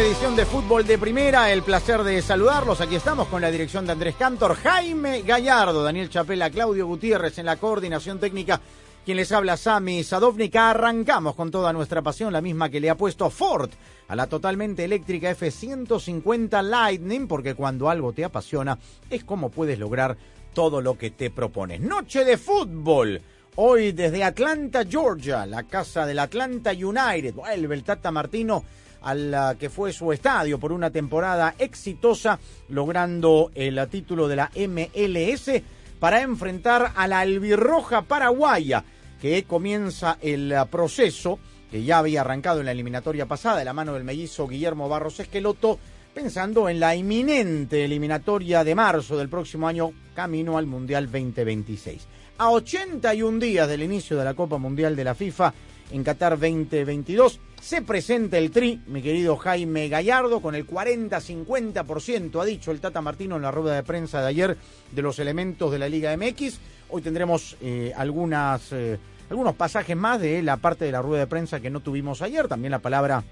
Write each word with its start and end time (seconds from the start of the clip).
Edición 0.00 0.36
de 0.36 0.46
Fútbol 0.46 0.86
de 0.86 0.96
Primera. 0.96 1.50
El 1.50 1.62
placer 1.62 2.04
de 2.04 2.22
saludarlos. 2.22 2.80
Aquí 2.80 2.94
estamos 2.94 3.26
con 3.26 3.42
la 3.42 3.50
dirección 3.50 3.84
de 3.84 3.92
Andrés 3.92 4.14
Cantor, 4.14 4.54
Jaime 4.54 5.22
Gallardo, 5.22 5.82
Daniel 5.82 6.08
Chapela, 6.08 6.50
Claudio 6.50 6.86
Gutiérrez 6.86 7.38
en 7.38 7.46
la 7.46 7.56
coordinación 7.56 8.20
técnica. 8.20 8.60
Quien 9.04 9.16
les 9.16 9.32
habla, 9.32 9.56
Sami 9.56 10.04
Sadovnica. 10.04 10.70
Arrancamos 10.70 11.34
con 11.34 11.50
toda 11.50 11.72
nuestra 11.72 12.00
pasión, 12.00 12.32
la 12.32 12.40
misma 12.40 12.68
que 12.68 12.78
le 12.78 12.90
ha 12.90 12.96
puesto 12.96 13.28
Ford 13.28 13.70
a 14.06 14.14
la 14.14 14.28
totalmente 14.28 14.84
eléctrica 14.84 15.30
F-150 15.30 16.62
Lightning, 16.62 17.26
porque 17.26 17.54
cuando 17.54 17.90
algo 17.90 18.12
te 18.12 18.24
apasiona 18.24 18.78
es 19.10 19.24
como 19.24 19.50
puedes 19.50 19.80
lograr 19.80 20.16
todo 20.54 20.80
lo 20.80 20.96
que 20.96 21.10
te 21.10 21.30
propones. 21.30 21.80
Noche 21.80 22.24
de 22.24 22.38
fútbol. 22.38 23.20
Hoy 23.56 23.90
desde 23.90 24.22
Atlanta, 24.22 24.84
Georgia, 24.88 25.44
la 25.44 25.64
casa 25.64 26.06
del 26.06 26.20
Atlanta 26.20 26.70
United. 26.70 27.34
Vuelve 27.34 27.74
el 27.74 27.82
Tata 27.82 28.12
Martino 28.12 28.62
al 29.02 29.56
que 29.58 29.70
fue 29.70 29.92
su 29.92 30.12
estadio 30.12 30.58
por 30.58 30.72
una 30.72 30.90
temporada 30.90 31.54
exitosa, 31.58 32.38
logrando 32.68 33.50
el 33.54 33.86
título 33.88 34.28
de 34.28 34.36
la 34.36 34.50
MLS 34.54 35.62
para 35.98 36.22
enfrentar 36.22 36.92
a 36.94 37.08
la 37.08 37.20
albirroja 37.20 38.02
paraguaya, 38.02 38.84
que 39.20 39.44
comienza 39.44 40.18
el 40.20 40.54
proceso 40.70 41.38
que 41.70 41.82
ya 41.84 41.98
había 41.98 42.22
arrancado 42.22 42.60
en 42.60 42.66
la 42.66 42.72
eliminatoria 42.72 43.26
pasada 43.26 43.58
de 43.58 43.64
la 43.64 43.72
mano 43.72 43.94
del 43.94 44.04
mellizo 44.04 44.48
Guillermo 44.48 44.88
Barros 44.88 45.20
Esqueloto, 45.20 45.78
pensando 46.14 46.68
en 46.68 46.80
la 46.80 46.96
inminente 46.96 47.84
eliminatoria 47.84 48.64
de 48.64 48.74
marzo 48.74 49.16
del 49.16 49.28
próximo 49.28 49.68
año, 49.68 49.92
camino 50.14 50.56
al 50.56 50.66
Mundial 50.66 51.06
2026. 51.06 52.06
A 52.38 52.50
81 52.50 53.38
días 53.38 53.68
del 53.68 53.82
inicio 53.82 54.16
de 54.16 54.24
la 54.24 54.34
Copa 54.34 54.58
Mundial 54.58 54.96
de 54.96 55.04
la 55.04 55.14
FIFA 55.14 55.52
en 55.90 56.04
Qatar 56.04 56.38
2022, 56.38 57.40
se 57.60 57.82
presenta 57.82 58.38
el 58.38 58.50
tri, 58.50 58.80
mi 58.86 59.02
querido 59.02 59.36
Jaime 59.36 59.88
Gallardo, 59.88 60.40
con 60.40 60.54
el 60.54 60.66
40-50%, 60.66 62.40
ha 62.40 62.44
dicho 62.44 62.70
el 62.70 62.80
Tata 62.80 63.00
Martino 63.00 63.36
en 63.36 63.42
la 63.42 63.50
rueda 63.50 63.74
de 63.74 63.82
prensa 63.82 64.20
de 64.20 64.28
ayer, 64.28 64.56
de 64.92 65.02
los 65.02 65.18
elementos 65.18 65.70
de 65.72 65.78
la 65.78 65.88
Liga 65.88 66.16
MX. 66.16 66.58
Hoy 66.90 67.02
tendremos 67.02 67.56
eh, 67.60 67.92
eh, 67.94 68.98
algunos 69.30 69.54
pasajes 69.56 69.96
más 69.96 70.20
de 70.20 70.42
la 70.42 70.56
parte 70.56 70.84
de 70.84 70.92
la 70.92 71.02
rueda 71.02 71.20
de 71.20 71.26
prensa 71.26 71.60
que 71.60 71.70
no 71.70 71.80
tuvimos 71.80 72.22
ayer, 72.22 72.48
también 72.48 72.70
la 72.70 72.78
palabra 72.78 73.24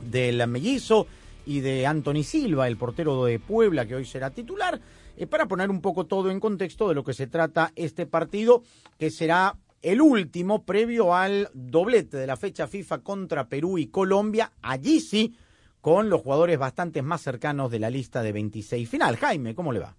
del 0.00 0.46
mellizo 0.46 1.06
y 1.46 1.60
de 1.60 1.86
Anthony 1.86 2.24
Silva, 2.24 2.68
el 2.68 2.76
portero 2.76 3.24
de 3.24 3.38
Puebla, 3.38 3.86
que 3.86 3.94
hoy 3.94 4.04
será 4.04 4.30
titular, 4.30 4.80
eh, 5.16 5.26
para 5.26 5.46
poner 5.46 5.70
un 5.70 5.80
poco 5.80 6.04
todo 6.04 6.30
en 6.30 6.40
contexto 6.40 6.88
de 6.88 6.94
lo 6.94 7.04
que 7.04 7.14
se 7.14 7.26
trata 7.26 7.72
este 7.74 8.06
partido, 8.06 8.62
que 8.98 9.10
será 9.10 9.56
el 9.82 10.00
último 10.00 10.64
previo 10.64 11.14
al 11.14 11.50
doblete 11.54 12.16
de 12.16 12.26
la 12.26 12.36
fecha 12.36 12.66
FIFA 12.66 12.98
contra 12.98 13.48
Perú 13.48 13.78
y 13.78 13.86
Colombia, 13.86 14.52
allí 14.62 15.00
sí, 15.00 15.36
con 15.80 16.10
los 16.10 16.22
jugadores 16.22 16.58
bastante 16.58 17.02
más 17.02 17.22
cercanos 17.22 17.70
de 17.70 17.78
la 17.78 17.90
lista 17.90 18.22
de 18.22 18.32
26 18.32 18.88
final. 18.88 19.16
Jaime, 19.16 19.54
¿cómo 19.54 19.72
le 19.72 19.80
va? 19.80 19.96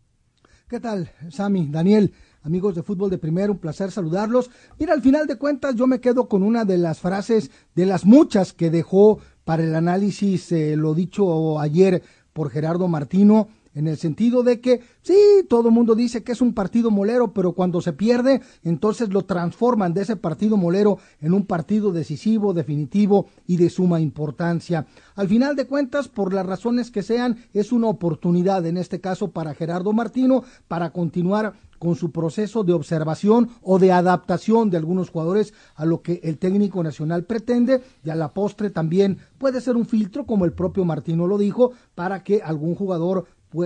¿Qué 0.68 0.80
tal, 0.80 1.12
Sami, 1.32 1.68
Daniel? 1.70 2.14
Amigos 2.44 2.76
de 2.76 2.84
fútbol 2.84 3.10
de 3.10 3.18
primero, 3.18 3.54
un 3.54 3.60
placer 3.60 3.92
saludarlos. 3.92 4.50
Mira, 4.78 4.94
al 4.94 5.02
final 5.02 5.26
de 5.28 5.38
cuentas 5.38 5.76
yo 5.76 5.88
me 5.88 6.00
quedo 6.00 6.28
con 6.30 6.44
una 6.44 6.64
de 6.64 6.78
las 6.78 7.00
frases, 7.00 7.50
de 7.74 7.86
las 7.86 8.06
muchas 8.06 8.54
que 8.54 8.70
dejó 8.70 9.20
para 9.46 9.64
el 9.64 9.76
análisis, 9.76 10.52
eh, 10.52 10.76
lo 10.76 10.94
dicho 10.94 11.60
ayer 11.60 12.04
por 12.34 12.52
Gerardo 12.52 12.88
Martino, 12.88 13.50
en 13.80 13.88
el 13.88 13.98
sentido 13.98 14.44
de 14.44 14.60
que 14.60 14.82
sí, 15.02 15.16
todo 15.48 15.70
el 15.70 15.74
mundo 15.74 15.96
dice 15.96 16.22
que 16.22 16.34
es 16.34 16.42
un 16.42 16.54
partido 16.54 16.92
molero, 16.92 17.34
pero 17.34 17.54
cuando 17.54 17.80
se 17.80 17.94
pierde, 17.94 18.42
entonces 18.62 19.08
lo 19.10 19.24
transforman 19.24 19.94
de 19.94 20.02
ese 20.02 20.18
partido 20.18 20.58
molero 20.58 20.98
en 21.22 21.34
un 21.34 21.46
partido 21.46 21.94
decisivo, 21.94 22.54
definitivo 22.54 23.28
y 23.48 23.56
de 23.56 23.70
suma 23.70 24.02
importancia. 24.02 24.86
Al 25.16 25.30
final 25.30 25.56
de 25.56 25.66
cuentas, 25.66 26.10
por 26.10 26.34
las 26.34 26.46
razones 26.46 26.92
que 26.92 27.04
sean, 27.04 27.38
es 27.54 27.72
una 27.72 27.88
oportunidad 27.88 28.66
en 28.66 28.76
este 28.76 29.00
caso 29.00 29.32
para 29.32 29.54
Gerardo 29.54 29.94
Martino 29.94 30.44
para 30.68 30.90
continuar 30.92 31.54
con 31.80 31.96
su 31.96 32.12
proceso 32.12 32.64
de 32.64 32.74
observación 32.74 33.50
o 33.64 33.80
de 33.80 33.92
adaptación 33.92 34.70
de 34.70 34.78
algunos 34.78 35.10
jugadores 35.10 35.54
a 35.76 35.86
lo 35.86 36.02
que 36.02 36.20
el 36.24 36.38
técnico 36.38 36.84
nacional 36.84 37.24
pretende 37.24 37.82
y 38.04 38.10
a 38.10 38.16
la 38.16 38.34
postre 38.34 38.70
también 38.70 39.18
puede 39.38 39.62
ser 39.62 39.78
un 39.78 39.86
filtro, 39.86 40.26
como 40.26 40.44
el 40.44 40.52
propio 40.52 40.84
Martino 40.84 41.26
lo 41.26 41.38
dijo, 41.38 41.72
para 41.96 42.24
que 42.24 42.42
algún 42.44 42.76
jugador 42.76 43.26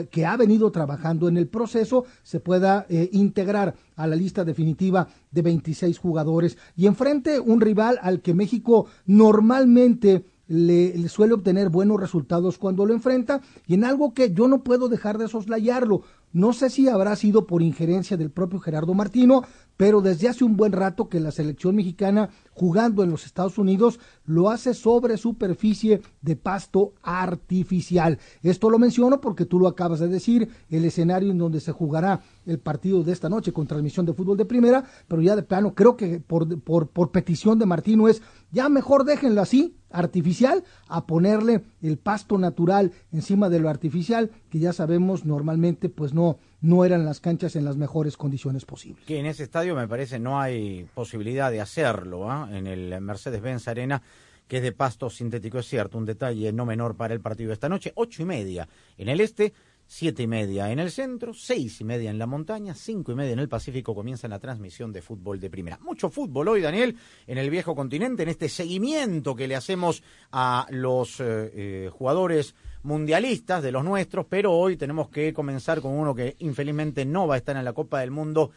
que 0.09 0.25
ha 0.25 0.37
venido 0.37 0.71
trabajando 0.71 1.27
en 1.27 1.37
el 1.37 1.47
proceso 1.47 2.05
se 2.23 2.39
pueda 2.39 2.85
eh, 2.89 3.09
integrar 3.11 3.75
a 3.95 4.07
la 4.07 4.15
lista 4.15 4.45
definitiva 4.45 5.07
de 5.31 5.41
26 5.41 5.97
jugadores 5.99 6.57
y 6.75 6.87
enfrente 6.87 7.39
un 7.39 7.61
rival 7.61 7.99
al 8.01 8.21
que 8.21 8.33
México 8.33 8.87
normalmente 9.05 10.25
le, 10.47 11.07
suele 11.09 11.33
obtener 11.33 11.69
buenos 11.69 11.99
resultados 11.99 12.57
cuando 12.57 12.85
lo 12.85 12.93
enfrenta 12.93 13.41
y 13.67 13.73
en 13.73 13.83
algo 13.83 14.13
que 14.13 14.33
yo 14.33 14.47
no 14.47 14.63
puedo 14.63 14.89
dejar 14.89 15.17
de 15.17 15.27
soslayarlo. 15.27 16.03
No 16.33 16.51
sé 16.51 16.71
si 16.71 16.89
habrá 16.89 17.15
sido 17.15 17.45
por 17.45 17.61
injerencia 17.61 18.17
del 18.17 18.31
propio 18.31 18.59
Gerardo 18.59 18.95
Martino, 18.95 19.43
pero 19.77 20.01
desde 20.01 20.27
hace 20.27 20.43
un 20.43 20.57
buen 20.57 20.71
rato 20.71 21.07
que 21.07 21.19
la 21.19 21.31
selección 21.31 21.75
mexicana 21.75 22.29
jugando 22.51 23.03
en 23.03 23.11
los 23.11 23.25
Estados 23.25 23.57
Unidos 23.59 23.99
lo 24.25 24.49
hace 24.49 24.73
sobre 24.73 25.17
superficie 25.17 26.01
de 26.21 26.35
pasto 26.35 26.93
artificial. 27.03 28.17
Esto 28.41 28.71
lo 28.71 28.79
menciono 28.79 29.21
porque 29.21 29.45
tú 29.45 29.59
lo 29.59 29.67
acabas 29.67 29.99
de 29.99 30.07
decir, 30.07 30.49
el 30.69 30.85
escenario 30.85 31.31
en 31.31 31.37
donde 31.37 31.59
se 31.59 31.71
jugará 31.71 32.21
el 32.45 32.59
partido 32.59 33.03
de 33.03 33.11
esta 33.11 33.29
noche 33.29 33.53
con 33.53 33.67
transmisión 33.67 34.05
de 34.05 34.13
fútbol 34.13 34.37
de 34.37 34.45
primera, 34.45 34.83
pero 35.07 35.21
ya 35.21 35.35
de 35.35 35.43
plano 35.43 35.75
creo 35.75 35.95
que 35.95 36.19
por, 36.19 36.59
por, 36.61 36.89
por 36.89 37.11
petición 37.11 37.59
de 37.59 37.65
Martino 37.65 38.07
es 38.07 38.21
ya 38.51 38.69
mejor 38.69 39.03
déjenlo 39.05 39.41
así, 39.41 39.75
artificial, 39.89 40.63
a 40.87 41.05
ponerle 41.05 41.63
el 41.81 41.97
pasto 41.97 42.37
natural 42.37 42.91
encima 43.11 43.49
de 43.49 43.59
lo 43.59 43.69
artificial, 43.69 44.31
que 44.53 44.59
ya 44.59 44.71
sabemos 44.71 45.25
normalmente 45.25 45.89
pues 45.89 46.13
no, 46.13 46.37
no 46.61 46.85
eran 46.85 47.05
las 47.05 47.19
canchas 47.19 47.55
en 47.55 47.65
las 47.65 47.75
mejores 47.75 48.17
condiciones 48.17 48.65
posibles. 48.65 49.03
Que 49.03 49.17
en 49.17 49.25
ese 49.25 49.41
estadio 49.41 49.75
me 49.75 49.87
parece 49.87 50.19
no 50.19 50.39
hay 50.39 50.87
posibilidad 50.93 51.49
de 51.49 51.59
hacerlo, 51.59 52.29
¿ah? 52.29 52.47
en 52.51 52.67
el 52.67 53.01
Mercedes-Benz 53.01 53.67
Arena 53.67 54.03
que 54.47 54.57
es 54.57 54.63
de 54.63 54.71
pasto 54.71 55.09
sintético, 55.09 55.57
es 55.57 55.65
cierto, 55.65 55.97
un 55.97 56.05
detalle 56.05 56.53
no 56.53 56.67
menor 56.67 56.95
para 56.95 57.15
el 57.15 57.19
partido 57.19 57.47
de 57.47 57.55
esta 57.55 57.67
noche, 57.67 57.93
ocho 57.95 58.21
y 58.21 58.25
media 58.25 58.69
en 58.99 59.09
el 59.09 59.21
este, 59.21 59.53
siete 59.85 60.23
y 60.23 60.27
media 60.27 60.71
en 60.71 60.79
el 60.79 60.91
centro, 60.91 61.33
seis 61.33 61.79
y 61.81 61.83
media 61.83 62.09
en 62.09 62.17
la 62.17 62.25
montaña, 62.25 62.73
cinco 62.73 63.11
y 63.11 63.15
media 63.15 63.33
en 63.33 63.39
el 63.39 63.49
Pacífico 63.49 63.93
comienza 63.93 64.27
la 64.27 64.39
transmisión 64.39 64.91
de 64.91 65.01
fútbol 65.01 65.39
de 65.39 65.49
primera. 65.49 65.79
Mucho 65.81 66.09
fútbol 66.09 66.47
hoy, 66.47 66.61
Daniel, 66.61 66.97
en 67.27 67.37
el 67.37 67.49
viejo 67.49 67.75
continente, 67.75 68.23
en 68.23 68.29
este 68.29 68.49
seguimiento 68.49 69.35
que 69.35 69.47
le 69.47 69.55
hacemos 69.55 70.03
a 70.31 70.67
los 70.69 71.19
eh, 71.19 71.23
eh, 71.25 71.89
jugadores 71.91 72.55
mundialistas 72.83 73.63
de 73.63 73.71
los 73.71 73.83
nuestros, 73.83 74.25
pero 74.27 74.51
hoy 74.53 74.77
tenemos 74.77 75.09
que 75.09 75.33
comenzar 75.33 75.81
con 75.81 75.93
uno 75.93 76.13
que 76.13 76.35
infelizmente 76.39 77.05
no 77.05 77.27
va 77.27 77.35
a 77.35 77.37
estar 77.37 77.55
en 77.55 77.63
la 77.63 77.73
Copa 77.73 78.01
del 78.01 78.11
Mundo 78.11 78.51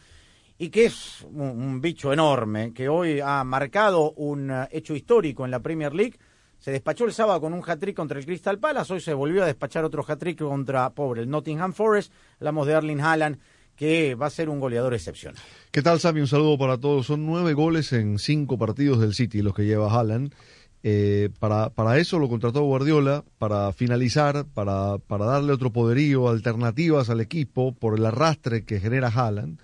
y 0.57 0.69
que 0.69 0.85
es 0.85 1.25
un, 1.31 1.79
bicho 1.81 2.11
enorme, 2.11 2.73
que 2.73 2.89
hoy 2.89 3.19
ha 3.19 3.43
marcado 3.43 4.11
un 4.13 4.49
eh, 4.51 4.67
hecho 4.71 4.95
histórico 4.95 5.45
en 5.45 5.51
la 5.51 5.59
Premier 5.59 5.93
League. 5.93 6.17
Se 6.59 6.71
despachó 6.71 7.05
el 7.05 7.13
sábado 7.13 7.39
con 7.41 7.53
un 7.53 7.63
hat-trick 7.65 7.95
contra 7.95 8.19
el 8.19 8.25
Crystal 8.25 8.59
Palace, 8.59 8.93
hoy 8.93 9.01
se 9.01 9.13
volvió 9.13 9.43
a 9.43 9.45
despachar 9.45 9.85
otro 9.85 10.03
hat-trick 10.07 10.39
contra, 10.39 10.89
pobre, 10.89 11.21
el 11.21 11.29
Nottingham 11.29 11.73
Forest. 11.73 12.11
Hablamos 12.39 12.67
de 12.67 12.73
Erling 12.73 12.99
Haaland, 12.99 13.37
que 13.75 14.15
va 14.15 14.25
a 14.25 14.29
ser 14.31 14.49
un 14.49 14.59
goleador 14.59 14.93
excepcional. 14.93 15.41
¿Qué 15.71 15.81
tal, 15.81 15.99
Sammy? 15.99 16.21
Un 16.21 16.27
saludo 16.27 16.57
para 16.57 16.77
todos. 16.77 17.05
Son 17.05 17.25
nueve 17.25 17.53
goles 17.53 17.93
en 17.93 18.17
cinco 18.19 18.57
partidos 18.57 18.99
del 18.99 19.13
City 19.13 19.41
los 19.41 19.53
que 19.53 19.65
lleva 19.65 19.91
Haaland 19.91 20.33
Eh, 20.83 21.29
para, 21.39 21.69
para 21.71 21.97
eso 21.97 22.19
lo 22.19 22.29
contrató 22.29 22.61
Guardiola, 22.61 23.23
para 23.39 23.73
finalizar, 23.73 24.45
para, 24.45 24.99
para 24.99 25.25
darle 25.25 25.51
otro 25.51 25.71
poderío, 25.71 26.29
alternativas 26.29 27.09
al 27.09 27.19
equipo 27.19 27.73
por 27.73 27.97
el 27.97 28.05
arrastre 28.05 28.63
que 28.63 28.79
genera 28.79 29.09
Haaland, 29.09 29.59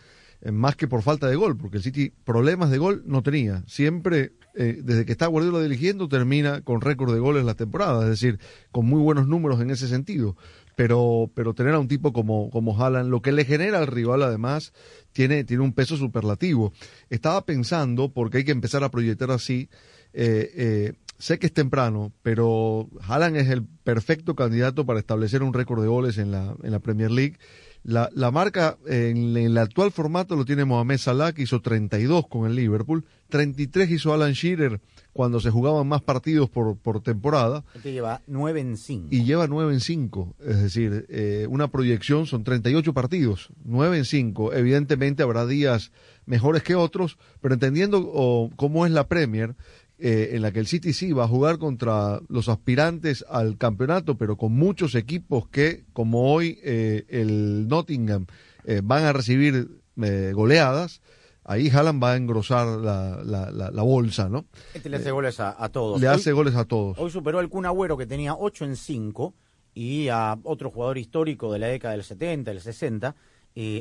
más 0.51 0.75
que 0.75 0.88
por 0.88 1.01
falta 1.01 1.28
de 1.28 1.36
gol, 1.36 1.57
porque 1.57 1.78
el 1.78 1.84
City 1.84 2.12
problemas 2.24 2.69
de 2.69 2.78
gol 2.78 3.04
no 3.06 3.24
tenía. 3.24 3.63
Siempre, 3.68 4.34
eh, 4.56 4.81
desde 4.84 5.06
que 5.06 5.13
está 5.13 5.28
Guardiola 5.28 5.62
dirigiendo, 5.62 6.07
termina 6.07 6.62
con 6.62 6.81
récord 6.81 7.13
de 7.13 7.19
goles 7.19 7.45
la 7.45 7.56
temporada, 7.56 8.04
es 8.04 8.10
decir, 8.10 8.40
con 8.72 8.86
muy 8.86 9.01
buenos 9.01 9.28
números 9.28 9.62
en 9.62 9.69
ese 9.69 9.88
sentido. 9.88 10.36
Pero, 10.75 11.31
pero 11.36 11.54
tener 11.54 11.75
a 11.75 11.80
un 11.80 11.88
tipo 11.88 12.13
como, 12.13 12.50
como 12.50 12.78
Haaland, 12.78 13.10
lo 13.10 13.22
que 13.22 13.31
le 13.31 13.45
genera 13.45 13.78
al 13.78 13.88
rival 13.88 14.24
además, 14.24 14.74
tiene, 15.12 15.44
tiene 15.44 15.63
un 15.63 15.74
peso 15.74 15.98
superlativo. 15.98 16.74
Estaba 17.10 17.46
pensando, 17.46 18.12
porque 18.12 18.39
hay 18.39 18.44
que 18.44 18.51
empezar 18.51 18.84
a 18.84 18.89
proyectar 18.89 19.30
así, 19.30 19.69
eh, 20.13 20.51
eh, 20.56 20.94
sé 21.19 21.39
que 21.39 21.48
es 21.48 21.54
temprano, 21.54 22.12
pero 22.22 22.89
Haaland 23.01 23.38
es 23.38 23.50
el 23.50 23.66
perfecto 23.66 24.36
candidato 24.36 24.86
para 24.86 25.00
establecer 25.00 25.44
un 25.44 25.54
récord 25.54 25.81
de 25.81 25.88
goles 25.88 26.18
en 26.18 26.31
la, 26.31 26.56
en 26.63 26.72
la 26.72 26.80
Premier 26.80 27.12
League. 27.12 27.38
La, 27.83 28.09
la 28.13 28.31
marca 28.31 28.77
en, 28.88 29.35
el 29.35 29.57
actual 29.57 29.91
formato 29.91 30.38
lo 30.38 30.45
tiene 30.45 30.63
Mohamed 30.63 30.97
Salah, 30.97 31.33
que 31.33 31.44
hizo 31.44 31.62
32 31.62 32.27
con 32.27 32.45
el 32.45 32.56
Liverpool, 32.56 33.03
33 33.30 33.91
hizo 33.91 34.13
Alan 34.13 34.31
Shearer 34.31 34.80
cuando 35.12 35.39
se 35.39 35.51
jugaban 35.51 35.88
más 35.88 36.01
partidos 36.01 36.50
por, 36.50 36.77
por 36.77 37.01
temporada. 37.01 37.65
Este 37.75 37.91
lleva 37.91 38.21
9 38.27 38.62
en 38.62 38.77
5. 38.77 39.07
Y 39.12 39.25
lleva 39.25 39.47
9 39.47 39.74
en 39.74 39.80
5, 39.81 40.35
es 40.45 40.62
decir, 40.62 41.06
eh, 41.09 41.45
una 41.50 41.68
proyección 41.68 42.25
son 42.25 42.44
38 42.44 42.94
partidos, 42.94 43.50
9 43.65 43.97
en 43.97 44.06
5. 44.06 44.53
Evidentemente 44.53 45.21
habrá 45.21 45.45
días 45.45 45.91
mejores 46.25 46.63
que 46.63 46.75
otros, 46.75 47.18
pero 47.41 47.53
entendiendo 47.53 48.01
oh, 48.13 48.50
cómo 48.56 48.86
es 48.86 48.91
la 48.91 49.07
Premier, 49.07 49.56
eh, 50.05 50.35
en 50.35 50.41
la 50.41 50.51
que 50.51 50.59
el 50.59 50.67
City 50.67 50.91
sí 50.91 51.13
va 51.13 51.23
a 51.23 51.27
jugar 51.29 51.59
contra 51.59 52.19
los 52.27 52.50
aspirantes 52.50 53.23
al 53.29 53.57
campeonato, 53.57 54.17
pero 54.17 54.35
con 54.35 54.51
muchos 54.51 54.95
equipos 54.95 55.47
que, 55.47 55.85
como 55.94 56.33
hoy 56.33 56.59
eh, 56.61 57.05
el 57.07 57.69
Nottingham, 57.69 58.25
eh, 58.65 58.81
van 58.83 59.05
a 59.05 59.13
recibir 59.13 59.69
goleadas. 59.95 61.01
Ahí 61.45 61.69
Haaland 61.69 62.03
va 62.03 62.11
a 62.11 62.15
engrosar 62.17 62.67
la, 62.67 63.23
la, 63.23 63.50
la, 63.50 63.81
bolsa, 63.81 64.27
¿no? 64.27 64.44
Este 64.73 64.89
le 64.89 64.97
hace 64.97 65.11
goles 65.11 65.39
a, 65.39 65.69
todos. 65.69 66.01
Le 66.01 66.09
hace 66.09 66.33
goles 66.33 66.55
a 66.55 66.65
todos. 66.65 67.00
Hoy 67.00 67.09
superó 67.09 67.39
al 67.39 67.47
Kun 67.47 67.65
Agüero 67.65 67.97
que 67.97 68.05
tenía 68.05 68.35
8 68.35 68.65
en 68.65 68.75
5 68.75 69.33
y 69.73 70.09
a 70.09 70.38
otro 70.44 70.69
jugador 70.69 70.97
histórico 70.97 71.53
de 71.53 71.59
la 71.59 71.67
década 71.67 71.94
del 71.94 72.03
70, 72.03 72.51
del 72.51 72.59
60. 72.59 73.15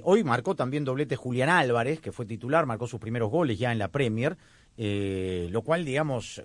hoy 0.05 0.23
marcó 0.23 0.55
también 0.55 0.85
doblete 0.85 1.17
Julián 1.17 1.49
Álvarez, 1.49 1.99
que 1.99 2.13
fue 2.13 2.27
titular, 2.27 2.65
marcó 2.65 2.87
sus 2.87 3.01
primeros 3.01 3.29
goles 3.29 3.59
ya 3.59 3.73
en 3.73 3.81
la 3.81 3.89
Premier. 3.89 4.37
Eh, 4.77 5.49
lo 5.51 5.63
cual, 5.63 5.85
digamos, 5.85 6.39
eh, 6.39 6.45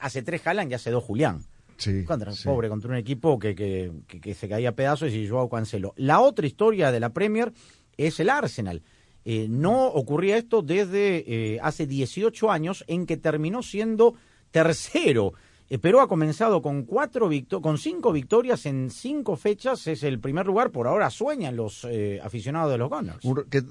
hace 0.00 0.22
tres 0.22 0.42
Jalan 0.42 0.70
y 0.70 0.74
hace 0.74 0.90
dos 0.90 1.04
Julián. 1.04 1.42
Sí, 1.76 2.04
Pobre, 2.44 2.68
contra 2.68 2.90
un 2.90 2.96
equipo 2.96 3.38
que, 3.38 3.54
que, 3.54 4.34
se 4.34 4.48
caía 4.50 4.68
a 4.68 4.72
pedazos 4.72 5.14
y 5.14 5.26
Joao 5.26 5.48
Cancelo. 5.48 5.94
La 5.96 6.20
otra 6.20 6.46
historia 6.46 6.92
de 6.92 7.00
la 7.00 7.14
Premier 7.14 7.54
es 7.96 8.20
el 8.20 8.28
Arsenal. 8.28 8.82
Eh, 9.24 9.46
no 9.48 9.86
ocurría 9.86 10.36
esto 10.36 10.60
desde 10.60 11.58
hace 11.62 11.86
18 11.86 12.50
años 12.50 12.84
en 12.86 13.06
que 13.06 13.16
terminó 13.16 13.62
siendo 13.62 14.14
tercero. 14.50 15.32
pero 15.80 16.02
ha 16.02 16.08
comenzado 16.08 16.60
con 16.60 16.82
cuatro 16.82 17.30
con 17.62 17.78
cinco 17.78 18.12
victorias 18.12 18.66
en 18.66 18.90
cinco 18.90 19.36
fechas. 19.36 19.86
Es 19.86 20.02
el 20.02 20.20
primer 20.20 20.46
lugar. 20.46 20.72
Por 20.72 20.86
ahora 20.86 21.08
sueñan 21.08 21.56
los 21.56 21.86
aficionados 22.22 22.72
de 22.72 22.76
los 22.76 22.90
Gunners. 22.90 23.24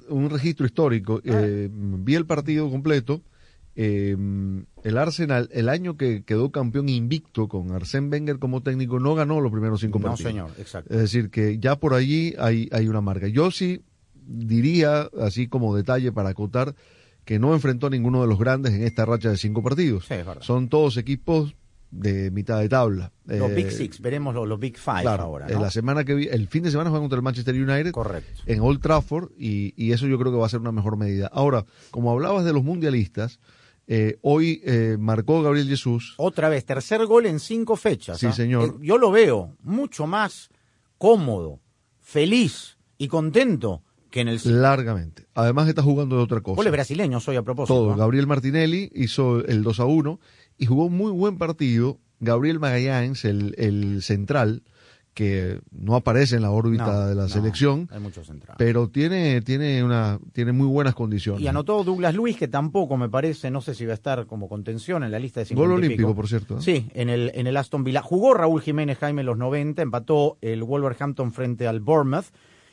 Un, 0.08 0.30
registro 0.30 0.66
histórico. 0.66 1.20
Ah. 1.30 1.42
vi 1.46 2.16
el 2.16 2.26
partido 2.26 2.68
completo 2.68 3.22
eh, 3.76 4.16
el 4.82 4.98
Arsenal, 4.98 5.48
el 5.52 5.68
año 5.68 5.96
que 5.96 6.24
quedó 6.24 6.50
campeón 6.50 6.88
invicto 6.88 7.48
con 7.48 7.68
Arsène 7.68 8.10
Wenger 8.10 8.38
como 8.38 8.62
técnico, 8.62 8.98
no 8.98 9.14
ganó 9.14 9.40
los 9.40 9.52
primeros 9.52 9.80
cinco 9.80 10.00
partidos. 10.00 10.34
No, 10.34 10.48
señor, 10.48 10.50
exacto. 10.58 10.92
Es 10.92 11.00
decir, 11.00 11.30
que 11.30 11.58
ya 11.58 11.76
por 11.76 11.94
allí 11.94 12.34
hay, 12.38 12.68
hay 12.72 12.88
una 12.88 13.00
marca. 13.00 13.28
Yo 13.28 13.50
sí 13.50 13.82
diría, 14.26 15.08
así 15.20 15.48
como 15.48 15.74
detalle 15.76 16.12
para 16.12 16.30
acotar, 16.30 16.74
que 17.24 17.38
no 17.38 17.54
enfrentó 17.54 17.86
a 17.88 17.90
ninguno 17.90 18.22
de 18.22 18.28
los 18.28 18.38
grandes 18.38 18.72
en 18.72 18.82
esta 18.82 19.04
racha 19.04 19.30
de 19.30 19.36
cinco 19.36 19.62
partidos. 19.62 20.08
Son 20.40 20.68
todos 20.68 20.96
equipos 20.96 21.54
de 21.90 22.30
mitad 22.30 22.60
de 22.60 22.68
tabla. 22.68 23.12
Los 23.26 23.54
Big 23.54 23.66
eh, 23.66 23.70
Six, 23.70 24.00
veremos 24.00 24.34
los, 24.34 24.60
Big 24.60 24.78
Five 24.78 25.08
ahora. 25.08 25.46
¿no? 25.48 25.60
La 25.60 25.70
semana 25.70 26.04
que 26.04 26.12
el 26.12 26.48
fin 26.48 26.62
de 26.62 26.70
semana 26.70 26.90
juegan 26.90 27.04
contra 27.04 27.16
el 27.16 27.22
Manchester 27.22 27.54
United 27.54 27.92
Correcto. 27.92 28.42
en 28.46 28.60
Old 28.60 28.80
Trafford 28.80 29.30
y, 29.36 29.74
y, 29.76 29.92
eso 29.92 30.06
yo 30.06 30.18
creo 30.18 30.32
que 30.32 30.38
va 30.38 30.46
a 30.46 30.48
ser 30.48 30.60
una 30.60 30.72
mejor 30.72 30.96
medida. 30.96 31.28
Ahora, 31.32 31.64
como 31.90 32.12
hablabas 32.12 32.44
de 32.44 32.52
los 32.52 32.62
mundialistas, 32.62 33.40
eh, 33.92 34.20
hoy 34.22 34.62
eh, 34.64 34.96
marcó 35.00 35.42
Gabriel 35.42 35.66
Jesús. 35.66 36.14
Otra 36.16 36.48
vez, 36.48 36.64
tercer 36.64 37.04
gol 37.06 37.26
en 37.26 37.40
cinco 37.40 37.74
fechas. 37.74 38.20
Sí, 38.20 38.26
¿ah? 38.26 38.32
señor. 38.32 38.80
yo 38.80 38.98
lo 38.98 39.10
veo 39.10 39.56
mucho 39.64 40.06
más 40.06 40.48
cómodo, 40.96 41.58
feliz 41.98 42.78
y 42.98 43.08
contento 43.08 43.82
que 44.08 44.20
en 44.20 44.28
el 44.28 44.40
Largamente. 44.44 45.26
Además 45.34 45.66
está 45.66 45.82
jugando 45.82 46.18
de 46.18 46.22
otra 46.22 46.40
cosa. 46.40 46.54
Goles 46.54 46.70
brasileños 46.70 47.26
hoy 47.26 47.34
a 47.34 47.42
propósito. 47.42 47.74
Todo. 47.74 47.92
¿ah? 47.92 47.96
Gabriel 47.96 48.28
Martinelli 48.28 48.92
hizo 48.94 49.44
el 49.44 49.64
2 49.64 49.80
a 49.80 49.86
1 49.86 50.20
y 50.56 50.66
jugó 50.66 50.88
muy 50.88 51.10
buen 51.10 51.36
partido. 51.36 51.98
Gabriel 52.20 52.60
Magallanes, 52.60 53.24
el, 53.24 53.56
el 53.58 54.02
central, 54.02 54.62
que 55.14 55.60
no 55.72 55.96
aparece 55.96 56.36
en 56.36 56.42
la 56.42 56.50
órbita 56.50 57.08
de 57.08 57.14
la 57.14 57.28
selección, 57.28 57.88
pero 58.56 58.88
tiene 58.88 59.42
tiene 59.42 59.82
una 59.82 60.18
tiene 60.32 60.52
muy 60.52 60.66
buenas 60.66 60.94
condiciones. 60.94 61.42
Y 61.42 61.48
anotó 61.48 61.82
Douglas 61.82 62.14
Luis 62.14 62.36
que 62.36 62.48
tampoco 62.48 62.96
me 62.96 63.08
parece, 63.08 63.50
no 63.50 63.60
sé 63.60 63.74
si 63.74 63.84
va 63.84 63.92
a 63.92 63.94
estar 63.94 64.26
como 64.26 64.48
contención 64.48 65.02
en 65.02 65.10
la 65.10 65.18
lista 65.18 65.40
de 65.40 65.46
50 65.46 65.68
Gol 65.68 65.78
olímpico, 65.78 66.14
por 66.14 66.28
cierto. 66.28 66.58
¿eh? 66.58 66.62
Sí, 66.62 66.88
en 66.94 67.08
el 67.10 67.32
en 67.34 67.46
el 67.46 67.56
Aston 67.56 67.82
Villa. 67.84 68.02
Jugó 68.02 68.34
Raúl 68.34 68.62
Jiménez 68.62 68.98
Jaime 68.98 69.22
en 69.22 69.26
los 69.26 69.36
90, 69.36 69.82
empató 69.82 70.38
el 70.40 70.62
Wolverhampton 70.62 71.32
frente 71.32 71.66
al 71.66 71.80
Bournemouth. 71.80 72.26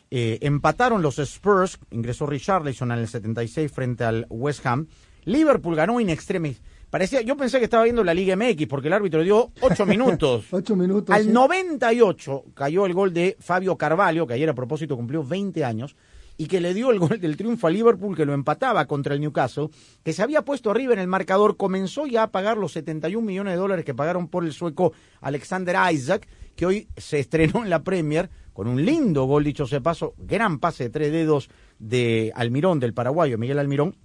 Eh, 0.10 0.38
empataron 0.42 1.01
los 1.01 1.19
Spurs, 1.19 1.80
ingresó 1.92 2.28
Richarlison 2.28 2.92
en 2.92 3.00
el 3.00 3.07
76 3.07 3.72
frente 3.72 4.04
al 4.04 4.25
West 4.30 4.66
Ham. 4.66 4.88
Liverpool 5.25 5.75
ganó 5.75 6.00
in 6.00 6.10
extremis 6.10 6.62
Parecía, 6.89 7.22
yo 7.22 7.36
pensé 7.36 7.60
que 7.60 7.66
estaba 7.66 7.84
viendo 7.84 8.04
la 8.04 8.13
Liga 8.13 8.36
MX 8.36 8.68
porque 8.68 8.88
el 8.88 8.94
árbitro 8.94 9.22
dio 9.22 9.51
ocho 9.62 9.86
minutos. 9.88 10.45
ocho 10.51 10.75
minutos. 10.75 11.13
Al 11.13 11.31
98 11.34 12.45
cayó 12.54 12.86
el 12.86 12.94
gol 12.94 13.13
de 13.13 13.36
Fabio 13.39 13.78
Carvalho, 13.78 14.25
que 14.25 14.34
ayer 14.34 14.50
a 14.50 14.56
propósito 14.56 14.95
cumplió 14.95 15.24
20 15.24 15.66
años, 15.66 15.95
y 16.38 16.45
que 16.45 16.62
le 16.62 16.74
dio 16.74 16.92
el 16.92 17.00
gol 17.00 17.19
del 17.19 17.36
triunfo 17.36 17.68
a 17.68 17.72
Liverpool, 17.72 18.16
que 18.16 18.25
lo 18.25 18.34
empataba 18.34 18.86
contra 18.86 19.16
el 19.16 19.22
Newcastle, 19.22 19.69
que 20.04 20.13
se 20.13 20.22
había 20.24 20.44
puesto 20.45 20.72
arriba 20.72 20.94
en 20.94 21.00
el 21.00 21.07
marcador, 21.07 21.57
comenzó 21.57 22.06
ya 22.06 22.24
a 22.24 22.31
pagar 22.31 22.57
los 22.57 22.72
71 22.74 23.25
millones 23.25 23.54
de 23.54 23.60
dólares 23.60 23.83
que 23.83 23.95
pagaron 23.95 24.28
por 24.28 24.45
el 24.45 24.54
sueco 24.54 24.94
Alexander 25.19 25.75
Isaac, 25.92 26.28
que 26.56 26.66
hoy 26.66 26.88
se 26.95 27.19
estrenó 27.19 27.63
en 27.63 27.69
la 27.69 27.83
Premier 27.83 28.30
con 28.54 28.68
un 28.68 28.83
lindo 28.86 29.25
gol, 29.25 29.44
dicho 29.44 29.68
sea 29.68 29.81
paso, 29.81 30.13
gran 30.18 30.60
pase 30.60 30.86
de 30.86 30.90
tres 30.90 31.12
dedos 31.12 31.50
de 31.80 32.31
Almirón, 32.36 32.80
del 32.80 32.94
paraguayo 32.94 33.38
Miguel 33.38 33.59
Almirón. 33.59 33.95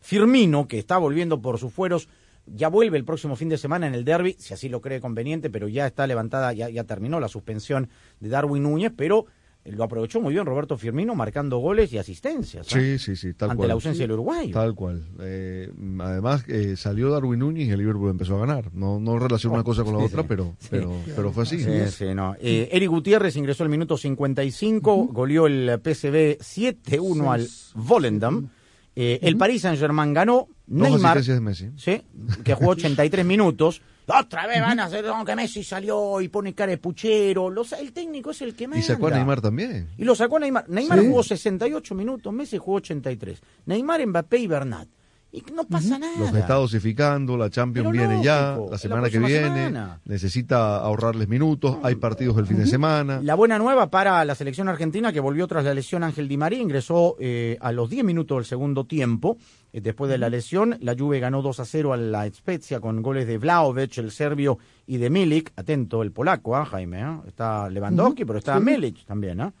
Firmino, 0.00 0.68
que 0.68 0.78
está 0.78 0.96
volviendo 0.98 1.42
por 1.42 1.58
sus 1.58 1.72
fueros, 1.72 2.08
ya 2.54 2.68
vuelve 2.68 2.98
el 2.98 3.04
próximo 3.04 3.36
fin 3.36 3.48
de 3.48 3.58
semana 3.58 3.86
en 3.86 3.94
el 3.94 4.04
derby, 4.04 4.36
si 4.38 4.54
así 4.54 4.68
lo 4.68 4.80
cree 4.80 5.00
conveniente, 5.00 5.50
pero 5.50 5.68
ya 5.68 5.86
está 5.86 6.06
levantada, 6.06 6.52
ya, 6.52 6.68
ya 6.68 6.84
terminó 6.84 7.20
la 7.20 7.28
suspensión 7.28 7.88
de 8.20 8.28
Darwin 8.28 8.62
Núñez, 8.62 8.92
pero 8.96 9.26
eh, 9.64 9.72
lo 9.72 9.84
aprovechó 9.84 10.20
muy 10.20 10.32
bien 10.32 10.46
Roberto 10.46 10.76
Firmino 10.76 11.14
marcando 11.14 11.58
goles 11.58 11.92
y 11.92 11.98
asistencias. 11.98 12.66
Sí, 12.66 12.98
sí, 12.98 13.16
sí, 13.16 13.34
tal 13.34 13.50
Ante 13.50 13.66
la 13.66 13.74
ausencia 13.74 14.04
del 14.04 14.12
Uruguay. 14.12 14.50
Tal 14.50 14.74
cual. 14.74 15.04
Eh, 15.20 15.70
además, 16.00 16.44
eh, 16.48 16.76
salió 16.76 17.10
Darwin 17.10 17.40
Núñez 17.40 17.68
y 17.68 17.70
el 17.70 17.78
Liverpool 17.78 18.10
empezó 18.10 18.36
a 18.36 18.46
ganar. 18.46 18.72
No, 18.72 18.98
no 19.00 19.18
relaciona 19.18 19.56
una 19.56 19.64
cosa 19.64 19.84
con 19.84 19.96
la 19.96 20.04
otra, 20.04 20.22
pero, 20.22 20.54
pero, 20.70 20.92
pero 21.14 21.32
fue 21.32 21.42
así. 21.42 21.58
Sí, 21.90 22.14
no. 22.14 22.36
Eric 22.40 22.88
Gutiérrez 22.88 23.36
ingresó 23.36 23.64
al 23.64 23.70
minuto 23.70 23.96
55, 23.96 24.94
uh 24.94 25.08
goleó 25.08 25.46
el 25.46 25.80
PSV 25.82 26.38
7-1 26.38 27.32
al 27.32 27.48
Volendam. 27.74 28.48
el 28.94 29.36
Paris 29.36 29.62
Saint-Germain 29.62 30.12
ganó 30.14 30.48
Neymar, 30.68 31.22
¿sí? 31.22 32.02
que 32.44 32.54
jugó 32.54 32.70
83 32.72 33.24
minutos. 33.24 33.80
Otra 34.06 34.46
vez 34.46 34.60
van 34.60 34.80
a 34.80 34.84
hacer 34.84 35.04
que 35.26 35.36
Messi 35.36 35.62
salió 35.62 36.20
y 36.20 36.28
pone 36.28 36.54
cara 36.54 36.70
de 36.70 36.78
puchero. 36.78 37.52
el 37.78 37.92
técnico 37.92 38.30
es 38.30 38.40
el 38.40 38.54
que 38.54 38.66
manda. 38.66 38.80
Y 38.80 38.82
sacó 38.82 39.08
a 39.08 39.10
Neymar 39.10 39.40
también. 39.40 39.88
Y 39.98 40.04
lo 40.04 40.14
sacó 40.14 40.36
a 40.36 40.40
Neymar. 40.40 40.68
Neymar 40.68 41.00
jugó 41.00 41.22
68 41.22 41.94
minutos, 41.94 42.32
Messi 42.32 42.56
jugó 42.56 42.78
83. 42.78 43.40
Neymar, 43.66 44.06
Mbappé 44.06 44.38
y 44.38 44.46
Bernat 44.46 44.88
y 45.30 45.42
no 45.52 45.64
pasa 45.64 45.98
nada. 45.98 46.18
Los 46.18 46.34
está 46.34 46.54
dosificando, 46.54 47.36
la 47.36 47.50
Champions 47.50 47.92
viene 47.92 48.22
ya, 48.22 48.58
la 48.70 48.78
semana 48.78 49.10
que 49.10 49.18
viene, 49.18 49.70
necesita 50.06 50.78
ahorrarles 50.78 51.28
minutos, 51.28 51.76
hay 51.82 51.96
partidos 51.96 52.38
el 52.38 52.46
fin 52.46 52.56
de 52.56 52.66
semana. 52.66 53.20
La 53.22 53.34
buena 53.34 53.58
nueva 53.58 53.90
para 53.90 54.24
la 54.24 54.34
selección 54.34 54.68
argentina 54.68 55.12
que 55.12 55.20
volvió 55.20 55.46
tras 55.46 55.64
la 55.64 55.74
lesión 55.74 56.02
Ángel 56.02 56.28
Di 56.28 56.38
María, 56.38 56.60
ingresó 56.60 57.16
eh, 57.20 57.58
a 57.60 57.72
los 57.72 57.90
10 57.90 58.04
minutos 58.04 58.38
del 58.38 58.44
segundo 58.46 58.84
tiempo. 58.84 59.36
Eh, 59.72 59.82
después 59.82 60.10
de 60.10 60.16
la 60.16 60.30
lesión, 60.30 60.78
la 60.80 60.94
Juve 60.96 61.20
ganó 61.20 61.42
2 61.42 61.60
a 61.60 61.64
0 61.66 61.92
a 61.92 61.96
la 61.98 62.26
Spezia 62.30 62.80
con 62.80 63.02
goles 63.02 63.26
de 63.26 63.36
Vlaovic, 63.36 63.98
el 63.98 64.10
serbio, 64.10 64.58
y 64.86 64.96
de 64.96 65.10
Milik. 65.10 65.52
Atento, 65.56 66.02
el 66.02 66.10
polaco, 66.10 66.56
¿ah, 66.56 66.64
Jaime? 66.64 67.02
¿ah? 67.02 67.20
Está 67.26 67.68
Lewandowski, 67.68 68.24
pero 68.24 68.38
está 68.38 68.58
Milik 68.60 69.04
también. 69.04 69.42
¿ah? 69.42 69.52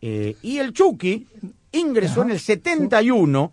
Eh, 0.00 0.36
y 0.42 0.58
el 0.58 0.72
Chucky 0.72 1.26
ingresó 1.72 2.22
en 2.22 2.30
el 2.30 2.38
71 2.38 3.52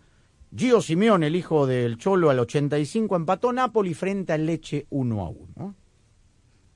Gio 0.56 0.82
Simeone, 0.82 1.28
el 1.28 1.36
hijo 1.36 1.68
del 1.68 1.98
Cholo, 1.98 2.30
al 2.30 2.40
85 2.40 3.16
empató 3.16 3.52
Napoli 3.52 3.94
frente 3.94 4.32
al 4.32 4.46
Leche 4.46 4.86
1 4.90 5.22
a 5.22 5.30
1. 5.30 5.76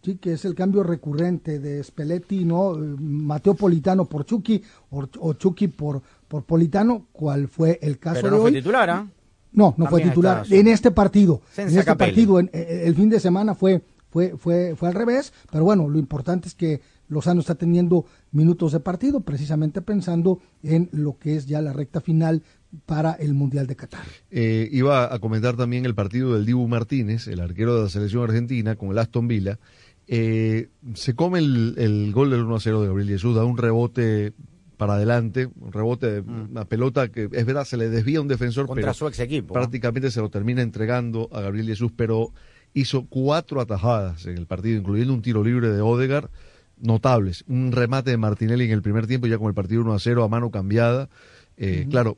Sí, 0.04 0.16
que 0.16 0.34
es 0.34 0.46
el 0.46 0.56
cambio 0.56 0.84
recurrente 0.84 1.60
de 1.60 1.84
Spelletti, 1.84 2.46
¿no? 2.46 2.74
Mateo 2.74 3.54
Politano 3.54 4.06
por 4.06 4.26
Chucky 4.26 4.62
o, 4.92 5.34
Chucky 5.34 5.68
por, 5.70 6.02
por 6.28 6.44
Politano, 6.44 7.08
¿cuál 7.12 7.48
fue 7.48 7.80
el 7.82 8.00
caso 8.00 8.22
Pero 8.22 8.36
no 8.36 8.42
fue 8.42 8.52
titular, 8.52 8.90
¿ah? 8.90 9.08
No, 9.52 9.74
no 9.78 9.88
fue 9.88 10.02
titular. 10.02 10.46
En 10.50 10.68
este 10.68 10.92
partido, 10.92 11.42
en 11.58 11.78
este 11.78 11.96
partido, 11.96 12.40
en, 12.40 12.50
el 12.54 12.96
fin 12.96 13.10
de 13.10 13.20
semana 13.20 13.56
fue, 13.56 13.82
fue, 14.10 14.38
fue, 14.38 14.76
fue 14.76 14.90
al 14.90 14.94
revés, 14.94 15.34
pero 15.52 15.64
bueno, 15.64 15.88
lo 15.90 15.98
importante 15.98 16.48
es 16.48 16.56
que 16.56 16.82
Lozano 17.10 17.42
está 17.42 17.56
teniendo 17.56 18.06
minutos 18.32 18.72
de 18.72 18.80
partido, 18.80 19.22
precisamente 19.22 19.82
pensando 19.82 20.40
en 20.64 20.90
lo 20.92 21.18
que 21.18 21.36
es 21.36 21.48
ya 21.48 21.62
la 21.62 21.74
recta 21.74 22.00
final 22.00 22.44
para 22.86 23.14
el 23.14 23.34
Mundial 23.34 23.68
de 23.68 23.76
Qatar. 23.76 24.06
Eh, 24.30 24.70
iba 24.72 25.14
a 25.14 25.20
comentar 25.20 25.56
también 25.56 25.86
el 25.86 25.96
partido 25.96 26.34
del 26.34 26.46
Dibu 26.46 26.68
Martínez, 26.68 27.28
el 27.28 27.40
arquero 27.40 27.76
de 27.76 27.84
la 27.84 27.90
selección 27.90 28.24
argentina, 28.24 28.76
con 28.76 28.92
el 28.92 28.98
Aston 28.98 29.28
Villa. 29.28 29.60
Eh, 30.08 30.70
se 30.96 31.14
come 31.14 31.40
el, 31.40 32.12
gol 32.14 32.32
del 32.32 32.44
1-0 32.44 32.82
de 32.82 32.88
Gabriel 32.88 33.10
Jesús, 33.10 33.36
da 33.36 33.44
un 33.46 33.58
rebote 33.58 34.34
para 34.78 34.94
adelante, 34.94 35.50
un 35.60 35.72
rebote, 35.72 36.22
mm. 36.22 36.52
una 36.52 36.66
pelota 36.66 37.10
que 37.10 37.30
es 37.32 37.46
verdad, 37.46 37.66
se 37.66 37.78
le 37.78 37.90
desvía 37.90 38.20
a 38.20 38.22
un 38.22 38.28
defensor, 38.28 38.66
Contra 38.66 38.94
su 38.94 39.08
ex 39.08 39.20
equipo. 39.20 39.54
Prácticamente 39.54 40.10
se 40.10 40.22
lo 40.22 40.30
termina 40.30 40.62
entregando 40.62 41.30
a 41.32 41.42
Gabriel 41.42 41.68
Jesús, 41.68 41.92
pero 41.96 42.32
hizo 42.74 43.06
cuatro 43.08 43.62
atajadas 43.62 44.26
en 44.26 44.38
el 44.38 44.48
partido, 44.48 44.80
incluyendo 44.80 45.14
un 45.14 45.22
tiro 45.22 45.44
libre 45.44 45.70
de 45.70 45.82
Odegar, 45.82 46.30
notables. 46.78 47.44
Un 47.48 47.72
remate 47.72 48.12
de 48.12 48.18
Martinelli 48.18 48.66
en 48.66 48.72
el 48.72 48.82
primer 48.82 49.06
tiempo, 49.06 49.28
ya 49.28 49.38
con 49.38 49.48
el 49.48 49.54
partido 49.54 49.82
1 49.82 49.94
a 49.94 50.00
0 50.00 50.24
a 50.24 50.28
mano 50.28 50.50
cambiada. 50.50 51.10
Eh, 51.58 51.88
claro, 51.90 52.18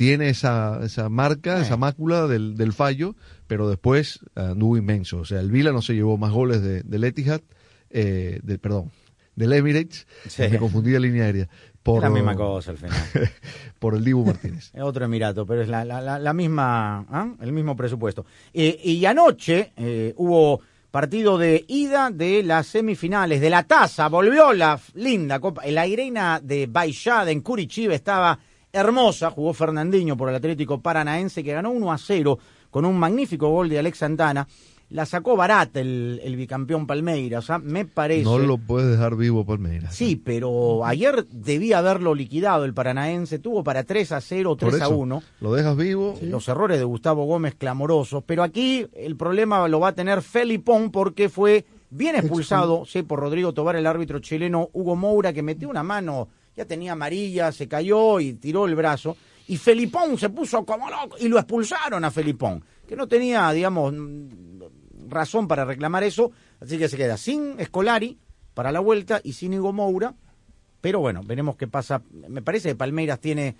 tiene 0.00 0.30
esa, 0.30 0.80
esa 0.82 1.10
marca, 1.10 1.60
esa 1.60 1.76
mácula 1.76 2.26
del, 2.26 2.56
del, 2.56 2.72
fallo, 2.72 3.16
pero 3.46 3.68
después 3.68 4.20
anduvo 4.34 4.78
inmenso. 4.78 5.18
O 5.18 5.24
sea, 5.26 5.40
el 5.40 5.50
Vila 5.50 5.72
no 5.72 5.82
se 5.82 5.92
llevó 5.92 6.16
más 6.16 6.32
goles 6.32 6.62
de, 6.62 6.82
del 6.84 7.04
Etihad, 7.04 7.42
eh, 7.90 8.40
de, 8.42 8.58
perdón, 8.58 8.92
del 9.36 9.52
Emirates, 9.52 10.06
me 10.38 10.56
confundí 10.56 10.90
de 10.92 11.00
línea 11.00 11.24
aérea. 11.24 11.50
Por, 11.82 12.00
la 12.00 12.08
misma 12.08 12.34
cosa 12.34 12.70
al 12.70 12.78
final. 12.78 12.96
por 13.78 13.94
el 13.94 14.02
Dibu 14.02 14.24
Martínez. 14.24 14.70
Es 14.74 14.80
otro 14.80 15.04
Emirato, 15.04 15.44
pero 15.44 15.60
es 15.60 15.68
la, 15.68 15.84
la, 15.84 16.18
la 16.18 16.32
misma, 16.32 17.00
¿ah? 17.00 17.34
el 17.38 17.52
mismo 17.52 17.76
presupuesto. 17.76 18.24
Eh, 18.54 18.80
y 18.82 19.04
anoche 19.04 19.72
eh, 19.76 20.14
hubo 20.16 20.62
partido 20.90 21.36
de 21.36 21.62
ida 21.68 22.08
de 22.08 22.42
las 22.42 22.68
semifinales 22.68 23.42
de 23.42 23.50
la 23.50 23.64
taza. 23.64 24.08
Volvió 24.08 24.54
la 24.54 24.80
linda 24.94 25.40
copa. 25.40 25.60
La 25.66 25.86
Irena 25.86 26.40
de 26.42 26.66
Baixada 26.66 27.30
en 27.30 27.42
Curitiba 27.42 27.94
estaba 27.94 28.38
hermosa. 28.72 29.30
Jugó 29.30 29.52
Fernandinho 29.52 30.16
por 30.16 30.28
el 30.28 30.34
Atlético 30.34 30.80
Paranaense 30.80 31.42
que 31.42 31.52
ganó 31.52 31.70
1 31.70 31.92
a 31.92 31.98
0 31.98 32.38
con 32.70 32.84
un 32.84 32.98
magnífico 32.98 33.48
gol 33.48 33.68
de 33.68 33.78
Alex 33.78 33.98
Santana 33.98 34.46
la 34.90 35.06
sacó 35.06 35.36
barata 35.36 35.80
el, 35.80 36.20
el, 36.22 36.36
bicampeón 36.36 36.86
Palmeiras, 36.86 37.44
o 37.44 37.46
sea, 37.46 37.58
me 37.58 37.84
parece. 37.84 38.24
No 38.24 38.38
lo 38.38 38.58
puedes 38.58 38.90
dejar 38.90 39.16
vivo 39.16 39.46
Palmeiras. 39.46 39.94
Sí, 39.94 40.16
pero 40.16 40.84
ayer 40.84 41.26
debía 41.28 41.78
haberlo 41.78 42.14
liquidado 42.14 42.64
el 42.64 42.74
paranaense, 42.74 43.38
tuvo 43.38 43.62
para 43.62 43.84
3 43.84 44.12
a 44.12 44.20
0, 44.20 44.56
3 44.58 44.82
a 44.82 44.88
1. 44.88 45.22
Lo 45.40 45.54
dejas 45.54 45.76
vivo. 45.76 46.18
Los 46.22 46.48
errores 46.48 46.78
de 46.78 46.84
Gustavo 46.84 47.24
Gómez 47.24 47.54
clamorosos, 47.54 48.24
pero 48.26 48.42
aquí 48.42 48.86
el 48.94 49.16
problema 49.16 49.66
lo 49.68 49.78
va 49.78 49.88
a 49.88 49.94
tener 49.94 50.22
Felipón 50.22 50.90
porque 50.90 51.28
fue 51.28 51.64
bien 51.90 52.16
expulsado, 52.16 52.84
sí, 52.84 53.02
por 53.02 53.20
Rodrigo 53.20 53.52
Tobar, 53.52 53.76
el 53.76 53.86
árbitro 53.86 54.18
chileno 54.18 54.70
Hugo 54.72 54.96
Moura, 54.96 55.32
que 55.32 55.42
metió 55.42 55.68
una 55.68 55.84
mano, 55.84 56.28
tenía 56.64 56.92
amarilla, 56.92 57.52
se 57.52 57.68
cayó 57.68 58.20
y 58.20 58.34
tiró 58.34 58.66
el 58.66 58.74
brazo. 58.74 59.16
Y 59.48 59.56
Felipón 59.56 60.16
se 60.18 60.30
puso 60.30 60.64
como 60.64 60.88
loco 60.88 61.16
y 61.18 61.28
lo 61.28 61.38
expulsaron 61.38 62.04
a 62.04 62.10
Felipón, 62.10 62.64
que 62.86 62.94
no 62.94 63.08
tenía, 63.08 63.50
digamos, 63.50 63.92
razón 65.08 65.48
para 65.48 65.64
reclamar 65.64 66.04
eso, 66.04 66.30
así 66.60 66.78
que 66.78 66.88
se 66.88 66.96
queda 66.96 67.16
sin 67.16 67.58
Escolari 67.58 68.18
para 68.54 68.72
la 68.72 68.80
vuelta 68.80 69.20
y 69.22 69.32
sin 69.32 69.58
Hugo 69.58 69.72
Moura, 69.72 70.14
pero 70.80 71.00
bueno, 71.00 71.22
veremos 71.24 71.56
qué 71.56 71.66
pasa. 71.66 72.02
Me 72.28 72.42
parece 72.42 72.70
que 72.70 72.74
Palmeiras 72.74 73.20
tiene, 73.20 73.56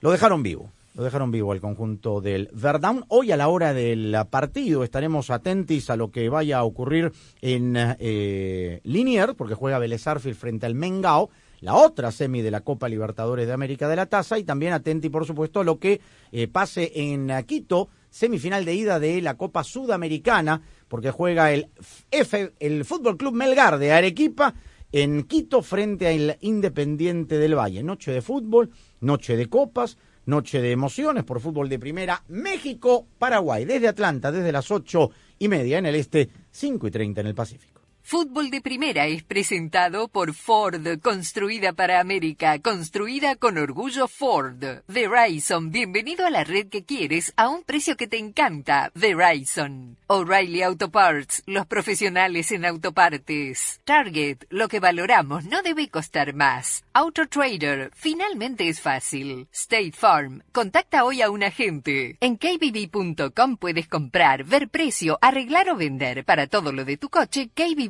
lo 0.00 0.10
dejaron 0.10 0.42
vivo, 0.42 0.70
lo 0.94 1.04
dejaron 1.04 1.30
vivo 1.30 1.52
al 1.52 1.60
conjunto 1.60 2.20
del 2.20 2.48
Verdun. 2.52 3.04
Hoy 3.08 3.32
a 3.32 3.36
la 3.36 3.48
hora 3.48 3.72
del 3.72 4.16
partido 4.30 4.84
estaremos 4.84 5.30
atentos 5.30 5.90
a 5.90 5.96
lo 5.96 6.10
que 6.10 6.28
vaya 6.28 6.58
a 6.58 6.64
ocurrir 6.64 7.12
en 7.40 7.74
eh, 7.76 8.80
Linier, 8.84 9.34
porque 9.36 9.54
juega 9.54 9.78
Vélez 9.78 10.04
frente 10.36 10.66
al 10.66 10.74
Mengao, 10.74 11.30
la 11.60 11.74
otra 11.74 12.10
semi 12.10 12.42
de 12.42 12.50
la 12.50 12.60
Copa 12.60 12.88
Libertadores 12.88 13.46
de 13.46 13.52
América 13.52 13.88
de 13.88 13.96
la 13.96 14.06
Taza, 14.06 14.38
y 14.38 14.44
también 14.44 14.72
atenti, 14.72 15.08
por 15.08 15.26
supuesto, 15.26 15.60
a 15.60 15.64
lo 15.64 15.78
que 15.78 16.00
eh, 16.32 16.48
pase 16.48 16.92
en 16.94 17.30
Quito 17.46 17.88
semifinal 18.10 18.64
de 18.64 18.74
ida 18.74 18.98
de 18.98 19.20
la 19.22 19.36
Copa 19.36 19.62
Sudamericana, 19.62 20.62
porque 20.88 21.10
juega 21.10 21.52
el, 21.52 21.68
F, 22.10 22.52
el 22.58 22.84
Fútbol 22.84 23.16
Club 23.16 23.34
Melgar 23.34 23.78
de 23.78 23.92
Arequipa 23.92 24.54
en 24.92 25.22
Quito 25.22 25.62
frente 25.62 26.08
al 26.08 26.36
Independiente 26.40 27.38
del 27.38 27.54
Valle. 27.54 27.82
Noche 27.82 28.10
de 28.10 28.22
fútbol, 28.22 28.70
noche 29.00 29.36
de 29.36 29.46
copas, 29.46 29.98
noche 30.26 30.60
de 30.60 30.72
emociones 30.72 31.22
por 31.22 31.40
fútbol 31.40 31.68
de 31.68 31.78
primera. 31.78 32.24
México, 32.28 33.06
Paraguay, 33.18 33.64
desde 33.64 33.86
Atlanta, 33.86 34.32
desde 34.32 34.50
las 34.50 34.70
ocho 34.72 35.10
y 35.38 35.46
media 35.46 35.78
en 35.78 35.86
el 35.86 35.94
este, 35.94 36.28
cinco 36.50 36.88
y 36.88 36.90
treinta 36.90 37.20
en 37.20 37.28
el 37.28 37.34
Pacífico. 37.36 37.69
Fútbol 38.02 38.50
de 38.50 38.60
Primera 38.60 39.06
es 39.06 39.22
presentado 39.22 40.08
por 40.08 40.34
Ford, 40.34 40.98
construida 41.00 41.72
para 41.72 42.00
América, 42.00 42.58
construida 42.58 43.36
con 43.36 43.56
orgullo 43.56 44.08
Ford. 44.08 44.64
Verizon, 44.88 45.70
bienvenido 45.70 46.26
a 46.26 46.30
la 46.30 46.42
red 46.42 46.68
que 46.68 46.84
quieres 46.84 47.32
a 47.36 47.48
un 47.48 47.62
precio 47.62 47.96
que 47.96 48.08
te 48.08 48.18
encanta. 48.18 48.90
Verizon. 48.94 49.96
O'Reilly 50.08 50.62
Auto 50.62 50.90
Parts, 50.90 51.44
los 51.46 51.66
profesionales 51.66 52.50
en 52.50 52.64
autopartes. 52.64 53.80
Target, 53.84 54.38
lo 54.48 54.66
que 54.66 54.80
valoramos 54.80 55.44
no 55.44 55.62
debe 55.62 55.88
costar 55.88 56.34
más. 56.34 56.82
Auto 56.92 57.28
Trader, 57.28 57.92
finalmente 57.94 58.68
es 58.68 58.80
fácil. 58.80 59.46
State 59.52 59.92
Farm, 59.92 60.42
contacta 60.50 61.04
hoy 61.04 61.22
a 61.22 61.30
un 61.30 61.44
agente. 61.44 62.16
En 62.20 62.36
kbb.com 62.36 63.56
puedes 63.56 63.86
comprar, 63.86 64.42
ver 64.42 64.68
precio, 64.68 65.16
arreglar 65.20 65.70
o 65.70 65.76
vender. 65.76 66.24
Para 66.24 66.48
todo 66.48 66.72
lo 66.72 66.84
de 66.84 66.96
tu 66.96 67.08
coche, 67.08 67.50
KBB 67.54 67.89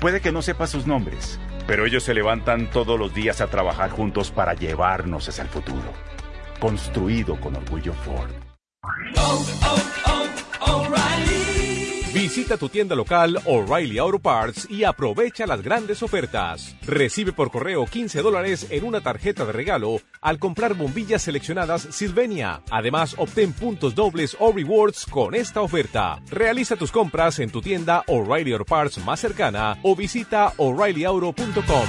Puede 0.00 0.22
que 0.22 0.32
no 0.32 0.40
sepa 0.40 0.66
sus 0.66 0.86
nombres, 0.86 1.38
pero 1.66 1.84
ellos 1.84 2.04
se 2.04 2.14
levantan 2.14 2.70
todos 2.70 2.98
los 2.98 3.12
días 3.12 3.42
a 3.42 3.48
trabajar 3.48 3.90
juntos 3.90 4.30
para 4.30 4.54
llevarnos 4.54 5.28
hacia 5.28 5.42
el 5.42 5.50
futuro. 5.50 5.92
Construido 6.58 7.38
con 7.38 7.54
orgullo 7.54 7.92
Ford. 7.92 8.30
Oh, 9.18 9.44
oh, 9.62 10.26
oh, 10.60 10.99
Visita 12.30 12.56
tu 12.56 12.68
tienda 12.68 12.94
local 12.94 13.42
O'Reilly 13.44 13.98
Auto 13.98 14.20
Parts 14.20 14.68
y 14.70 14.84
aprovecha 14.84 15.48
las 15.48 15.62
grandes 15.62 16.00
ofertas. 16.00 16.76
Recibe 16.82 17.32
por 17.32 17.50
correo 17.50 17.86
15 17.86 18.22
dólares 18.22 18.68
en 18.70 18.84
una 18.84 19.00
tarjeta 19.00 19.44
de 19.44 19.50
regalo 19.50 19.96
al 20.20 20.38
comprar 20.38 20.74
bombillas 20.74 21.22
seleccionadas 21.22 21.88
Silvenia. 21.90 22.62
Además, 22.70 23.16
obtén 23.18 23.52
puntos 23.52 23.96
dobles 23.96 24.36
o 24.38 24.52
rewards 24.52 25.06
con 25.06 25.34
esta 25.34 25.60
oferta. 25.60 26.20
Realiza 26.30 26.76
tus 26.76 26.92
compras 26.92 27.40
en 27.40 27.50
tu 27.50 27.60
tienda 27.60 28.04
O'Reilly 28.06 28.52
Auto 28.52 28.64
Parts 28.64 29.04
más 29.04 29.18
cercana 29.18 29.80
o 29.82 29.96
visita 29.96 30.52
o'ReillyAuto.com. 30.56 31.88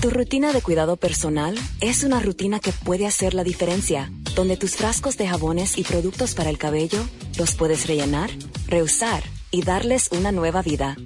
Tu 0.00 0.08
rutina 0.08 0.54
de 0.54 0.62
cuidado 0.62 0.96
personal 0.96 1.54
es 1.82 2.04
una 2.04 2.20
rutina 2.20 2.58
que 2.58 2.72
puede 2.72 3.06
hacer 3.06 3.34
la 3.34 3.44
diferencia, 3.44 4.10
donde 4.34 4.56
tus 4.56 4.74
frascos 4.76 5.18
de 5.18 5.28
jabones 5.28 5.76
y 5.76 5.84
productos 5.84 6.34
para 6.34 6.48
el 6.48 6.56
cabello 6.56 7.04
los 7.36 7.54
puedes 7.54 7.86
rellenar, 7.86 8.30
reusar 8.66 9.22
y 9.50 9.62
darles 9.62 10.08
una 10.10 10.32
nueva 10.32 10.62
vida. 10.62 10.96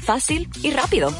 Fácil 0.00 0.50
y 0.62 0.70
rápido. 0.70 1.10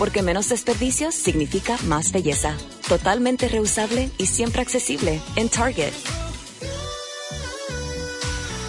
Porque 0.00 0.22
menos 0.22 0.48
desperdicios 0.48 1.14
significa 1.14 1.78
más 1.84 2.10
belleza. 2.10 2.56
Totalmente 2.88 3.46
reusable 3.46 4.10
y 4.18 4.26
siempre 4.26 4.62
accesible 4.62 5.20
en 5.36 5.48
Target. 5.48 5.92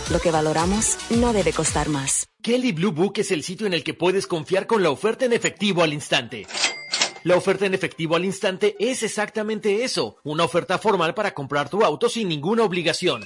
Lo 0.10 0.20
que 0.20 0.32
valoramos 0.32 0.98
no 1.10 1.34
debe 1.34 1.52
costar 1.52 1.90
más. 1.90 2.28
Kelly 2.42 2.72
Blue 2.72 2.94
Book 2.94 3.16
es 3.18 3.30
el 3.32 3.44
sitio 3.44 3.68
en 3.68 3.74
el 3.74 3.84
que 3.84 3.94
puedes 3.94 4.26
confiar 4.26 4.66
con 4.66 4.82
la 4.82 4.90
oferta 4.90 5.26
en 5.26 5.34
efectivo 5.34 5.84
al 5.84 5.92
instante. 5.92 6.48
La 7.24 7.36
oferta 7.36 7.66
en 7.66 7.74
efectivo 7.74 8.16
al 8.16 8.24
instante 8.24 8.78
es 8.80 9.04
exactamente 9.04 9.84
eso, 9.84 10.16
una 10.24 10.46
oferta 10.46 10.78
formal 10.78 11.14
para 11.14 11.34
comprar 11.34 11.70
tu 11.70 11.84
auto 11.84 12.08
sin 12.08 12.30
ninguna 12.30 12.64
obligación. 12.64 13.26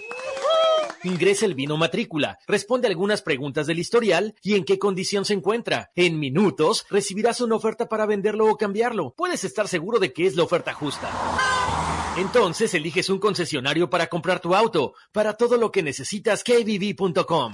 Ingresa 1.04 1.46
el 1.46 1.54
vino 1.54 1.78
matrícula, 1.78 2.40
responde 2.48 2.88
algunas 2.88 3.22
preguntas 3.22 3.68
del 3.68 3.78
historial 3.78 4.34
y 4.42 4.56
en 4.56 4.64
qué 4.64 4.80
condición 4.80 5.24
se 5.24 5.34
encuentra. 5.34 5.92
En 5.96 6.20
minutos 6.20 6.88
recibirás 6.90 7.42
una 7.42 7.56
oferta 7.58 7.90
para 7.90 8.08
venderlo 8.08 8.48
o 8.48 8.58
cambiarlo. 8.58 9.14
Puedes 9.16 9.44
estar 9.44 9.68
seguro 9.68 10.00
de 10.00 10.14
que 10.14 10.26
es 10.26 10.36
la 10.36 10.44
oferta 10.44 10.74
justa. 10.74 11.12
Entonces 12.18 12.74
eliges 12.74 13.10
un 13.10 13.20
concesionario 13.20 13.90
para 13.90 14.08
comprar 14.08 14.42
tu 14.42 14.54
auto. 14.54 14.94
Para 15.14 15.34
todo 15.38 15.58
lo 15.58 15.72
que 15.72 15.82
necesitas, 15.82 16.44
kbb.com. 16.44 17.54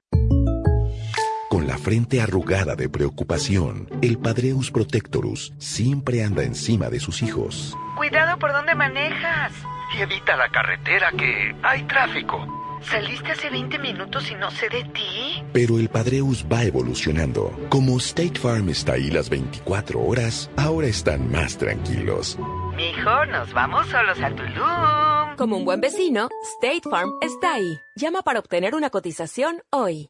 La 1.71 1.77
frente 1.77 2.19
arrugada 2.19 2.75
de 2.75 2.89
preocupación, 2.89 3.87
el 4.01 4.17
Padreus 4.17 4.71
Protectorus 4.71 5.53
siempre 5.57 6.21
anda 6.21 6.43
encima 6.43 6.89
de 6.89 6.99
sus 6.99 7.23
hijos. 7.23 7.77
Cuidado 7.95 8.37
por 8.39 8.51
donde 8.51 8.75
manejas. 8.75 9.53
Y 9.97 10.01
evita 10.01 10.35
la 10.35 10.49
carretera 10.49 11.13
que 11.17 11.55
hay 11.63 11.83
tráfico. 11.83 12.45
Saliste 12.81 13.31
hace 13.31 13.49
20 13.49 13.79
minutos 13.79 14.29
y 14.29 14.35
no 14.35 14.51
sé 14.51 14.67
de 14.67 14.83
ti. 14.83 15.45
Pero 15.53 15.79
el 15.79 15.87
Padreus 15.87 16.45
va 16.45 16.65
evolucionando. 16.65 17.57
Como 17.69 17.97
State 17.99 18.37
Farm 18.37 18.67
está 18.67 18.95
ahí 18.95 19.09
las 19.09 19.29
24 19.29 20.01
horas, 20.01 20.51
ahora 20.57 20.87
están 20.87 21.31
más 21.31 21.57
tranquilos. 21.57 22.37
Mijo, 22.75 23.25
nos 23.27 23.53
vamos 23.53 23.87
solos 23.87 24.19
a 24.19 24.29
Tulum. 24.35 25.37
Como 25.37 25.55
un 25.55 25.63
buen 25.63 25.79
vecino, 25.79 26.27
State 26.59 26.89
Farm 26.89 27.11
está 27.21 27.53
ahí. 27.53 27.79
Llama 27.95 28.23
para 28.23 28.39
obtener 28.39 28.75
una 28.75 28.89
cotización 28.89 29.61
hoy. 29.69 30.09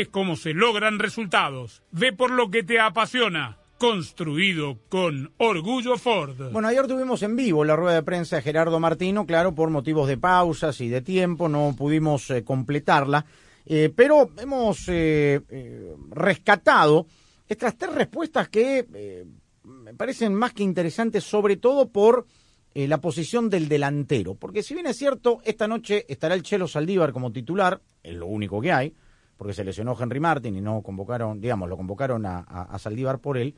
es 0.00 0.08
como 0.08 0.36
se 0.36 0.54
logran 0.54 0.98
resultados. 0.98 1.82
Ve 1.90 2.12
por 2.12 2.30
lo 2.30 2.50
que 2.50 2.62
te 2.62 2.80
apasiona. 2.80 3.58
Construido 3.78 4.78
con 4.88 5.32
orgullo 5.38 5.96
Ford. 5.96 6.52
Bueno, 6.52 6.68
ayer 6.68 6.86
tuvimos 6.86 7.22
en 7.22 7.34
vivo 7.34 7.64
la 7.64 7.76
rueda 7.76 7.94
de 7.94 8.02
prensa 8.02 8.36
de 8.36 8.42
Gerardo 8.42 8.78
Martino, 8.78 9.24
claro, 9.24 9.54
por 9.54 9.70
motivos 9.70 10.06
de 10.06 10.18
pausas 10.18 10.80
y 10.82 10.88
de 10.88 11.00
tiempo, 11.00 11.48
no 11.48 11.74
pudimos 11.76 12.30
eh, 12.30 12.44
completarla, 12.44 13.24
eh, 13.64 13.90
pero 13.94 14.30
hemos 14.38 14.84
eh, 14.88 15.40
rescatado 16.10 17.06
estas 17.48 17.78
tres 17.78 17.94
respuestas 17.94 18.50
que 18.50 19.24
me 19.64 19.94
parecen 19.94 20.34
más 20.34 20.52
que 20.52 20.62
interesantes, 20.62 21.24
sobre 21.24 21.56
todo 21.56 21.88
por 21.88 22.26
la 22.74 23.00
posición 23.00 23.50
del 23.50 23.68
delantero, 23.68 24.34
porque 24.34 24.62
si 24.62 24.74
bien 24.74 24.86
es 24.86 24.96
cierto, 24.96 25.40
esta 25.44 25.66
noche 25.66 26.04
estará 26.08 26.34
el 26.34 26.42
Chelo 26.42 26.68
Saldívar 26.68 27.12
como 27.12 27.32
titular, 27.32 27.80
es 28.02 28.14
lo 28.14 28.26
único 28.26 28.60
que 28.60 28.70
hay, 28.70 28.94
porque 29.40 29.54
se 29.54 29.64
lesionó 29.64 29.96
Henry 29.98 30.20
Martin 30.20 30.54
y 30.54 30.60
no 30.60 30.82
convocaron, 30.82 31.40
digamos, 31.40 31.66
lo 31.66 31.78
convocaron 31.78 32.26
a, 32.26 32.76
Saldívar 32.78 33.20
por 33.20 33.38
él. 33.38 33.54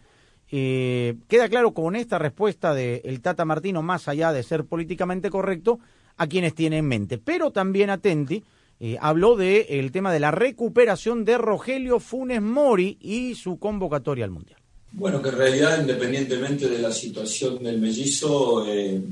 Eh, 0.52 1.16
queda 1.26 1.48
claro 1.48 1.74
con 1.74 1.96
esta 1.96 2.20
respuesta 2.20 2.72
del 2.72 3.20
Tata 3.20 3.44
Martino, 3.44 3.82
más 3.82 4.06
allá 4.06 4.32
de 4.32 4.44
ser 4.44 4.64
políticamente 4.64 5.28
correcto, 5.28 5.80
a 6.18 6.28
quienes 6.28 6.54
tiene 6.54 6.78
en 6.78 6.86
mente. 6.86 7.18
Pero 7.18 7.50
también 7.50 7.90
Atenti 7.90 8.44
eh, 8.78 8.96
habló 9.00 9.34
del 9.34 9.66
el 9.68 9.90
tema 9.90 10.12
de 10.12 10.20
la 10.20 10.30
recuperación 10.30 11.24
de 11.24 11.36
Rogelio 11.36 11.98
Funes 11.98 12.40
Mori 12.40 12.96
y 13.00 13.34
su 13.34 13.58
convocatoria 13.58 14.24
al 14.24 14.30
Mundial. 14.30 14.60
Bueno, 14.92 15.20
que 15.20 15.30
en 15.30 15.36
realidad, 15.36 15.80
independientemente 15.80 16.68
de 16.68 16.78
la 16.78 16.92
situación 16.92 17.60
del 17.60 17.80
mellizo, 17.80 18.64
eh, 18.68 19.02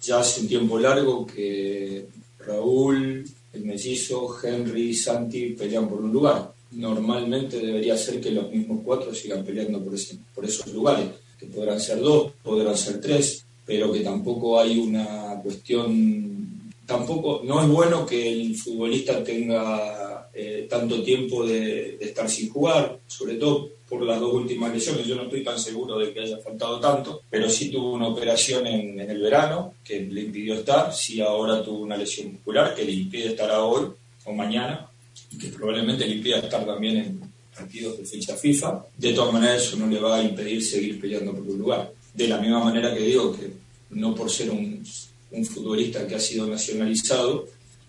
ya 0.00 0.20
hace 0.20 0.40
un 0.40 0.48
tiempo 0.48 0.78
largo 0.78 1.26
que 1.26 2.06
Raúl, 2.38 3.22
el 3.56 3.64
mellizo, 3.64 4.36
Henry, 4.42 4.94
Santi 4.94 5.50
pelean 5.50 5.88
por 5.88 6.00
un 6.00 6.12
lugar. 6.12 6.52
Normalmente 6.72 7.58
debería 7.58 7.96
ser 7.96 8.20
que 8.20 8.30
los 8.30 8.50
mismos 8.50 8.80
cuatro 8.84 9.14
sigan 9.14 9.44
peleando 9.44 9.82
por, 9.82 9.94
ese, 9.94 10.18
por 10.34 10.44
esos 10.44 10.72
lugares, 10.72 11.06
que 11.38 11.46
podrán 11.46 11.80
ser 11.80 12.00
dos, 12.00 12.32
podrán 12.42 12.76
ser 12.76 13.00
tres, 13.00 13.44
pero 13.64 13.92
que 13.92 14.00
tampoco 14.00 14.60
hay 14.60 14.78
una 14.78 15.40
cuestión, 15.42 16.70
tampoco, 16.84 17.42
no 17.44 17.62
es 17.62 17.68
bueno 17.68 18.06
que 18.06 18.32
el 18.32 18.56
futbolista 18.56 19.24
tenga 19.24 20.15
eh, 20.38 20.66
tanto 20.68 21.02
tiempo 21.02 21.46
de, 21.46 21.96
de 21.98 22.04
estar 22.04 22.28
sin 22.28 22.50
jugar, 22.50 22.98
sobre 23.06 23.36
todo 23.36 23.70
por 23.88 24.02
las 24.02 24.20
dos 24.20 24.34
últimas 24.34 24.72
lesiones. 24.72 25.06
Yo 25.06 25.14
no 25.14 25.22
estoy 25.22 25.42
tan 25.42 25.58
seguro 25.58 25.98
de 25.98 26.12
que 26.12 26.20
haya 26.20 26.38
faltado 26.38 26.80
tanto, 26.80 27.22
pero 27.30 27.48
sí 27.48 27.70
tuvo 27.70 27.92
una 27.92 28.08
operación 28.08 28.66
en, 28.66 29.00
el 29.00 29.20
verano 29.20 29.74
que 29.84 30.00
le 30.00 30.22
impidió 30.22 30.54
estar, 30.54 30.92
sí 30.94 31.20
ahora 31.20 31.62
tuvo 31.62 31.80
una 31.80 31.96
lesión 31.96 32.32
muscular 32.32 32.74
que 32.74 32.84
le 32.84 32.92
impide 32.92 33.28
estar 33.28 33.50
hoy 33.52 33.86
o 34.24 34.32
mañana 34.32 34.88
y 35.30 35.38
que 35.38 35.48
probablemente 35.48 36.06
le 36.06 36.16
impida 36.16 36.38
estar 36.38 36.66
también 36.66 36.96
en 36.96 37.20
partidos 37.56 37.98
de 37.98 38.04
fecha 38.04 38.36
FIFA. 38.36 38.84
De 38.96 39.12
todas 39.12 39.32
maneras 39.32 39.62
eso 39.62 39.76
no 39.76 39.86
le 39.86 40.00
va 40.00 40.16
a 40.16 40.22
impedir 40.22 40.62
seguir 40.62 41.00
peleando 41.00 41.32
por 41.32 41.42
un 41.42 41.58
lugar. 41.58 41.92
De 42.12 42.28
la 42.28 42.38
misma 42.38 42.64
manera 42.64 42.92
que 42.92 43.00
digo 43.00 43.36
que 43.36 43.50
no 43.90 44.14
por 44.14 44.30
ser 44.30 44.50
un, 44.50 44.84
un 45.30 45.44
futbolista 45.46 46.06
que 46.06 46.16
ha 46.16 46.20
sido 46.20 46.46
nacionalizado, 46.46 47.46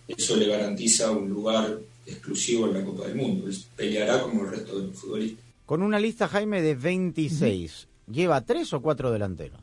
eso 0.07 0.35
le 0.37 0.47
garantiza 0.47 1.11
un 1.11 1.27
lugar 1.27 1.79
exclusivo 2.07 2.67
en 2.67 2.73
la 2.73 2.83
Copa 2.83 3.07
del 3.07 3.15
Mundo. 3.15 3.47
Él 3.47 3.57
peleará 3.75 4.21
como 4.23 4.43
el 4.43 4.51
resto 4.51 4.79
de 4.79 4.87
los 4.87 4.97
futbolistas. 4.97 5.45
Con 5.65 5.83
una 5.83 5.99
lista, 5.99 6.27
Jaime, 6.27 6.61
de 6.61 6.75
26, 6.75 7.87
¿lleva 8.09 8.45
tres 8.45 8.73
o 8.73 8.81
cuatro 8.81 9.11
delanteros? 9.11 9.61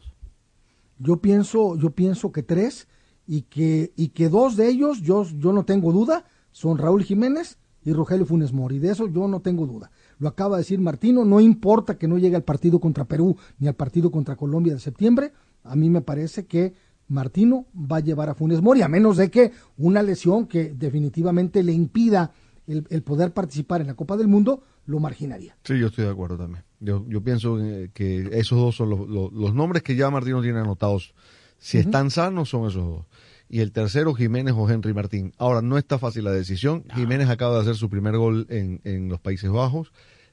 Yo 0.98 1.16
pienso, 1.16 1.76
yo 1.76 1.90
pienso 1.90 2.30
que 2.30 2.42
tres 2.42 2.86
y 3.26 3.42
que, 3.42 3.92
y 3.96 4.08
que 4.08 4.28
dos 4.28 4.56
de 4.56 4.68
ellos, 4.68 5.00
yo, 5.00 5.24
yo 5.24 5.52
no 5.52 5.64
tengo 5.64 5.92
duda, 5.92 6.24
son 6.52 6.78
Raúl 6.78 7.04
Jiménez 7.04 7.58
y 7.84 7.92
Rogelio 7.92 8.26
Funes 8.26 8.52
Mori. 8.52 8.78
De 8.78 8.90
eso 8.90 9.08
yo 9.08 9.26
no 9.26 9.40
tengo 9.40 9.66
duda. 9.66 9.90
Lo 10.18 10.28
acaba 10.28 10.56
de 10.56 10.62
decir 10.62 10.78
Martino, 10.78 11.24
no 11.24 11.40
importa 11.40 11.98
que 11.98 12.06
no 12.06 12.18
llegue 12.18 12.36
al 12.36 12.44
partido 12.44 12.78
contra 12.80 13.06
Perú 13.06 13.36
ni 13.58 13.66
al 13.66 13.74
partido 13.74 14.10
contra 14.10 14.36
Colombia 14.36 14.74
de 14.74 14.80
septiembre, 14.80 15.32
a 15.64 15.74
mí 15.74 15.88
me 15.88 16.02
parece 16.02 16.46
que 16.46 16.74
Martino 17.08 17.66
va 17.74 17.98
a 17.98 18.00
llevar 18.00 18.28
a 18.28 18.34
Funes 18.34 18.62
Mori, 18.62 18.82
a 18.82 18.88
menos 18.88 19.16
de 19.16 19.30
que 19.30 19.52
una 19.76 20.02
lesión 20.02 20.46
que 20.46 20.72
definitivamente 20.74 21.62
le 21.62 21.72
impida 21.72 22.32
el, 22.66 23.02
poder 23.02 23.32
participar 23.32 23.80
en 23.80 23.88
la 23.88 23.94
Copa 23.94 24.16
del 24.16 24.28
Mundo 24.28 24.62
lo 24.86 25.00
marginaría. 25.00 25.56
Sí, 25.64 25.78
yo 25.78 25.88
estoy 25.88 26.04
de 26.04 26.10
acuerdo 26.10 26.38
también. 26.38 26.64
Yo, 26.80 27.04
yo 27.08 27.22
pienso 27.22 27.58
que 27.92 28.28
esos 28.32 28.58
dos 28.58 28.76
son 28.76 28.90
los, 28.90 29.54
nombres 29.54 29.82
que 29.82 29.96
ya 29.96 30.10
Martino 30.10 30.42
tiene 30.42 30.60
anotados. 30.60 31.14
Si 31.58 31.78
están 31.78 32.10
sanos, 32.10 32.50
son 32.50 32.68
esos 32.68 32.84
dos. 32.84 33.06
Y 33.48 33.60
el 33.60 33.72
tercero, 33.72 34.14
Jiménez 34.14 34.54
o 34.56 34.68
Henry 34.68 34.92
Martín. 34.92 35.32
Ahora, 35.38 35.62
no 35.62 35.78
está 35.78 35.98
fácil 35.98 36.24
la 36.24 36.32
decisión. 36.32 36.84
Jiménez 36.94 37.28
acaba 37.28 37.54
de 37.54 37.60
hacer 37.60 37.76
su 37.76 37.88
primer 37.88 38.16
gol 38.16 38.46
en, 38.48 38.80
en 38.84 39.08
los 39.08 39.20
Países 39.20 39.50
Bajos. 39.50 39.92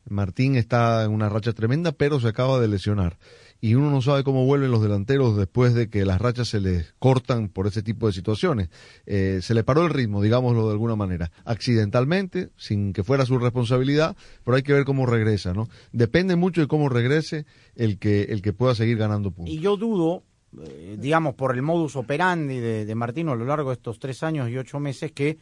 Martín 0.09 0.55
está 0.55 1.03
en 1.03 1.11
una 1.11 1.29
racha 1.29 1.53
tremenda, 1.53 1.91
pero 1.91 2.19
se 2.19 2.27
acaba 2.27 2.59
de 2.59 2.67
lesionar 2.67 3.17
y 3.63 3.75
uno 3.75 3.91
no 3.91 4.01
sabe 4.01 4.23
cómo 4.23 4.43
vuelven 4.43 4.71
los 4.71 4.81
delanteros 4.81 5.37
después 5.37 5.75
de 5.75 5.87
que 5.87 6.03
las 6.03 6.19
rachas 6.19 6.49
se 6.49 6.59
les 6.59 6.93
cortan 6.97 7.47
por 7.47 7.67
ese 7.67 7.83
tipo 7.83 8.07
de 8.07 8.13
situaciones. 8.13 8.69
Eh, 9.05 9.39
se 9.43 9.53
le 9.53 9.63
paró 9.63 9.83
el 9.83 9.91
ritmo, 9.91 10.23
digámoslo 10.23 10.65
de 10.65 10.71
alguna 10.71 10.95
manera, 10.95 11.31
accidentalmente, 11.45 12.49
sin 12.57 12.91
que 12.91 13.03
fuera 13.03 13.23
su 13.23 13.37
responsabilidad, 13.37 14.17
pero 14.43 14.57
hay 14.57 14.63
que 14.63 14.73
ver 14.73 14.83
cómo 14.83 15.05
regresa, 15.05 15.53
¿no? 15.53 15.69
Depende 15.91 16.35
mucho 16.35 16.61
de 16.61 16.67
cómo 16.67 16.89
regrese 16.89 17.45
el 17.75 17.99
que, 17.99 18.23
el 18.23 18.41
que 18.41 18.51
pueda 18.51 18.73
seguir 18.73 18.97
ganando 18.97 19.29
puntos. 19.29 19.53
Y 19.53 19.59
yo 19.59 19.77
dudo, 19.77 20.23
eh, 20.59 20.97
digamos, 20.99 21.35
por 21.35 21.55
el 21.55 21.61
modus 21.61 21.95
operandi 21.95 22.57
de, 22.57 22.85
de 22.85 22.95
Martino 22.95 23.31
a 23.31 23.35
lo 23.35 23.45
largo 23.45 23.69
de 23.69 23.75
estos 23.75 23.99
tres 23.99 24.23
años 24.23 24.49
y 24.49 24.57
ocho 24.57 24.79
meses, 24.79 25.11
que 25.11 25.37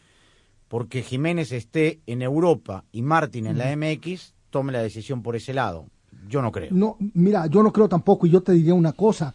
porque 0.67 1.03
Jiménez 1.03 1.53
esté 1.53 2.01
en 2.05 2.21
Europa 2.21 2.83
y 2.91 3.01
Martín 3.01 3.47
en 3.47 3.57
la 3.57 3.73
MX, 3.75 4.35
tome 4.49 4.73
la 4.73 4.83
decisión 4.83 5.23
por 5.23 5.37
ese 5.37 5.53
lado 5.53 5.87
yo 6.29 6.41
no 6.41 6.51
creo. 6.51 6.69
No, 6.71 6.97
mira, 7.13 7.47
yo 7.47 7.63
no 7.63 7.73
creo 7.73 7.89
tampoco 7.89 8.27
y 8.27 8.29
yo 8.29 8.41
te 8.41 8.53
diría 8.53 8.73
una 8.73 8.93
cosa. 8.93 9.33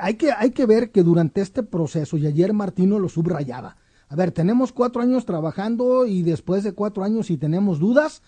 Hay 0.00 0.14
que, 0.14 0.32
hay 0.32 0.50
que 0.50 0.66
ver 0.66 0.90
que 0.90 1.02
durante 1.02 1.40
este 1.40 1.62
proceso, 1.62 2.16
y 2.16 2.26
ayer 2.26 2.52
Martino 2.52 2.98
lo 2.98 3.08
subrayaba, 3.08 3.76
a 4.08 4.14
ver, 4.14 4.30
tenemos 4.30 4.72
cuatro 4.72 5.02
años 5.02 5.24
trabajando 5.24 6.06
y 6.06 6.22
después 6.22 6.62
de 6.62 6.72
cuatro 6.72 7.02
años 7.02 7.26
si 7.26 7.36
tenemos 7.36 7.80
dudas, 7.80 8.22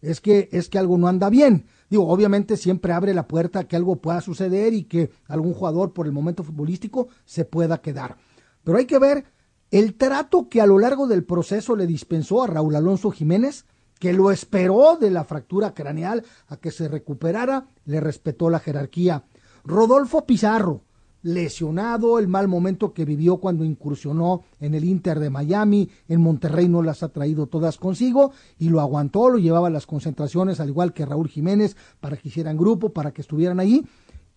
es 0.00 0.20
que, 0.20 0.48
es 0.52 0.68
que 0.68 0.78
algo 0.78 0.96
no 0.96 1.08
anda 1.08 1.28
bien. 1.28 1.66
Digo, 1.90 2.08
obviamente 2.08 2.56
siempre 2.56 2.92
abre 2.92 3.14
la 3.14 3.26
puerta 3.26 3.60
a 3.60 3.64
que 3.64 3.76
algo 3.76 3.96
pueda 3.96 4.20
suceder 4.20 4.72
y 4.72 4.84
que 4.84 5.10
algún 5.26 5.54
jugador 5.54 5.92
por 5.92 6.06
el 6.06 6.12
momento 6.12 6.44
futbolístico 6.44 7.08
se 7.24 7.44
pueda 7.44 7.78
quedar. 7.78 8.16
Pero 8.64 8.78
hay 8.78 8.86
que 8.86 8.98
ver 8.98 9.24
el 9.70 9.94
trato 9.94 10.48
que 10.48 10.60
a 10.60 10.66
lo 10.66 10.78
largo 10.78 11.06
del 11.06 11.24
proceso 11.24 11.76
le 11.76 11.86
dispensó 11.86 12.42
a 12.42 12.46
Raúl 12.46 12.76
Alonso 12.76 13.10
Jiménez 13.10 13.64
que 13.98 14.12
lo 14.12 14.30
esperó 14.30 14.96
de 14.96 15.10
la 15.10 15.24
fractura 15.24 15.74
craneal 15.74 16.24
a 16.48 16.56
que 16.56 16.70
se 16.70 16.88
recuperara, 16.88 17.68
le 17.84 18.00
respetó 18.00 18.50
la 18.50 18.60
jerarquía. 18.60 19.24
Rodolfo 19.64 20.24
Pizarro, 20.24 20.82
lesionado, 21.22 22.18
el 22.18 22.28
mal 22.28 22.48
momento 22.48 22.92
que 22.92 23.04
vivió 23.04 23.38
cuando 23.38 23.64
incursionó 23.64 24.44
en 24.60 24.74
el 24.74 24.84
Inter 24.84 25.18
de 25.18 25.30
Miami, 25.30 25.90
en 26.06 26.20
Monterrey 26.20 26.68
no 26.68 26.82
las 26.82 27.02
ha 27.02 27.08
traído 27.08 27.46
todas 27.46 27.76
consigo 27.76 28.32
y 28.58 28.68
lo 28.68 28.80
aguantó, 28.80 29.28
lo 29.28 29.38
llevaba 29.38 29.68
a 29.68 29.70
las 29.70 29.86
concentraciones, 29.86 30.60
al 30.60 30.68
igual 30.68 30.92
que 30.92 31.06
Raúl 31.06 31.28
Jiménez, 31.28 31.76
para 32.00 32.16
que 32.16 32.28
hicieran 32.28 32.56
grupo, 32.56 32.90
para 32.92 33.12
que 33.12 33.22
estuvieran 33.22 33.60
ahí. 33.60 33.84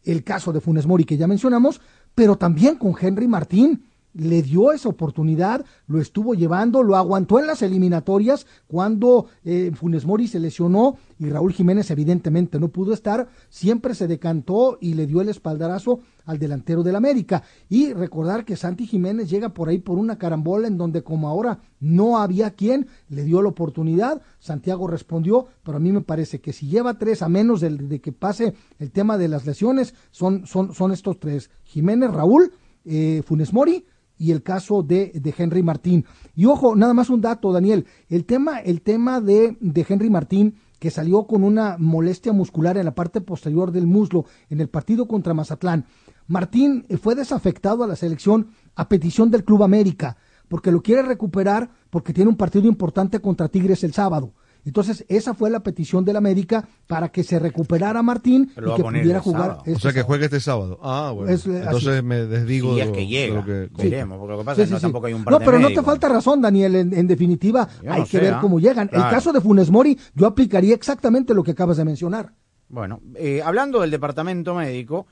El 0.04 0.24
caso 0.24 0.52
de 0.52 0.62
Funes 0.62 0.88
Mori 0.88 1.04
que 1.04 1.18
ya 1.18 1.28
mencionamos, 1.28 1.80
pero 2.16 2.36
también 2.36 2.76
con 2.76 2.96
Henry 3.00 3.28
Martín, 3.28 3.86
le 4.14 4.42
dio 4.42 4.72
esa 4.72 4.90
oportunidad, 4.90 5.66
lo 5.88 6.00
estuvo 6.00 6.34
llevando, 6.34 6.84
lo 6.84 6.96
aguantó 6.96 7.40
en 7.40 7.48
las 7.48 7.62
eliminatorias 7.62 8.46
cuando 8.68 9.28
eh, 9.44 9.72
Funes 9.74 10.06
Mori 10.06 10.28
se 10.28 10.40
lesionó 10.40 10.98
y 11.20 11.30
Raúl 11.30 11.54
Jiménez 11.54 11.92
evidentemente 11.92 12.60
no 12.60 12.70
pudo 12.70 12.94
estar, 12.94 13.28
siempre 13.50 13.96
se 13.96 14.08
decantó 14.08 14.78
y 14.82 14.96
le 14.96 15.08
dio 15.08 15.22
el 15.22 15.30
espaldarazo 15.30 16.00
al 16.26 16.40
delantero 16.40 16.84
del 16.84 16.96
América. 16.96 17.44
Y 17.70 17.94
recordar 17.94 18.46
que 18.46 18.56
Santi 18.56 18.88
Jiménez 18.88 19.30
llega 19.30 19.50
por 19.50 19.70
ahí 19.70 19.80
por 19.80 19.98
una 19.98 20.18
carambola 20.18 20.68
en 20.68 20.78
donde 20.78 21.04
como 21.04 21.28
ahora 21.28 21.60
no 21.80 22.18
había 22.18 22.52
quien, 22.52 22.88
le 23.10 23.24
dio 23.24 23.42
la 23.42 23.50
oportunidad, 23.50 24.22
Santiago 24.40 24.88
respondió, 24.88 25.48
pero 25.64 25.78
a 25.78 25.80
mí 25.80 25.92
me 25.92 26.02
parece 26.02 26.42
que 26.42 26.54
si 26.54 26.68
lleva 26.68 26.98
tres 26.98 27.22
a 27.22 27.30
menos 27.30 27.62
de, 27.62 27.70
de 27.70 28.02
que 28.02 28.12
pase 28.12 28.54
el 28.80 28.92
tema 28.92 29.18
de 29.18 29.28
las 29.28 29.46
lesiones, 29.46 29.94
son, 30.12 30.46
son, 30.46 30.74
son 30.74 30.92
estos 30.92 31.20
tres, 31.20 31.50
Jiménez, 31.64 32.12
Raúl, 32.12 32.52
eh, 32.86 33.22
Funes 33.26 33.54
Mori, 33.54 33.86
y 34.22 34.32
el 34.32 34.44
caso 34.44 34.84
de, 34.84 35.12
de, 35.16 35.34
Henry 35.36 35.64
Martín. 35.64 36.06
Y 36.36 36.46
ojo, 36.46 36.76
nada 36.76 36.94
más 36.94 37.10
un 37.10 37.22
dato, 37.22 37.52
Daniel, 37.52 37.88
el 38.08 38.26
tema, 38.26 38.60
el 38.60 38.82
tema 38.82 39.20
de, 39.20 39.58
de 39.60 39.86
Henry 39.90 40.12
Martín, 40.12 40.58
que 40.78 40.92
salió 40.92 41.26
con 41.26 41.44
una 41.44 41.78
molestia 41.80 42.32
muscular 42.32 42.78
en 42.78 42.86
la 42.86 42.94
parte 42.94 43.20
posterior 43.20 43.72
del 43.72 43.88
muslo 43.88 44.26
en 44.52 44.62
el 44.62 44.70
partido 44.70 45.08
contra 45.08 45.34
Mazatlán. 45.34 45.86
Martín 46.28 46.86
fue 47.02 47.16
desafectado 47.16 47.84
a 47.84 47.88
la 47.88 47.96
selección 47.96 48.50
a 48.76 48.88
petición 48.88 49.32
del 49.32 49.44
Club 49.44 49.64
América, 49.64 50.18
porque 50.48 50.72
lo 50.72 50.84
quiere 50.84 51.02
recuperar 51.02 51.72
porque 51.90 52.14
tiene 52.14 52.30
un 52.30 52.38
partido 52.38 52.68
importante 52.68 53.22
contra 53.22 53.50
Tigres 53.50 53.84
el 53.84 53.94
sábado. 53.94 54.34
Entonces, 54.66 55.06
esa 55.08 55.34
fue 55.34 55.50
la 55.50 55.62
petición 55.62 56.06
del 56.06 56.18
América 56.18 56.68
para 56.88 57.10
que 57.10 57.24
se 57.24 57.40
recuperara 57.40 58.02
Martín 58.04 58.52
y 58.56 58.76
que 58.76 58.84
pudiera 58.84 59.20
jugar. 59.20 59.58
Este 59.66 59.74
o 59.74 59.80
sea, 59.80 59.94
que 59.94 60.04
juegue 60.04 60.26
este 60.26 60.40
sábado. 60.40 60.80
Ah, 60.82 61.12
bueno. 61.14 61.32
Entonces 61.32 62.04
me 62.04 62.26
desdigo. 62.26 62.78
Y 62.78 62.82
es 62.82 62.90
que 62.92 63.08
llega. 63.08 63.44
que... 63.44 63.70
Veremos, 63.76 64.20
porque 64.20 64.34
lo 64.34 64.40
que 64.40 64.46
pasa 64.46 64.62
es 64.62 64.70
que 64.70 64.76
no, 64.76 64.80
tampoco 64.80 65.08
hay 65.08 65.14
un 65.14 65.24
No, 65.24 65.40
pero 65.40 65.60
no 65.60 65.70
te 65.70 65.82
falta 65.82 66.10
razón, 66.10 66.42
Daniel. 66.42 66.76
En, 66.76 67.08
definitiva, 67.08 67.68
hay 67.88 68.04
que 68.04 68.20
ver 68.20 68.36
¿ah? 68.36 68.40
cómo 68.42 68.60
llegan. 68.60 68.90
El 68.92 69.02
caso 69.02 69.34
de 69.34 69.42
Funes 69.42 69.72
Mori, 69.72 69.98
yo 70.14 70.28
aplicaría 70.28 70.76
exactamente 70.76 71.34
lo 71.34 71.44
que 71.44 71.52
acabas 71.52 71.78
de 71.78 71.86
mencionar. 71.86 72.34
Bueno, 72.70 73.02
eh, 73.16 73.42
hablando 73.44 73.82
del 73.82 73.92
departamento 73.92 74.56
médico, 74.56 75.08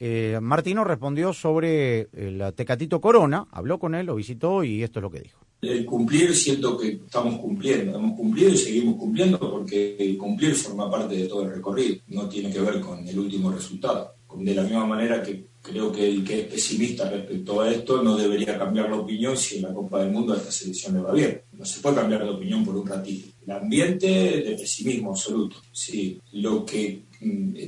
eh, 0.00 0.38
Martino 0.40 0.82
respondió 0.84 1.32
sobre 1.32 2.08
el 2.12 2.52
Tecatito 2.54 3.00
Corona, 3.00 3.46
habló 3.50 3.78
con 3.78 3.94
él, 3.94 4.06
lo 4.06 4.16
visitó 4.16 4.64
y 4.64 4.82
esto 4.82 4.98
es 4.98 5.02
lo 5.02 5.10
que 5.10 5.20
dijo. 5.20 5.47
El 5.60 5.84
cumplir 5.84 6.36
siento 6.36 6.78
que 6.78 7.00
estamos 7.04 7.40
cumpliendo, 7.40 7.98
hemos 7.98 8.16
cumplido 8.16 8.50
y 8.50 8.56
seguimos 8.56 8.94
cumpliendo 8.94 9.38
porque 9.38 10.16
cumplir 10.16 10.54
forma 10.54 10.88
parte 10.88 11.16
de 11.16 11.26
todo 11.26 11.42
el 11.42 11.54
recorrido, 11.54 11.96
no 12.08 12.28
tiene 12.28 12.52
que 12.52 12.60
ver 12.60 12.80
con 12.80 13.06
el 13.06 13.18
último 13.18 13.50
resultado. 13.50 14.14
De 14.36 14.54
la 14.54 14.62
misma 14.62 14.86
manera 14.86 15.20
que 15.20 15.46
creo 15.60 15.90
que 15.90 16.08
el 16.08 16.22
que 16.22 16.40
es 16.40 16.46
pesimista 16.46 17.10
respecto 17.10 17.60
a 17.60 17.70
esto 17.70 18.02
no 18.02 18.16
debería 18.16 18.56
cambiar 18.56 18.88
la 18.88 18.98
opinión 18.98 19.36
si 19.36 19.56
en 19.56 19.62
la 19.62 19.74
Copa 19.74 20.00
del 20.00 20.12
Mundo 20.12 20.32
a 20.32 20.36
esta 20.36 20.52
selección 20.52 20.94
le 20.94 21.00
va 21.00 21.12
bien. 21.12 21.42
No 21.52 21.64
se 21.64 21.80
puede 21.80 21.96
cambiar 21.96 22.22
de 22.22 22.30
opinión 22.30 22.64
por 22.64 22.76
un 22.76 22.86
ratito. 22.86 23.28
El 23.44 23.52
ambiente 23.52 24.06
de 24.06 24.56
pesimismo 24.56 25.10
absoluto. 25.10 25.56
Sí, 25.72 26.20
lo 26.32 26.64
que 26.64 27.02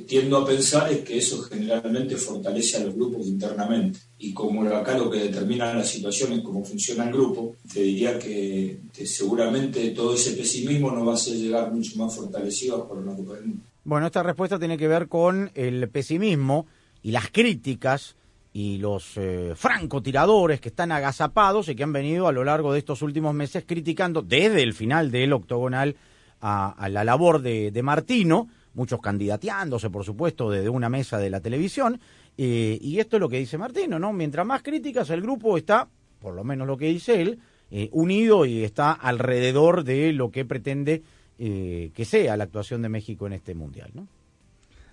tiendo 0.07 0.39
a 0.39 0.47
pensar 0.47 0.93
es 0.93 1.01
que 1.01 1.19
eso 1.19 1.43
generalmente 1.43 2.17
fortalece 2.17 2.77
a 2.77 2.85
los 2.85 2.95
grupos 2.95 3.27
internamente. 3.27 3.99
Y 4.19 4.33
como 4.33 4.63
acá 4.69 4.97
lo 4.97 5.11
que 5.11 5.19
determina 5.19 5.75
la 5.75 5.85
situación 5.85 6.33
es 6.35 6.41
cómo 6.41 6.65
funciona 6.65 7.05
el 7.05 7.13
grupo, 7.13 7.57
te 7.73 7.81
diría 7.83 8.19
que, 8.19 8.79
seguramente 9.05 9.91
todo 9.91 10.15
ese 10.15 10.33
pesimismo 10.33 10.91
no 10.91 11.05
va 11.05 11.13
a 11.13 11.15
hacer 11.17 11.35
llegar 11.35 11.73
mucho 11.73 11.97
más 11.97 12.15
fortalecido 12.15 12.87
por 12.87 12.99
una 12.99 13.17
Copa 13.17 13.35
del 13.35 13.47
Mundo. 13.47 13.65
Bueno, 13.85 14.07
esta 14.07 14.23
respuesta 14.23 14.59
tiene 14.59 14.79
que 14.79 14.89
ver 14.89 15.09
con 15.09 15.51
el 15.55 15.89
pesimismo 15.89 16.67
y 17.03 17.11
las 17.11 17.31
críticas 17.31 18.15
y 18.53 18.79
los 18.79 19.17
eh, 19.17 19.53
francotiradores 19.57 20.61
que 20.61 20.69
están 20.69 20.93
agazapados 20.93 21.69
y 21.69 21.75
que 21.75 21.85
han 21.85 21.93
venido 21.93 22.29
a 22.29 22.33
lo 22.33 22.45
largo 22.45 22.73
de 22.73 22.81
estos 22.81 23.03
últimos 23.03 23.35
meses 23.35 23.65
criticando 23.67 24.23
desde 24.23 24.63
el 24.63 24.75
final 24.75 25.11
del 25.11 25.33
octogonal 25.33 25.97
a, 26.41 26.89
la 26.91 27.05
labor 27.05 27.43
de, 27.43 27.81
Martino, 27.83 28.49
muchos 28.75 29.01
candidateándose, 29.01 29.91
por 29.91 30.05
supuesto, 30.05 30.51
desde 30.51 30.69
una 30.69 30.89
mesa 30.89 31.19
de 31.19 31.31
la 31.31 31.41
televisión. 31.41 32.01
Eh, 32.37 32.79
y 32.81 32.99
esto 32.99 33.17
es 33.17 33.21
lo 33.21 33.29
que 33.29 33.39
dice 33.39 33.59
Martino, 33.59 33.99
¿no? 33.99 34.13
Mientras 34.13 34.47
más 34.47 34.63
críticas, 34.63 35.11
el 35.11 35.23
grupo 35.23 35.57
está, 35.57 35.89
por 36.21 36.35
lo 36.35 36.45
menos 36.45 36.67
lo 36.67 36.77
que 36.77 36.87
dice 36.87 37.21
él, 37.21 37.39
eh, 37.71 37.89
unido 37.93 38.47
y 38.47 38.65
está 38.65 38.93
alrededor 38.93 39.85
de 39.85 40.13
lo 40.13 40.31
que 40.31 40.45
pretende 40.45 41.03
que 41.41 42.05
sea 42.05 42.37
la 42.37 42.45
actuación 42.45 42.83
de 42.83 42.91
México 42.91 43.27
en 43.27 43.33
este 43.33 43.55
mundial, 43.55 43.91
¿no? 43.95 44.07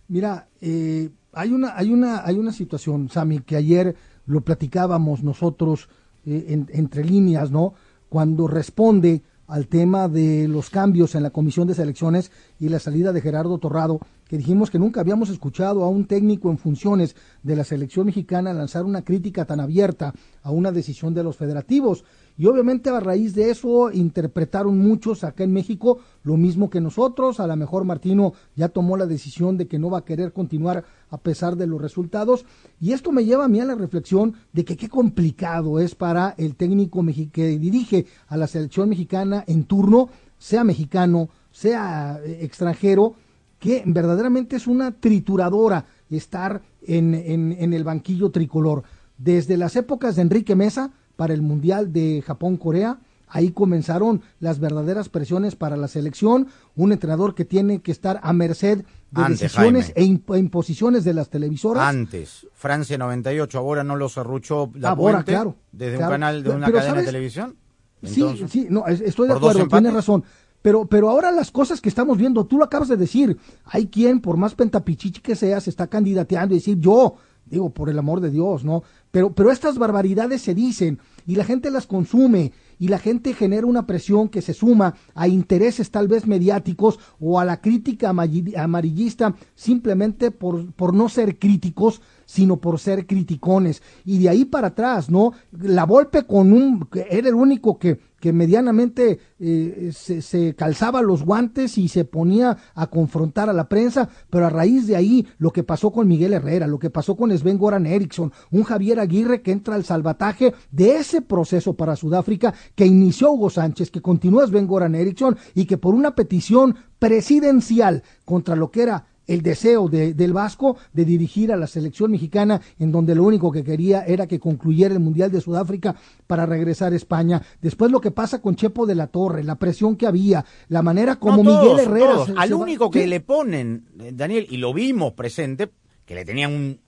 Mira, 0.10 0.48
eh, 0.62 1.10
hay 1.34 1.52
una, 1.52 1.78
hay 1.78 1.92
una, 1.92 2.26
hay 2.26 2.36
una 2.36 2.54
situación, 2.54 3.10
Sami, 3.10 3.40
que 3.40 3.58
ayer 3.58 3.96
lo 4.26 4.42
platicábamos 4.42 5.24
nosotros 5.24 5.90
eh, 6.26 6.66
entre 6.70 7.04
líneas, 7.04 7.52
¿no? 7.52 7.74
Cuando 8.10 8.48
responde 8.48 9.22
al 9.47 9.67
tema 9.67 10.07
de 10.07 10.47
los 10.47 10.69
cambios 10.69 11.15
en 11.15 11.23
la 11.23 11.29
comisión 11.29 11.67
de 11.67 11.75
selecciones 11.75 12.31
y 12.60 12.69
la 12.69 12.79
salida 12.79 13.13
de 13.13 13.21
Gerardo 13.21 13.57
Torrado, 13.57 13.99
que 14.28 14.38
dijimos 14.38 14.70
que 14.70 14.80
nunca 14.80 15.02
habíamos 15.02 15.30
escuchado 15.30 15.84
a 15.84 15.90
un 15.90 16.06
técnico 16.06 16.50
en 16.50 16.58
funciones 16.58 17.16
de 17.44 17.56
la 17.56 17.63
selección 17.63 18.06
mexicana 18.06 18.54
lanzar 18.54 18.86
una 18.86 19.04
crítica 19.04 19.46
tan 19.46 19.60
abierta 19.60 20.13
a 20.44 20.52
una 20.52 20.72
decisión 20.72 21.13
de 21.13 21.24
los 21.24 21.38
federativos. 21.38 22.04
Y 22.38 22.46
obviamente 22.46 22.90
a 22.90 23.00
raíz 23.00 23.34
de 23.34 23.50
eso 23.50 23.92
interpretaron 23.92 24.78
muchos 24.78 25.24
acá 25.24 25.44
en 25.44 25.54
México 25.54 26.00
lo 26.24 26.38
mismo 26.38 26.70
que 26.70 26.80
nosotros. 26.80 27.40
A 27.40 27.48
lo 27.48 27.56
mejor 27.56 27.84
Martino 27.84 28.34
ya 28.56 28.70
tomó 28.70 28.96
la 28.96 29.08
decisión 29.08 29.58
de 29.58 29.68
que 29.68 29.80
no 29.80 29.90
va 29.90 30.00
a 30.00 30.06
querer 30.06 30.34
continuar 30.34 30.86
a 31.10 31.18
pesar 31.18 31.56
de 31.56 31.66
los 31.66 31.82
resultados. 31.82 32.46
Y 32.80 32.92
esto 32.92 33.12
me 33.12 33.26
lleva 33.26 33.46
a 33.46 33.48
mí 33.48 33.60
a 33.60 33.66
la 33.66 33.76
reflexión 33.76 34.36
de 34.54 34.66
que 34.66 34.78
qué 34.78 34.88
complicado 34.88 35.80
es 35.80 35.96
para 35.96 36.36
el 36.38 36.56
técnico 36.56 37.04
que 37.32 37.58
dirige 37.58 38.06
a 38.28 38.38
la 38.38 38.48
selección 38.48 38.90
mexicana 38.90 39.44
en 39.48 39.63
turno, 39.63 40.10
sea 40.38 40.63
mexicano, 40.63 41.30
sea 41.52 42.20
eh, 42.24 42.40
extranjero, 42.42 43.16
que 43.60 43.84
verdaderamente 43.86 44.56
es 44.56 44.67
una 44.67 44.91
trituradora 44.91 45.86
estar 46.10 46.62
en, 46.82 47.13
en, 47.13 47.56
en 47.58 47.74
el 47.74 47.84
banquillo 47.84 48.30
tricolor. 48.32 48.84
Desde 49.17 49.58
las 49.58 49.76
épocas 49.76 50.15
de 50.15 50.22
Enrique 50.22 50.56
Mesa, 50.56 50.91
para 51.17 51.34
el 51.34 51.41
Mundial 51.41 51.91
de 51.91 52.24
Japón-Corea. 52.26 53.00
Ahí 53.30 53.52
comenzaron 53.52 54.22
las 54.39 54.60
verdaderas 54.60 55.10
presiones 55.10 55.58
para 55.58 55.76
la 55.76 55.89
selección. 55.89 56.48
Un 56.78 56.93
entrenador 56.93 57.36
que 57.36 57.43
tiene 57.43 57.82
que 57.82 57.91
estar 57.91 58.22
a 58.24 58.32
merced 58.32 58.86
de 59.12 59.24
decisiones 59.28 59.91
e, 59.96 60.06
imposiciones 60.06 61.04
de 61.04 61.13
las 61.13 61.30
televisoras. 61.30 61.84
Antes, 61.84 62.48
Francia 62.54 62.98
98, 62.98 63.58
ahora 63.58 63.84
no 63.84 63.98
lo 63.98 64.08
cerruchó 64.08 64.72
la 64.76 64.91
ahora, 64.91 65.24
claro, 65.24 65.58
desde 65.74 65.98
un 65.98 66.10
canal 66.10 66.41
de 66.41 66.52
una 66.52 66.72
cadena 66.72 67.02
de 67.02 67.06
televisión. 67.06 67.58
sí, 68.02 68.46
sí, 68.48 68.67
no, 68.70 68.88
estoy 68.88 69.28
de 69.28 69.34
acuerdo, 69.34 69.67
tiene 69.67 69.91
razón. 69.91 70.24
Pero, 70.62 70.86
pero 70.86 71.10
ahora 71.10 71.32
las 71.32 71.52
cosas 71.52 71.82
que 71.82 71.89
estamos 71.89 72.17
viendo, 72.17 72.46
tú 72.46 72.58
lo 72.58 72.65
acabas 72.65 72.88
de 72.88 72.98
decir, 72.98 73.38
hay 73.65 73.88
quien, 73.88 74.20
por 74.20 74.38
más 74.38 74.56
pentapichichi 74.56 75.22
que 75.22 75.36
sea, 75.36 75.62
se 75.62 75.70
está 75.70 75.88
candidateando 75.88 76.54
y 76.54 76.58
decir, 76.58 76.80
yo, 76.80 77.15
digo, 77.46 77.70
por 77.70 77.89
el 77.89 78.00
amor 78.00 78.22
de 78.22 78.32
Dios, 78.32 78.63
¿no? 78.63 78.84
Pero, 79.12 79.34
pero 79.34 79.52
estas 79.52 79.78
barbaridades 79.78 80.41
se 80.41 80.54
dicen 80.54 81.00
y 81.26 81.36
la 81.36 81.43
gente 81.43 81.72
las 81.72 81.88
consume 81.88 82.52
y 82.80 82.89
la 82.89 83.00
gente 83.00 83.34
genera 83.34 83.65
una 83.65 83.88
presión 83.88 84.30
que 84.30 84.41
se 84.41 84.54
suma 84.54 84.96
a 85.15 85.28
intereses 85.28 85.89
tal 85.91 86.08
vez 86.08 86.28
mediáticos 86.28 87.00
o 87.20 87.39
a 87.39 87.46
la 87.46 87.62
crítica 87.62 88.10
amarillista 88.10 89.36
simplemente 89.56 90.32
por, 90.32 90.72
por 90.74 90.93
no 90.93 91.10
ser 91.10 91.39
críticos, 91.39 92.02
sino 92.28 92.58
por 92.58 92.78
ser 92.78 93.08
criticones. 93.08 93.82
Y 94.06 94.20
de 94.20 94.30
ahí 94.30 94.46
para 94.46 94.68
atrás, 94.68 95.10
¿no? 95.10 95.32
La 95.52 95.86
Volpe 95.86 96.24
con 96.24 96.54
un, 96.54 96.88
era 97.10 97.30
el 97.30 97.36
único 97.36 97.80
que, 97.80 98.00
que 98.20 98.34
medianamente 98.34 99.20
eh, 99.40 99.92
se, 99.94 100.22
se, 100.22 100.54
calzaba 100.54 101.02
los 101.02 101.24
guantes 101.24 101.78
y 101.78 101.88
se 101.88 102.04
ponía 102.04 102.58
a 102.76 102.88
confrontar 102.88 103.50
a 103.50 103.54
la 103.54 103.70
prensa, 103.70 104.10
pero 104.30 104.46
a 104.46 104.50
raíz 104.50 104.88
de 104.88 104.98
ahí 104.98 105.26
lo 105.38 105.52
que 105.52 105.63
pasó 105.63 105.92
con 105.92 106.08
Miguel 106.08 106.34
Herrera, 106.34 106.68
lo 106.68 106.80
que 106.80 106.90
pasó 106.90 107.16
con 107.16 107.36
Sven 107.36 107.58
Goran 107.58 107.86
Eriksson, 107.86 108.34
un 108.52 108.63
Javier 108.63 109.00
Aguirre 109.00 109.42
que 109.42 109.54
entra 109.54 109.76
al 109.76 109.86
salvataje 109.86 110.54
de 110.70 110.98
ese 110.98 111.22
proceso 111.22 111.76
para 111.76 111.96
Sudáfrica 111.96 112.54
que 112.76 112.86
inició 112.86 113.32
Hugo 113.32 113.50
Sánchez, 113.50 113.90
que 113.90 114.02
continúa 114.02 114.48
Sven 114.48 114.68
Goran 114.68 114.96
Eriksson 114.96 115.38
y 115.56 115.66
que 115.66 115.78
por 115.78 115.96
una 115.96 116.13
petición 116.13 116.76
presidencial 117.00 118.04
contra 118.26 118.56
lo 118.56 118.70
que 118.70 118.82
era 118.84 119.06
el 119.28 119.42
deseo 119.42 119.88
de, 119.90 120.13
del 120.13 120.34
Vasco 120.34 120.78
de 120.94 121.06
dirigir 121.06 121.52
a 121.52 121.58
la 121.58 121.68
selección 121.68 122.12
mexicana, 122.12 122.62
en 122.80 122.92
donde 122.92 123.13
lo 123.13 123.24
único 123.24 123.52
que 123.52 123.63
quería 123.63 124.04
era 124.04 124.28
que 124.28 124.40
concluyera 124.40 124.94
el 124.94 125.00
Mundial 125.00 125.32
de 125.32 125.42
Sudáfrica 125.42 125.96
para 126.26 126.46
regresar 126.46 126.94
a 126.94 126.96
España. 126.96 127.42
Después 127.62 127.92
lo 127.92 128.02
que 128.02 128.12
pasa 128.12 128.42
con 128.42 128.56
Chepo 128.56 128.86
de 128.86 128.96
la 128.96 129.08
Torre, 129.08 129.44
la 129.44 129.56
presión 129.56 129.96
que 129.96 130.08
había, 130.08 130.46
la 130.70 130.82
manera 130.82 131.18
como 131.18 131.44
Miguel 131.44 131.80
Herrera... 131.80 132.26
Al 132.38 132.54
único 132.54 132.90
que 132.90 133.08
le 133.08 133.20
ponen, 133.20 133.86
eh, 134.00 134.12
Daniel, 134.13 134.48
y 134.50 134.58
lo 134.58 134.74
vimos 134.74 135.13
presente, 135.13 135.70
que 136.06 136.16
le 136.16 136.26
tenían 136.26 136.54
un 136.54 136.80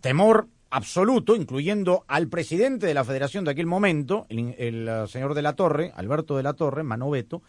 temor 0.00 0.48
absoluto, 0.70 1.34
incluyendo 1.34 2.04
al 2.08 2.28
presidente 2.28 2.86
de 2.86 2.94
la 2.94 3.04
federación 3.04 3.44
de 3.44 3.52
aquel 3.52 3.66
momento, 3.66 4.26
el, 4.28 4.54
el, 4.58 4.88
uh, 4.88 5.06
señor 5.06 5.34
de 5.34 5.42
la 5.42 5.54
Torre, 5.54 5.92
Alberto 5.94 6.36
de 6.36 6.42
la 6.42 6.52
Torre, 6.52 6.82
Manoveto, 6.82 7.42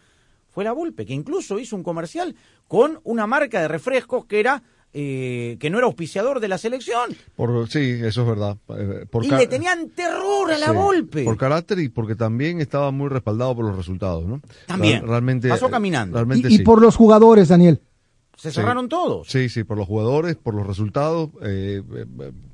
fue 0.58 0.64
la 0.64 0.72
Volpe, 0.72 1.06
que 1.06 1.14
incluso 1.14 1.60
hizo 1.60 1.76
un 1.76 1.84
comercial 1.84 2.34
con 2.66 2.98
una 3.04 3.28
marca 3.28 3.60
de 3.60 3.68
refrescos 3.68 4.24
que 4.24 4.40
era 4.40 4.60
eh, 4.92 5.56
que 5.60 5.70
no 5.70 5.78
era 5.78 5.86
auspiciador 5.86 6.40
de 6.40 6.48
la 6.48 6.58
selección. 6.58 7.14
Por, 7.36 7.68
sí, 7.68 8.00
eso 8.02 8.22
es 8.22 8.26
verdad. 8.26 8.56
Eh, 8.76 9.06
por 9.08 9.24
y 9.24 9.30
le 9.30 9.46
tenían 9.46 9.90
terror 9.90 10.50
a 10.50 10.58
la 10.58 10.72
Volpe. 10.72 11.22
Por 11.22 11.36
carácter 11.36 11.78
y 11.78 11.88
porque 11.88 12.16
también 12.16 12.60
estaba 12.60 12.90
muy 12.90 13.08
respaldado 13.08 13.54
por 13.54 13.66
los 13.66 13.76
resultados, 13.76 14.26
¿no? 14.26 14.40
También. 14.66 15.06
realmente, 15.06 15.48
Pasó 15.48 15.70
caminando. 15.70 16.16
Realmente 16.16 16.48
y, 16.48 16.56
sí. 16.56 16.62
y 16.62 16.64
por 16.64 16.82
los 16.82 16.96
jugadores, 16.96 17.46
Daniel. 17.46 17.80
Se 18.36 18.50
cerraron 18.50 18.86
sí. 18.86 18.88
todos. 18.88 19.28
Sí, 19.28 19.48
sí, 19.48 19.62
por 19.62 19.76
los 19.76 19.86
jugadores, 19.86 20.34
por 20.34 20.54
los 20.54 20.66
resultados, 20.66 21.30
eh, 21.42 21.82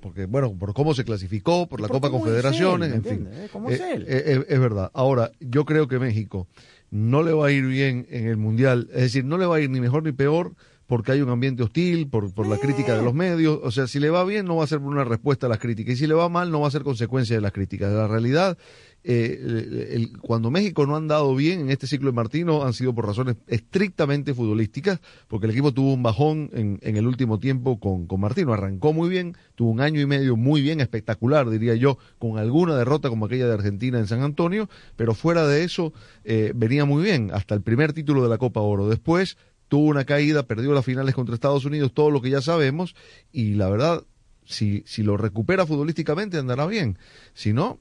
porque 0.00 0.26
bueno, 0.26 0.54
por 0.58 0.74
cómo 0.74 0.94
se 0.94 1.04
clasificó, 1.04 1.66
por 1.68 1.80
la 1.80 1.88
Copa 1.88 2.10
Confederaciones, 2.10 2.88
él, 2.90 2.94
en 2.96 3.04
fin. 3.04 3.28
¿Cómo 3.50 3.70
es 3.70 3.80
él? 3.80 4.04
Eh, 4.06 4.44
es 4.46 4.60
verdad. 4.60 4.90
Ahora, 4.92 5.32
yo 5.40 5.64
creo 5.64 5.88
que 5.88 5.98
México 5.98 6.48
no 6.94 7.24
le 7.24 7.32
va 7.32 7.48
a 7.48 7.50
ir 7.50 7.66
bien 7.66 8.06
en 8.08 8.28
el 8.28 8.36
Mundial, 8.36 8.88
es 8.92 9.02
decir, 9.02 9.24
no 9.24 9.36
le 9.36 9.46
va 9.46 9.56
a 9.56 9.60
ir 9.60 9.68
ni 9.68 9.80
mejor 9.80 10.04
ni 10.04 10.12
peor 10.12 10.54
porque 10.86 11.10
hay 11.10 11.22
un 11.22 11.28
ambiente 11.28 11.64
hostil, 11.64 12.08
por, 12.08 12.32
por 12.32 12.46
la 12.46 12.56
crítica 12.58 12.94
de 12.94 13.02
los 13.02 13.14
medios. 13.14 13.58
O 13.64 13.72
sea, 13.72 13.88
si 13.88 13.98
le 13.98 14.10
va 14.10 14.22
bien 14.22 14.46
no 14.46 14.54
va 14.54 14.64
a 14.64 14.68
ser 14.68 14.78
por 14.78 14.92
una 14.92 15.02
respuesta 15.02 15.46
a 15.46 15.48
las 15.48 15.58
críticas 15.58 15.94
y 15.94 15.96
si 15.96 16.06
le 16.06 16.14
va 16.14 16.28
mal 16.28 16.52
no 16.52 16.60
va 16.60 16.68
a 16.68 16.70
ser 16.70 16.82
consecuencia 16.82 17.34
de 17.34 17.42
las 17.42 17.50
críticas. 17.50 17.92
La 17.92 18.06
realidad, 18.06 18.58
eh, 19.04 20.08
cuando 20.22 20.50
México 20.50 20.86
no 20.86 20.94
ha 20.94 20.96
andado 20.96 21.34
bien 21.36 21.60
en 21.60 21.70
este 21.70 21.86
ciclo 21.86 22.10
de 22.10 22.16
Martino 22.16 22.64
han 22.64 22.72
sido 22.72 22.94
por 22.94 23.06
razones 23.06 23.36
estrictamente 23.46 24.32
futbolísticas, 24.32 25.00
porque 25.28 25.46
el 25.46 25.52
equipo 25.52 25.72
tuvo 25.72 25.92
un 25.92 26.02
bajón 26.02 26.50
en, 26.54 26.78
en 26.82 26.96
el 26.96 27.06
último 27.06 27.38
tiempo 27.38 27.78
con, 27.78 28.06
con 28.06 28.20
Martino. 28.20 28.54
Arrancó 28.54 28.94
muy 28.94 29.10
bien, 29.10 29.36
tuvo 29.54 29.70
un 29.70 29.80
año 29.80 30.00
y 30.00 30.06
medio 30.06 30.36
muy 30.36 30.62
bien, 30.62 30.80
espectacular, 30.80 31.50
diría 31.50 31.74
yo, 31.74 31.98
con 32.18 32.38
alguna 32.38 32.76
derrota 32.76 33.10
como 33.10 33.26
aquella 33.26 33.46
de 33.46 33.52
Argentina 33.52 33.98
en 33.98 34.06
San 34.06 34.22
Antonio, 34.22 34.70
pero 34.96 35.14
fuera 35.14 35.46
de 35.46 35.64
eso 35.64 35.92
eh, 36.24 36.52
venía 36.54 36.86
muy 36.86 37.02
bien, 37.02 37.30
hasta 37.32 37.54
el 37.54 37.60
primer 37.60 37.92
título 37.92 38.22
de 38.22 38.30
la 38.30 38.38
Copa 38.38 38.60
Oro. 38.60 38.88
Después 38.88 39.36
tuvo 39.68 39.86
una 39.86 40.04
caída, 40.04 40.46
perdió 40.46 40.72
las 40.72 40.84
finales 40.84 41.14
contra 41.14 41.34
Estados 41.34 41.66
Unidos, 41.66 41.92
todo 41.92 42.10
lo 42.10 42.22
que 42.22 42.30
ya 42.30 42.40
sabemos, 42.40 42.96
y 43.32 43.54
la 43.54 43.68
verdad, 43.68 44.04
si, 44.46 44.82
si 44.86 45.02
lo 45.02 45.18
recupera 45.18 45.66
futbolísticamente 45.66 46.38
andará 46.38 46.66
bien. 46.66 46.98
Si 47.34 47.52
no... 47.52 47.80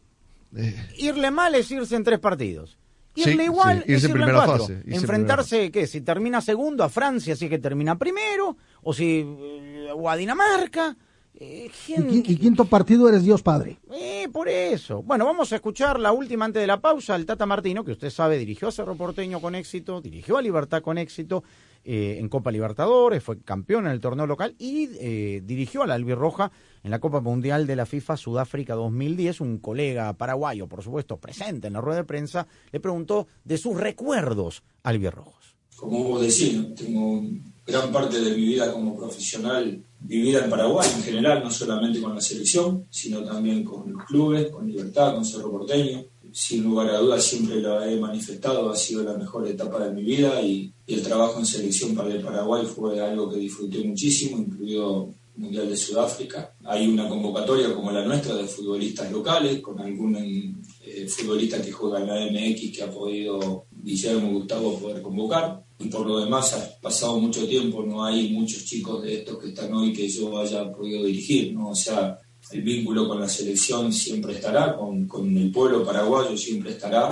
Eh... 0.55 0.89
Irle 0.97 1.31
mal 1.31 1.55
es 1.55 1.69
irse 1.71 1.95
en 1.95 2.03
tres 2.03 2.19
partidos. 2.19 2.77
Irle 3.15 3.43
Sí, 3.43 3.43
igual 3.43 3.83
sí, 3.85 3.91
irse 3.91 4.05
es 4.07 4.11
en 4.11 4.11
irle 4.11 4.25
en 4.31 4.35
cuatro. 4.35 4.57
fase, 4.59 4.81
irse 4.85 4.99
Enfrentarse, 4.99 5.71
¿qué? 5.71 5.87
Si 5.87 6.01
termina 6.01 6.41
segundo 6.41 6.83
a 6.83 6.89
Francia, 6.89 7.35
si 7.35 7.45
es 7.45 7.49
que 7.49 7.59
termina 7.59 7.97
primero, 7.97 8.57
o 8.81 8.93
si... 8.93 9.19
eh, 9.19 9.89
o 9.95 10.09
a 10.09 10.15
Dinamarca. 10.15 10.95
Eh, 11.43 11.69
Y, 11.87 11.91
qui- 11.91 12.23
y 12.29 12.35
quinto 12.37 12.65
partido 12.65 13.09
eres 13.09 13.23
Dios 13.23 13.41
Padre. 13.41 13.77
Eh, 13.91 14.27
por 14.31 14.47
eso. 14.47 15.03
Bueno, 15.03 15.25
vamos 15.25 15.51
a 15.51 15.55
escuchar 15.55 15.99
la 15.99 16.11
última 16.13 16.45
antes 16.45 16.61
de 16.61 16.67
la 16.67 16.79
pausa. 16.79 17.15
El 17.15 17.25
Tata 17.25 17.45
Martino, 17.45 17.83
que 17.83 17.91
usted 17.91 18.09
sabe, 18.09 18.37
dirigió 18.37 18.69
a 18.69 18.71
Cerro 18.71 18.95
Porteño 18.95 19.41
con 19.41 19.55
éxito, 19.55 19.99
dirigió 20.01 20.37
a 20.37 20.41
Libertad 20.41 20.81
con 20.81 20.97
éxito 20.97 21.43
eh, 21.83 22.15
en 22.19 22.29
Copa 22.29 22.49
Libertadores, 22.51 23.21
fue 23.21 23.41
campeón 23.41 23.85
en 23.87 23.91
el 23.91 23.99
torneo 23.99 24.25
local 24.25 24.55
y 24.57 24.87
eh, 24.99 25.41
dirigió 25.43 25.83
a 25.83 25.87
la 25.87 25.95
Albirroja 25.95 26.49
en 26.81 26.91
la 26.91 26.99
Copa 26.99 27.19
Mundial 27.19 27.67
de 27.67 27.75
la 27.75 27.85
FIFA 27.85 28.15
Sudáfrica 28.15 28.75
2010. 28.75 29.41
Un 29.41 29.57
colega 29.57 30.13
paraguayo, 30.13 30.67
por 30.67 30.81
supuesto, 30.81 31.17
presente 31.17 31.67
en 31.67 31.73
la 31.73 31.81
rueda 31.81 31.97
de 31.97 32.05
prensa, 32.05 32.47
le 32.71 32.79
preguntó 32.79 33.27
de 33.43 33.57
sus 33.57 33.77
recuerdos 33.77 34.63
albirrojos. 34.83 35.55
Como 35.75 36.03
vos 36.03 36.39
tengo 36.77 37.21
gran 37.65 37.91
parte 37.91 38.19
de 38.19 38.31
mi 38.35 38.45
vida 38.45 38.71
como 38.71 38.97
profesional 38.97 39.81
vivida 39.99 40.43
en 40.43 40.49
Paraguay 40.49 40.89
en 40.95 41.03
general, 41.03 41.43
no 41.43 41.49
solamente 41.49 42.01
con 42.01 42.13
la 42.15 42.21
selección, 42.21 42.85
sino 42.89 43.23
también 43.23 43.63
con 43.63 43.91
los 43.91 44.03
clubes, 44.03 44.51
con 44.51 44.67
Libertad, 44.67 45.15
con 45.15 45.25
Cerro 45.25 45.51
Porteño. 45.51 46.03
Sin 46.31 46.63
lugar 46.63 46.89
a 46.89 46.97
dudas 46.97 47.23
siempre 47.23 47.61
lo 47.61 47.81
he 47.83 47.95
manifestado, 47.99 48.69
ha 48.69 48.75
sido 48.75 49.03
la 49.03 49.13
mejor 49.13 49.47
etapa 49.47 49.79
de 49.85 49.93
mi 49.93 50.03
vida 50.03 50.41
y, 50.41 50.73
y 50.87 50.93
el 50.95 51.03
trabajo 51.03 51.39
en 51.39 51.45
selección 51.45 51.95
para 51.95 52.09
el 52.09 52.21
Paraguay 52.21 52.65
fue 52.65 52.99
algo 52.99 53.29
que 53.29 53.37
disfruté 53.37 53.83
muchísimo, 53.83 54.37
incluido 54.37 55.13
Mundial 55.35 55.69
de 55.69 55.77
Sudáfrica. 55.77 56.53
Hay 56.63 56.87
una 56.87 57.09
convocatoria 57.09 57.73
como 57.73 57.91
la 57.91 58.05
nuestra 58.05 58.35
de 58.35 58.45
futbolistas 58.45 59.11
locales, 59.11 59.61
con 59.61 59.79
algún 59.79 60.15
eh, 60.15 61.07
futbolista 61.07 61.61
que 61.61 61.71
juega 61.71 62.01
en 62.01 62.07
la 62.07 62.31
MX 62.31 62.71
que 62.75 62.83
ha 62.83 62.91
podido 62.91 63.65
Guillermo 63.71 64.31
Gustavo 64.31 64.77
poder 64.77 65.01
convocar. 65.01 65.63
Y 65.83 65.89
por 65.89 66.07
lo 66.07 66.19
demás, 66.19 66.53
ha 66.53 66.79
pasado 66.81 67.19
mucho 67.19 67.45
tiempo, 67.45 67.83
no 67.83 68.05
hay 68.05 68.29
muchos 68.29 68.63
chicos 68.63 69.03
de 69.03 69.15
estos 69.15 69.37
que 69.37 69.49
están 69.49 69.73
hoy 69.73 69.91
que 69.91 70.07
yo 70.07 70.37
haya 70.39 70.71
podido 70.71 71.03
dirigir, 71.03 71.53
¿no? 71.53 71.71
O 71.71 71.75
sea, 71.75 72.17
el 72.51 72.61
vínculo 72.61 73.07
con 73.07 73.19
la 73.19 73.27
selección 73.27 73.91
siempre 73.91 74.33
estará, 74.33 74.75
con, 74.77 75.07
con 75.07 75.35
el 75.37 75.51
pueblo 75.51 75.83
paraguayo 75.83 76.37
siempre 76.37 76.71
estará, 76.71 77.09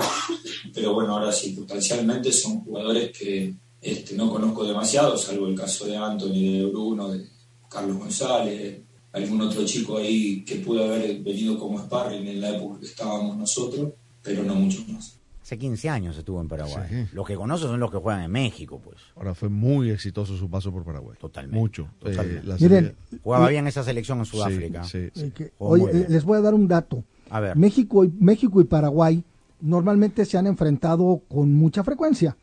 pero 0.74 0.94
bueno, 0.94 1.14
ahora 1.14 1.32
circunstancialmente 1.32 2.32
son 2.32 2.60
jugadores 2.60 3.16
que 3.16 3.54
este, 3.80 4.14
no 4.14 4.30
conozco 4.30 4.64
demasiado, 4.64 5.16
salvo 5.18 5.48
el 5.48 5.54
caso 5.54 5.84
de 5.86 5.96
Anthony, 5.96 6.58
de 6.58 6.66
Bruno, 6.66 7.10
de 7.10 7.26
Carlos 7.68 7.98
González, 7.98 8.80
algún 9.12 9.40
otro 9.42 9.64
chico 9.66 9.98
ahí 9.98 10.44
que 10.44 10.56
pudo 10.56 10.84
haber 10.84 11.18
venido 11.20 11.58
como 11.58 11.78
sparring 11.78 12.26
en 12.26 12.40
la 12.40 12.56
época 12.56 12.80
que 12.80 12.86
estábamos 12.86 13.36
nosotros, 13.36 13.92
pero 14.22 14.42
no 14.44 14.54
muchos 14.54 14.88
más. 14.88 15.21
Hace 15.42 15.58
15 15.58 15.88
años 15.88 16.16
estuvo 16.16 16.40
en 16.40 16.48
Paraguay. 16.48 16.86
Sí. 16.88 17.06
Los 17.14 17.26
que 17.26 17.34
conozco 17.34 17.66
son 17.66 17.80
los 17.80 17.90
que 17.90 17.98
juegan 17.98 18.22
en 18.22 18.30
México, 18.30 18.80
pues. 18.82 18.96
Ahora 19.16 19.34
fue 19.34 19.48
muy 19.48 19.90
exitoso 19.90 20.36
su 20.36 20.48
paso 20.48 20.70
por 20.72 20.84
Paraguay. 20.84 21.16
Totalmente. 21.20 21.58
Mucho. 21.58 21.88
Totalmente. 21.98 22.38
Eh, 22.38 22.42
la 22.44 22.54
Miren, 22.54 22.94
serie- 23.10 23.20
Jugaba 23.22 23.48
y- 23.48 23.50
bien 23.54 23.66
esa 23.66 23.82
selección 23.82 24.18
en 24.20 24.24
Sudáfrica. 24.24 24.84
Sí, 24.84 25.06
sí, 25.06 25.10
sí. 25.14 25.20
Eh, 25.26 25.32
que- 25.34 25.52
oye, 25.58 25.92
bien. 25.92 26.06
les 26.08 26.24
voy 26.24 26.38
a 26.38 26.40
dar 26.42 26.54
un 26.54 26.68
dato. 26.68 27.02
A 27.30 27.40
ver. 27.40 27.56
México 27.56 28.04
y, 28.04 28.12
México 28.20 28.60
y 28.60 28.64
Paraguay 28.64 29.24
normalmente 29.60 30.24
se 30.24 30.38
han 30.38 30.46
enfrentado 30.46 31.22
con 31.28 31.52
mucha 31.54 31.82
frecuencia. 31.82 32.36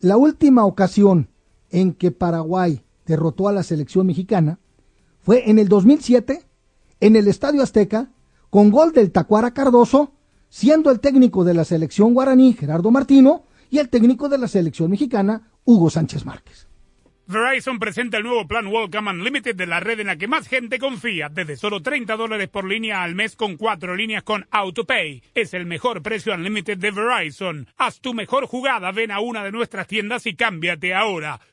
La 0.00 0.16
última 0.16 0.64
ocasión 0.64 1.28
en 1.70 1.92
que 1.92 2.10
Paraguay 2.10 2.82
derrotó 3.06 3.48
a 3.48 3.52
la 3.52 3.62
selección 3.62 4.06
mexicana 4.06 4.58
fue 5.20 5.50
en 5.50 5.58
el 5.58 5.68
2007 5.68 6.42
en 7.00 7.16
el 7.16 7.28
Estadio 7.28 7.62
Azteca 7.62 8.08
con 8.50 8.70
gol 8.70 8.92
del 8.92 9.10
Tacuara 9.12 9.52
Cardoso, 9.52 10.12
siendo 10.48 10.90
el 10.90 11.00
técnico 11.00 11.44
de 11.44 11.54
la 11.54 11.64
selección 11.64 12.14
guaraní 12.14 12.52
Gerardo 12.52 12.90
Martino 12.90 13.44
y 13.70 13.78
el 13.78 13.88
técnico 13.88 14.28
de 14.28 14.38
la 14.38 14.48
selección 14.48 14.90
mexicana 14.90 15.50
Hugo 15.64 15.90
Sánchez 15.90 16.24
Márquez. 16.24 16.68
Verizon 17.30 17.78
presenta 17.78 18.16
el 18.16 18.22
nuevo 18.22 18.48
plan 18.48 18.66
Welcome 18.68 19.10
Unlimited 19.10 19.54
de 19.54 19.66
la 19.66 19.80
red 19.80 20.00
en 20.00 20.06
la 20.06 20.16
que 20.16 20.26
más 20.26 20.48
gente 20.48 20.78
confía, 20.78 21.28
desde 21.28 21.58
solo 21.58 21.82
30 21.82 22.16
dólares 22.16 22.48
por 22.48 22.64
línea 22.64 23.02
al 23.02 23.14
mes 23.14 23.36
con 23.36 23.58
cuatro 23.58 23.94
líneas 23.94 24.22
con 24.22 24.46
AutoPay. 24.50 25.22
Es 25.34 25.52
el 25.52 25.66
mejor 25.66 26.02
precio 26.02 26.32
Unlimited 26.32 26.78
de 26.78 26.90
Verizon. 26.90 27.66
Haz 27.76 28.00
tu 28.00 28.14
mejor 28.14 28.46
jugada, 28.46 28.92
ven 28.92 29.10
a 29.10 29.20
una 29.20 29.44
de 29.44 29.52
nuestras 29.52 29.86
tiendas 29.86 30.24
y 30.24 30.36
cámbiate 30.36 30.94
ahora. 30.94 31.38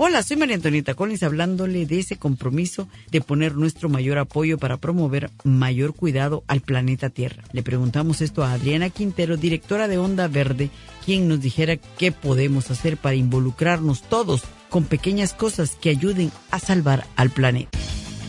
Hola, 0.00 0.22
soy 0.22 0.36
María 0.36 0.54
Antonieta 0.54 0.94
Collins 0.94 1.24
hablándole 1.24 1.84
de 1.84 1.98
ese 1.98 2.14
compromiso 2.14 2.86
de 3.10 3.20
poner 3.20 3.56
nuestro 3.56 3.88
mayor 3.88 4.18
apoyo 4.18 4.56
para 4.56 4.76
promover 4.76 5.28
mayor 5.42 5.92
cuidado 5.92 6.44
al 6.46 6.60
planeta 6.60 7.10
Tierra. 7.10 7.42
Le 7.50 7.64
preguntamos 7.64 8.20
esto 8.20 8.44
a 8.44 8.52
Adriana 8.52 8.90
Quintero, 8.90 9.36
directora 9.36 9.88
de 9.88 9.98
Onda 9.98 10.28
Verde, 10.28 10.70
quien 11.04 11.26
nos 11.26 11.40
dijera 11.40 11.78
qué 11.78 12.12
podemos 12.12 12.70
hacer 12.70 12.96
para 12.96 13.16
involucrarnos 13.16 14.02
todos 14.02 14.44
con 14.70 14.84
pequeñas 14.84 15.34
cosas 15.34 15.74
que 15.74 15.90
ayuden 15.90 16.30
a 16.52 16.60
salvar 16.60 17.04
al 17.16 17.30
planeta. 17.30 17.76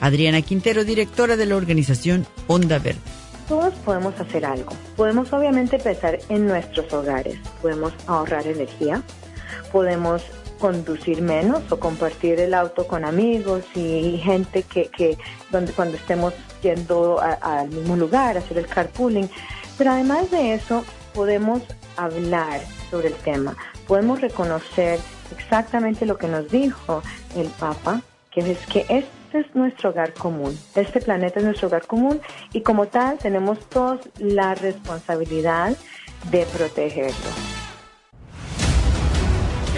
Adriana 0.00 0.42
Quintero, 0.42 0.84
directora 0.84 1.36
de 1.36 1.46
la 1.46 1.56
organización 1.56 2.26
Onda 2.46 2.78
Verde. 2.78 3.00
Todos 3.48 3.74
podemos 3.84 4.18
hacer 4.20 4.44
algo. 4.44 4.72
Podemos 4.96 5.32
obviamente 5.32 5.76
empezar 5.76 6.18
en 6.28 6.46
nuestros 6.46 6.92
hogares. 6.92 7.36
Podemos 7.60 7.92
ahorrar 8.06 8.46
energía. 8.46 9.02
Podemos 9.72 10.22
conducir 10.60 11.22
menos 11.22 11.62
o 11.72 11.80
compartir 11.80 12.38
el 12.38 12.54
auto 12.54 12.86
con 12.86 13.04
amigos 13.04 13.64
y 13.74 14.18
gente 14.18 14.62
que, 14.62 14.88
que 14.88 15.18
donde 15.50 15.72
cuando 15.72 15.96
estemos 15.96 16.34
yendo 16.62 17.20
al 17.20 17.68
mismo 17.70 17.96
lugar, 17.96 18.36
hacer 18.36 18.58
el 18.58 18.66
carpooling. 18.66 19.28
Pero 19.76 19.92
además 19.92 20.30
de 20.30 20.54
eso, 20.54 20.84
podemos 21.14 21.62
hablar 21.96 22.60
sobre 22.90 23.08
el 23.08 23.14
tema. 23.14 23.56
Podemos 23.86 24.20
reconocer 24.20 25.00
exactamente 25.36 26.06
lo 26.06 26.18
que 26.18 26.28
nos 26.28 26.50
dijo 26.50 27.02
el 27.36 27.48
Papa, 27.48 28.02
que 28.30 28.40
es 28.40 28.58
que 28.66 28.86
este 29.30 29.48
es 29.48 29.54
nuestro 29.54 29.90
hogar 29.90 30.12
común. 30.14 30.58
Este 30.74 31.00
planeta 31.00 31.38
es 31.38 31.44
nuestro 31.44 31.68
hogar 31.68 31.86
común 31.86 32.20
y 32.52 32.62
como 32.62 32.86
tal 32.86 33.16
tenemos 33.18 33.60
todos 33.68 34.00
la 34.18 34.56
responsabilidad 34.56 35.76
de 36.32 36.46
protegerlo. 36.46 37.30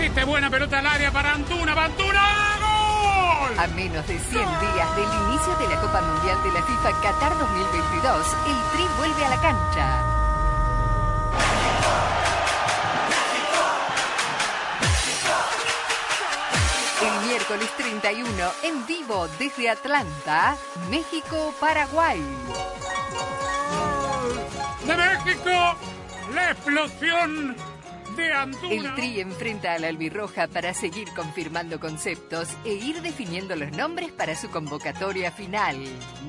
Esta 0.00 0.20
es 0.20 0.26
buena 0.26 0.48
pelota 0.48 0.78
al 0.78 0.86
área 0.86 1.10
para 1.10 1.34
Antuna, 1.34 1.74
¡Va 1.74 1.84
Antuna, 1.84 2.22
¡gol! 2.60 3.58
A 3.58 3.66
menos 3.76 4.06
de 4.08 4.18
100 4.18 4.32
días 4.32 4.96
del 4.96 5.10
inicio 5.28 5.54
de 5.58 5.68
la 5.68 5.80
Copa 5.82 6.00
Mundial 6.00 6.42
de 6.42 6.52
la 6.52 6.62
FIFA 6.62 7.02
Qatar 7.02 7.38
2022, 7.38 8.26
el 8.46 8.56
Tri 8.72 8.84
vuelve 8.96 9.24
a 9.24 9.28
la 9.28 9.40
cancha. 9.42 10.12
El 17.02 17.26
miércoles 17.26 17.68
31, 17.76 18.52
en 18.62 18.86
vivo 18.86 19.26
desde 19.38 19.68
Atlanta, 19.70 20.56
México, 20.88 21.52
Paraguay. 21.58 22.22
¡De 24.86 24.96
México! 24.96 25.50
¡La 26.32 26.52
explosión 26.52 27.56
de 28.16 28.32
Antuna! 28.32 28.74
El 28.74 28.94
Tri 28.94 29.20
enfrenta 29.20 29.74
a 29.74 29.78
la 29.78 29.88
albirroja 29.88 30.46
para 30.48 30.74
seguir 30.74 31.12
confirmando 31.14 31.80
conceptos 31.80 32.48
e 32.64 32.74
ir 32.74 33.02
definiendo 33.02 33.56
los 33.56 33.72
nombres 33.72 34.12
para 34.12 34.34
su 34.34 34.50
convocatoria 34.50 35.30
final. 35.32 35.76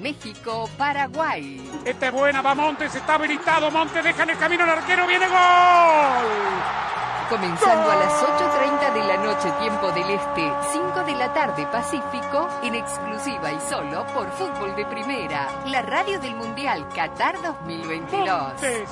México-Paraguay. 0.01 1.61
Esta 1.85 2.07
es 2.07 2.13
buena, 2.13 2.41
va 2.41 2.55
Montes, 2.55 2.95
está 2.95 3.15
habilitado. 3.15 3.71
Montes 3.71 4.03
deja 4.03 4.23
en 4.23 4.29
el 4.31 4.37
camino 4.37 4.63
al 4.63 4.69
arquero, 4.69 5.07
viene 5.07 5.27
gol. 5.27 6.83
Comenzando 7.29 7.89
a 7.89 7.95
las 7.95 8.13
8.30 8.13 8.93
de 8.93 9.03
la 9.07 9.17
noche, 9.17 9.49
tiempo 9.59 9.91
del 9.91 10.09
Este, 10.09 10.51
5 10.73 11.03
de 11.05 11.15
la 11.15 11.33
tarde 11.33 11.65
Pacífico, 11.65 12.49
en 12.61 12.75
exclusiva 12.75 13.51
y 13.51 13.59
solo 13.61 14.05
por 14.13 14.29
Fútbol 14.33 14.75
de 14.75 14.85
Primera, 14.85 15.49
la 15.65 15.81
radio 15.81 16.19
del 16.19 16.35
Mundial 16.35 16.87
Qatar 16.89 17.41
2022. 17.41 18.27
Montes, 18.27 18.89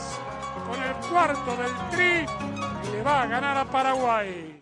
con 0.68 0.82
el 0.82 0.96
cuarto 1.10 1.56
del 1.58 1.76
Tri, 1.92 2.26
le 2.90 3.02
va 3.04 3.22
a 3.22 3.28
ganar 3.28 3.58
a 3.58 3.66
Paraguay. 3.66 4.62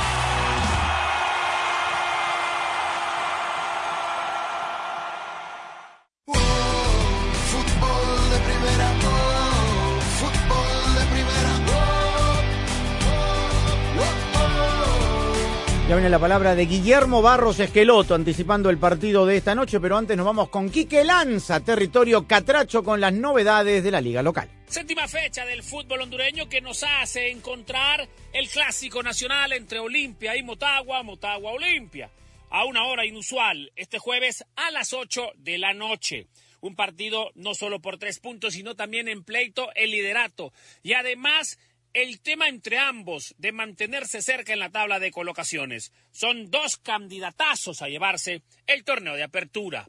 Ya 15.91 15.97
viene 15.97 16.09
la 16.09 16.19
palabra 16.19 16.55
de 16.55 16.67
Guillermo 16.67 17.21
Barros 17.21 17.59
Esqueloto 17.59 18.15
anticipando 18.15 18.69
el 18.69 18.77
partido 18.77 19.25
de 19.25 19.35
esta 19.35 19.53
noche, 19.53 19.77
pero 19.81 19.97
antes 19.97 20.15
nos 20.15 20.25
vamos 20.25 20.47
con 20.47 20.69
Quique 20.69 21.03
Lanza, 21.03 21.59
territorio 21.59 22.25
catracho 22.25 22.81
con 22.81 23.01
las 23.01 23.11
novedades 23.11 23.83
de 23.83 23.91
la 23.91 23.99
liga 23.99 24.23
local. 24.23 24.49
Séptima 24.67 25.05
fecha 25.09 25.45
del 25.45 25.63
fútbol 25.63 25.99
hondureño 25.99 26.47
que 26.47 26.61
nos 26.61 26.83
hace 26.83 27.29
encontrar 27.29 28.07
el 28.31 28.47
clásico 28.47 29.03
nacional 29.03 29.51
entre 29.51 29.79
Olimpia 29.79 30.37
y 30.37 30.43
Motagua, 30.43 31.03
Motagua 31.03 31.51
Olimpia, 31.51 32.09
a 32.51 32.63
una 32.63 32.85
hora 32.85 33.05
inusual, 33.05 33.69
este 33.75 33.99
jueves 33.99 34.45
a 34.55 34.71
las 34.71 34.93
8 34.93 35.31
de 35.39 35.57
la 35.57 35.73
noche. 35.73 36.27
Un 36.61 36.75
partido 36.75 37.31
no 37.35 37.53
solo 37.53 37.81
por 37.81 37.97
tres 37.97 38.19
puntos, 38.19 38.53
sino 38.53 38.75
también 38.75 39.09
en 39.09 39.23
pleito 39.23 39.71
el 39.75 39.91
liderato. 39.91 40.53
Y 40.83 40.93
además 40.93 41.57
el 41.93 42.21
tema 42.21 42.47
entre 42.47 42.77
ambos 42.77 43.35
de 43.37 43.51
mantenerse 43.51 44.21
cerca 44.21 44.53
en 44.53 44.59
la 44.59 44.69
tabla 44.69 44.99
de 44.99 45.11
colocaciones. 45.11 45.91
Son 46.11 46.49
dos 46.49 46.77
candidatazos 46.77 47.81
a 47.81 47.89
llevarse 47.89 48.43
el 48.67 48.83
torneo 48.83 49.15
de 49.15 49.23
apertura. 49.23 49.87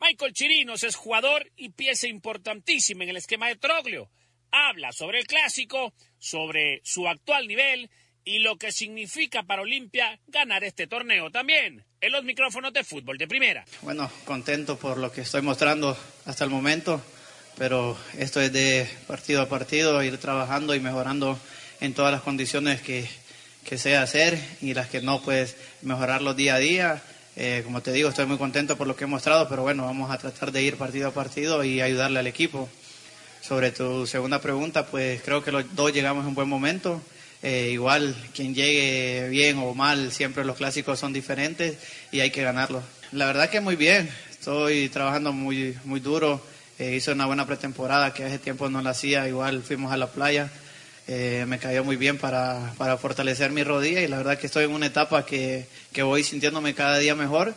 Michael 0.00 0.34
Chirinos 0.34 0.82
es 0.82 0.96
jugador 0.96 1.50
y 1.56 1.70
pieza 1.70 2.06
importantísima 2.08 3.04
en 3.04 3.10
el 3.10 3.16
esquema 3.16 3.48
de 3.48 3.56
Troglio. 3.56 4.10
Habla 4.50 4.92
sobre 4.92 5.20
el 5.20 5.26
clásico, 5.26 5.94
sobre 6.18 6.80
su 6.84 7.08
actual 7.08 7.46
nivel 7.46 7.90
y 8.24 8.40
lo 8.40 8.56
que 8.56 8.72
significa 8.72 9.44
para 9.44 9.62
Olimpia 9.62 10.18
ganar 10.26 10.64
este 10.64 10.86
torneo 10.86 11.30
también 11.30 11.84
en 12.00 12.12
los 12.12 12.24
micrófonos 12.24 12.72
de 12.72 12.84
fútbol 12.84 13.16
de 13.18 13.28
primera. 13.28 13.64
Bueno, 13.82 14.10
contento 14.24 14.76
por 14.76 14.98
lo 14.98 15.10
que 15.12 15.22
estoy 15.22 15.42
mostrando 15.42 15.96
hasta 16.24 16.44
el 16.44 16.50
momento, 16.50 17.00
pero 17.56 17.96
esto 18.18 18.40
es 18.40 18.52
de 18.52 18.88
partido 19.06 19.42
a 19.42 19.48
partido, 19.48 20.02
ir 20.02 20.18
trabajando 20.18 20.74
y 20.74 20.80
mejorando 20.80 21.38
en 21.80 21.94
todas 21.94 22.12
las 22.12 22.22
condiciones 22.22 22.80
que, 22.82 23.08
que 23.64 23.78
sea 23.78 24.02
hacer 24.02 24.38
y 24.60 24.74
las 24.74 24.88
que 24.88 25.00
no, 25.00 25.22
pues 25.22 25.56
mejorarlo 25.82 26.34
día 26.34 26.56
a 26.56 26.58
día. 26.58 27.02
Eh, 27.34 27.62
como 27.64 27.82
te 27.82 27.92
digo, 27.92 28.08
estoy 28.08 28.26
muy 28.26 28.38
contento 28.38 28.76
por 28.76 28.86
lo 28.86 28.96
que 28.96 29.04
he 29.04 29.06
mostrado, 29.06 29.48
pero 29.48 29.62
bueno, 29.62 29.84
vamos 29.84 30.10
a 30.10 30.18
tratar 30.18 30.52
de 30.52 30.62
ir 30.62 30.76
partido 30.76 31.08
a 31.08 31.14
partido 31.14 31.64
y 31.64 31.80
ayudarle 31.80 32.18
al 32.18 32.26
equipo. 32.26 32.68
Sobre 33.42 33.70
tu 33.70 34.06
segunda 34.06 34.40
pregunta, 34.40 34.86
pues 34.86 35.22
creo 35.22 35.42
que 35.42 35.52
los 35.52 35.74
dos 35.74 35.92
llegamos 35.92 36.22
en 36.22 36.28
un 36.28 36.34
buen 36.34 36.48
momento. 36.48 37.00
Eh, 37.42 37.70
igual, 37.72 38.16
quien 38.34 38.54
llegue 38.54 39.28
bien 39.28 39.58
o 39.58 39.74
mal, 39.74 40.10
siempre 40.12 40.44
los 40.44 40.56
clásicos 40.56 40.98
son 40.98 41.12
diferentes 41.12 41.76
y 42.10 42.20
hay 42.20 42.30
que 42.30 42.42
ganarlos. 42.42 42.82
La 43.12 43.26
verdad 43.26 43.50
que 43.50 43.60
muy 43.60 43.76
bien, 43.76 44.10
estoy 44.30 44.88
trabajando 44.88 45.32
muy, 45.32 45.76
muy 45.84 46.00
duro. 46.00 46.42
Eh, 46.78 46.96
hice 46.96 47.12
una 47.12 47.26
buena 47.26 47.46
pretemporada 47.46 48.12
que 48.12 48.24
hace 48.24 48.38
tiempo 48.38 48.68
no 48.68 48.82
la 48.82 48.90
hacía, 48.90 49.26
igual 49.28 49.62
fuimos 49.62 49.92
a 49.92 49.96
la 49.96 50.08
playa. 50.08 50.50
Eh, 51.08 51.44
me 51.46 51.58
cayó 51.58 51.84
muy 51.84 51.96
bien 51.96 52.18
para, 52.18 52.74
para 52.76 52.98
fortalecer 52.98 53.50
mi 53.50 53.62
rodilla 53.62 54.00
y 54.00 54.08
la 54.08 54.18
verdad 54.18 54.38
que 54.38 54.46
estoy 54.46 54.64
en 54.64 54.72
una 54.72 54.86
etapa 54.86 55.24
que, 55.24 55.66
que 55.92 56.02
voy 56.02 56.24
sintiéndome 56.24 56.74
cada 56.74 56.98
día 56.98 57.14
mejor. 57.14 57.54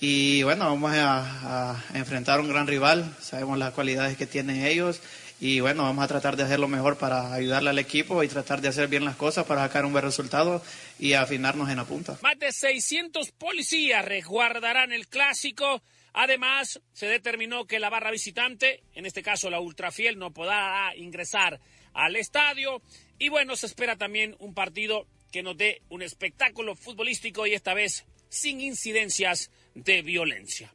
Y 0.00 0.42
bueno, 0.44 0.64
vamos 0.64 0.92
a, 0.94 1.72
a 1.92 1.98
enfrentar 1.98 2.38
a 2.38 2.42
un 2.42 2.48
gran 2.48 2.66
rival, 2.66 3.14
sabemos 3.20 3.58
las 3.58 3.72
cualidades 3.72 4.16
que 4.16 4.26
tienen 4.26 4.64
ellos 4.64 5.00
y 5.40 5.60
bueno, 5.60 5.82
vamos 5.82 6.04
a 6.04 6.08
tratar 6.08 6.36
de 6.36 6.44
hacer 6.44 6.60
lo 6.60 6.68
mejor 6.68 6.96
para 6.96 7.34
ayudarle 7.34 7.70
al 7.70 7.78
equipo 7.78 8.22
y 8.22 8.28
tratar 8.28 8.60
de 8.60 8.68
hacer 8.68 8.88
bien 8.88 9.04
las 9.04 9.16
cosas 9.16 9.44
para 9.44 9.62
sacar 9.62 9.84
un 9.84 9.92
buen 9.92 10.04
resultado 10.04 10.62
y 10.98 11.12
afinarnos 11.14 11.68
en 11.68 11.76
la 11.76 11.84
punta. 11.84 12.16
Más 12.22 12.38
de 12.38 12.52
600 12.52 13.30
policías 13.32 14.04
resguardarán 14.04 14.92
el 14.92 15.06
clásico. 15.06 15.82
Además, 16.14 16.80
se 16.92 17.06
determinó 17.06 17.66
que 17.66 17.80
la 17.80 17.90
barra 17.90 18.12
visitante, 18.12 18.84
en 18.94 19.04
este 19.04 19.22
caso 19.22 19.50
la 19.50 19.60
Ultrafiel, 19.60 20.16
no 20.16 20.32
podrá 20.32 20.92
ingresar 20.96 21.60
al 21.92 22.14
estadio. 22.14 22.80
Y 23.18 23.28
bueno, 23.28 23.56
se 23.56 23.66
espera 23.66 23.96
también 23.96 24.36
un 24.38 24.54
partido 24.54 25.08
que 25.32 25.42
nos 25.42 25.56
dé 25.56 25.82
un 25.88 26.02
espectáculo 26.02 26.76
futbolístico 26.76 27.46
y 27.48 27.54
esta 27.54 27.74
vez 27.74 28.06
sin 28.28 28.60
incidencias 28.60 29.50
de 29.74 30.02
violencia. 30.02 30.72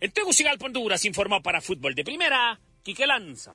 En 0.00 0.10
Tegucigalpa, 0.10 0.66
Honduras, 0.66 1.04
informó 1.04 1.40
para 1.40 1.60
Fútbol 1.60 1.94
de 1.94 2.04
Primera, 2.04 2.60
Quique 2.82 3.06
Lanza. 3.06 3.54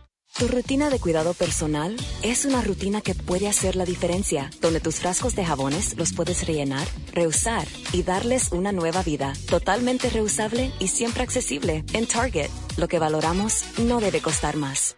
Tu 0.37 0.47
rutina 0.47 0.89
de 0.89 0.99
cuidado 0.99 1.33
personal 1.33 1.95
es 2.23 2.45
una 2.45 2.61
rutina 2.61 3.01
que 3.01 3.13
puede 3.13 3.47
hacer 3.47 3.75
la 3.75 3.85
diferencia, 3.85 4.49
donde 4.61 4.79
tus 4.79 4.95
frascos 4.95 5.35
de 5.35 5.45
jabones 5.45 5.97
los 5.97 6.13
puedes 6.13 6.47
rellenar, 6.47 6.87
reusar 7.11 7.67
y 7.91 8.03
darles 8.03 8.51
una 8.51 8.71
nueva 8.71 9.03
vida, 9.03 9.33
totalmente 9.49 10.09
reusable 10.09 10.71
y 10.79 10.87
siempre 10.87 11.23
accesible. 11.23 11.83
En 11.93 12.07
Target, 12.07 12.49
lo 12.77 12.87
que 12.87 12.97
valoramos 12.97 13.65
no 13.79 13.99
debe 13.99 14.21
costar 14.21 14.55
más. 14.55 14.97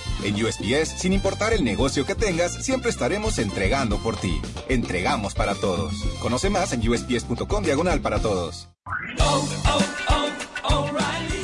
En 0.23 0.35
USPS, 0.35 0.99
sin 0.99 1.13
importar 1.13 1.53
el 1.53 1.63
negocio 1.63 2.05
que 2.05 2.15
tengas, 2.15 2.63
siempre 2.63 2.91
estaremos 2.91 3.39
entregando 3.39 3.97
por 3.97 4.17
ti. 4.17 4.39
Entregamos 4.69 5.33
para 5.33 5.55
todos. 5.55 5.93
Conoce 6.21 6.49
más 6.49 6.73
en 6.73 6.87
usps.com 6.87 7.63
diagonal 7.63 8.01
para 8.01 8.19
todos. 8.19 8.69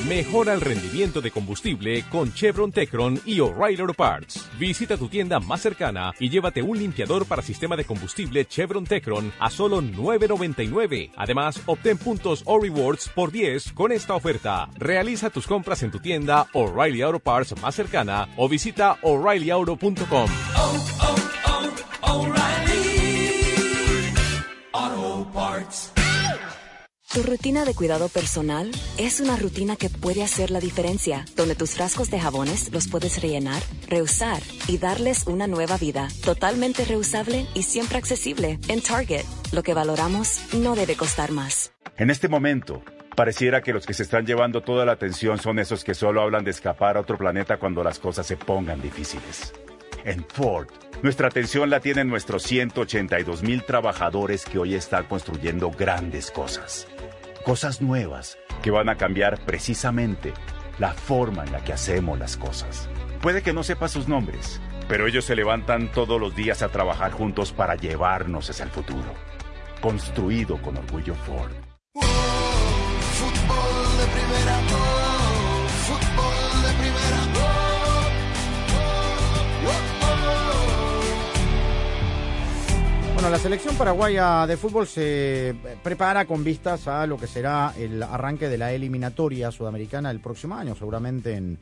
Mejora 0.08 0.54
el 0.54 0.62
rendimiento 0.62 1.20
de 1.20 1.32
combustible 1.32 2.06
con 2.10 2.34
Chevron 2.34 2.72
Tecron 2.72 3.20
y 3.26 3.42
O'Reilly 3.42 3.82
Auto 3.82 3.94
Parts. 3.94 4.50
Visita 4.58 4.96
tu 4.96 5.10
tienda 5.10 5.42
más 5.42 5.60
cercana 5.60 6.14
y 6.18 6.30
llévate 6.30 6.62
un 6.62 6.80
limpiador 6.80 7.26
para 7.26 7.42
sistema 7.42 7.76
de 7.76 7.84
combustible 7.84 8.46
Chevron 8.46 8.86
Tecron 8.86 9.34
a 9.38 9.50
solo 9.50 9.82
$9.99. 9.82 11.12
Además, 11.18 11.62
obtén 11.66 11.98
puntos 11.98 12.42
o 12.46 12.58
rewards 12.58 13.10
por 13.10 13.34
10 13.34 13.74
con 13.74 13.92
esta 13.92 14.16
oferta. 14.16 14.70
Realiza 14.78 15.30
tus 15.30 15.46
compras 15.46 15.84
en 15.84 15.92
tu 15.92 16.00
tienda 16.00 16.48
O'Reilly 16.54 17.02
Auto 17.02 17.20
Parts 17.20 17.62
más 17.62 17.76
cercana 17.76 18.30
o 18.38 18.48
visita 18.48 18.98
o'ReillyAuto.com. 19.02 20.30
Tu 27.18 27.24
rutina 27.24 27.66
de 27.66 27.74
cuidado 27.74 28.10
personal 28.10 28.70
es 29.00 29.20
una 29.20 29.38
rutina 29.38 29.76
que 29.76 29.90
puede 29.90 30.22
hacer 30.22 30.52
la 30.52 30.60
diferencia, 30.60 31.26
donde 31.36 31.56
tus 31.56 31.72
frascos 31.72 32.12
de 32.12 32.20
jabones 32.20 32.72
los 32.72 32.88
puedes 32.88 33.20
rellenar, 33.20 33.60
reusar 33.88 34.44
y 34.68 34.78
darles 34.78 35.26
una 35.26 35.48
nueva 35.48 35.78
vida, 35.78 36.10
totalmente 36.24 36.86
reusable 36.86 37.48
y 37.56 37.64
siempre 37.64 37.98
accesible 37.98 38.60
en 38.68 38.82
Target. 38.82 39.26
Lo 39.52 39.64
que 39.64 39.74
valoramos 39.74 40.42
no 40.54 40.76
debe 40.76 40.96
costar 40.96 41.32
más. 41.32 41.72
En 41.98 42.12
este 42.12 42.28
momento, 42.28 42.84
pareciera 43.16 43.64
que 43.64 43.74
los 43.74 43.88
que 43.88 43.96
se 43.96 44.04
están 44.04 44.28
llevando 44.28 44.62
toda 44.62 44.86
la 44.86 44.92
atención 44.92 45.40
son 45.40 45.58
esos 45.58 45.84
que 45.84 45.96
solo 45.96 46.22
hablan 46.22 46.44
de 46.44 46.52
escapar 46.52 46.98
a 46.98 47.00
otro 47.00 47.18
planeta 47.18 47.58
cuando 47.58 47.84
las 47.84 47.98
cosas 47.98 48.28
se 48.28 48.38
pongan 48.38 48.80
difíciles. 48.80 49.54
En 50.06 50.24
Ford, 50.24 50.68
nuestra 51.02 51.30
atención 51.30 51.72
la 51.72 51.80
tienen 51.80 52.10
nuestros 52.10 52.44
182 52.44 53.42
mil 53.42 53.64
trabajadores 53.64 54.46
que 54.46 54.60
hoy 54.60 54.76
están 54.76 55.06
construyendo 55.06 55.72
grandes 55.72 56.30
cosas. 56.30 56.88
Cosas 57.48 57.82
nuevas 57.82 58.38
que 58.62 58.72
van 58.72 58.90
a 58.90 58.98
cambiar 58.98 59.40
precisamente 59.46 60.34
la 60.80 60.92
forma 60.92 61.46
en 61.46 61.54
la 61.54 61.64
que 61.64 61.72
hacemos 61.72 62.20
las 62.20 62.36
cosas. 62.36 62.90
Puede 63.22 63.42
que 63.42 63.54
no 63.54 63.64
sepa 63.64 63.88
sus 63.88 64.10
nombres, 64.10 64.60
pero 64.90 65.08
ellos 65.08 65.24
se 65.24 65.34
levantan 65.34 65.90
todos 65.94 66.20
los 66.20 66.36
días 66.36 66.62
a 66.62 66.68
trabajar 66.68 67.14
juntos 67.14 67.54
para 67.54 67.76
llevarnos 67.76 68.50
hacia 68.50 68.66
el 68.66 68.70
futuro. 68.70 69.14
Construido 69.80 70.62
con 70.62 70.76
orgullo 70.76 71.16
Ford. 71.16 71.54
Fútbol 73.14 73.98
de 73.98 74.08
primera, 74.12 74.60
fútbol 75.86 76.64
de 76.64 76.74
primera, 76.82 77.28
Bueno, 83.18 83.32
la 83.32 83.40
selección 83.40 83.76
paraguaya 83.76 84.46
de 84.46 84.58
fútbol 84.58 84.86
se 84.86 85.56
prepara 85.82 86.26
con 86.26 86.44
vistas 86.44 86.88
a 86.88 87.08
lo 87.08 87.18
que 87.18 87.26
será 87.26 87.74
el 87.76 88.04
arranque 88.04 88.48
de 88.48 88.60
la 88.60 88.72
eliminatoria 88.72 89.50
sudamericana 89.50 90.12
el 90.12 90.20
próximo 90.20 90.54
año, 90.54 90.76
seguramente 90.76 91.34
en, 91.34 91.58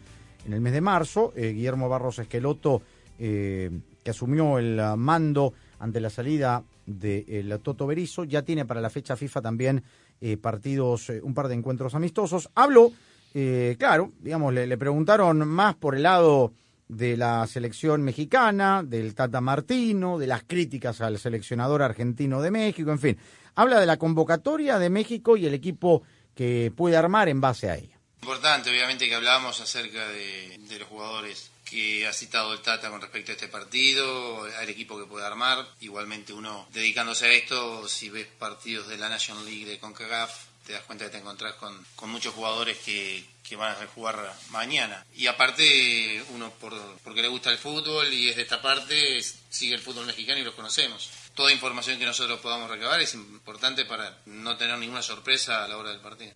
en 0.46 0.52
el 0.52 0.60
mes 0.60 0.74
de 0.74 0.82
marzo. 0.82 1.32
Eh, 1.34 1.54
Guillermo 1.54 1.88
Barros 1.88 2.20
Esqueloto, 2.20 2.82
eh, 3.18 3.72
que 4.04 4.10
asumió 4.10 4.60
el 4.60 4.82
mando 4.98 5.54
ante 5.80 6.02
la 6.02 6.10
salida 6.10 6.62
del 6.86 7.58
Toto 7.62 7.88
Berizo, 7.88 8.26
ya 8.26 8.42
tiene 8.42 8.66
para 8.66 8.82
la 8.82 8.90
fecha 8.90 9.16
FIFA 9.16 9.42
también 9.42 9.82
eh, 10.20 10.36
partidos, 10.36 11.10
eh, 11.10 11.22
un 11.24 11.34
par 11.34 11.48
de 11.48 11.54
encuentros 11.54 11.96
amistosos. 11.96 12.50
Habló, 12.54 12.92
eh, 13.34 13.78
claro, 13.80 14.12
digamos, 14.20 14.54
le 14.54 14.78
preguntaron 14.78 15.48
más 15.48 15.76
por 15.76 15.96
el 15.96 16.04
lado 16.04 16.52
de 16.88 17.18
la 17.18 17.46
selección 17.48 18.04
mexicana, 18.04 18.84
del 18.84 19.16
Tata 19.16 19.42
Martino, 19.42 20.18
de 20.18 20.28
las 20.28 20.44
críticas 20.44 21.02
al 21.02 21.18
seleccionador 21.18 21.82
argentino 21.82 22.42
de 22.42 22.52
México, 22.52 22.92
en 22.92 23.00
fin. 23.00 23.18
Habla 23.56 23.80
de 23.80 23.86
la 23.86 23.98
convocatoria 23.98 24.78
de 24.80 24.90
México 24.90 25.38
y 25.38 25.46
el 25.46 25.54
equipo 25.54 26.04
que 26.36 26.72
puede 26.76 26.98
armar 26.98 27.30
en 27.30 27.42
base 27.42 27.70
a 27.70 27.76
ella. 27.76 27.98
Importante, 28.22 28.70
obviamente, 28.70 29.08
que 29.08 29.16
hablábamos 29.16 29.62
acerca 29.62 30.08
de, 30.08 30.60
los 30.80 30.88
jugadores 30.88 31.52
que 31.64 32.06
ha 32.08 32.14
citado 32.14 32.54
el 32.54 32.60
Tata 32.60 32.90
con 32.90 33.02
respecto 33.02 33.32
a 33.32 33.36
este 33.36 33.48
partido, 33.48 34.44
al 34.44 34.70
equipo 34.70 34.98
que 34.98 35.06
puede 35.06 35.26
armar. 35.26 35.66
Igualmente 35.80 36.34
uno 36.34 36.68
dedicándose 36.74 37.26
a 37.26 37.32
esto, 37.32 37.88
si 37.88 38.10
ves 38.10 38.28
partidos 38.40 38.88
de 38.88 38.98
la 38.98 39.10
National 39.10 39.46
League 39.46 39.66
de 39.66 39.80
CONCACAF, 39.80 40.32
te 40.66 40.74
das 40.74 40.84
cuenta 40.84 41.06
que 41.06 41.12
te 41.12 41.18
encontrás 41.18 41.54
con, 41.56 41.74
con 41.96 42.10
muchos 42.10 42.34
jugadores 42.34 42.78
que, 42.80 43.24
que 43.48 43.56
van 43.56 43.72
a 43.72 43.88
jugar 43.88 44.34
mañana. 44.50 45.06
Y 45.14 45.28
aparte, 45.28 46.24
uno 46.34 46.52
por, 46.60 46.74
porque 47.04 47.22
le 47.22 47.28
gusta 47.28 47.52
el 47.52 47.58
fútbol 47.58 48.12
y 48.12 48.30
es 48.30 48.36
de 48.36 48.42
esta 48.42 48.62
parte, 48.62 49.22
sigue 49.50 49.76
el 49.76 49.82
fútbol 49.82 50.06
mexicano 50.06 50.40
y 50.40 50.44
los 50.44 50.56
conocemos. 50.56 51.10
Toda 51.36 51.52
información 51.52 52.00
que 52.00 52.06
nosotros 52.06 52.40
podamos 52.40 52.70
recabar 52.70 53.00
es 53.00 53.14
importante 53.14 53.86
para 53.86 54.18
no 54.26 54.58
tener 54.58 54.78
ninguna 54.78 55.02
sorpresa 55.02 55.64
a 55.64 55.68
la 55.68 55.78
hora 55.78 55.92
del 55.92 56.02
partido. 56.02 56.34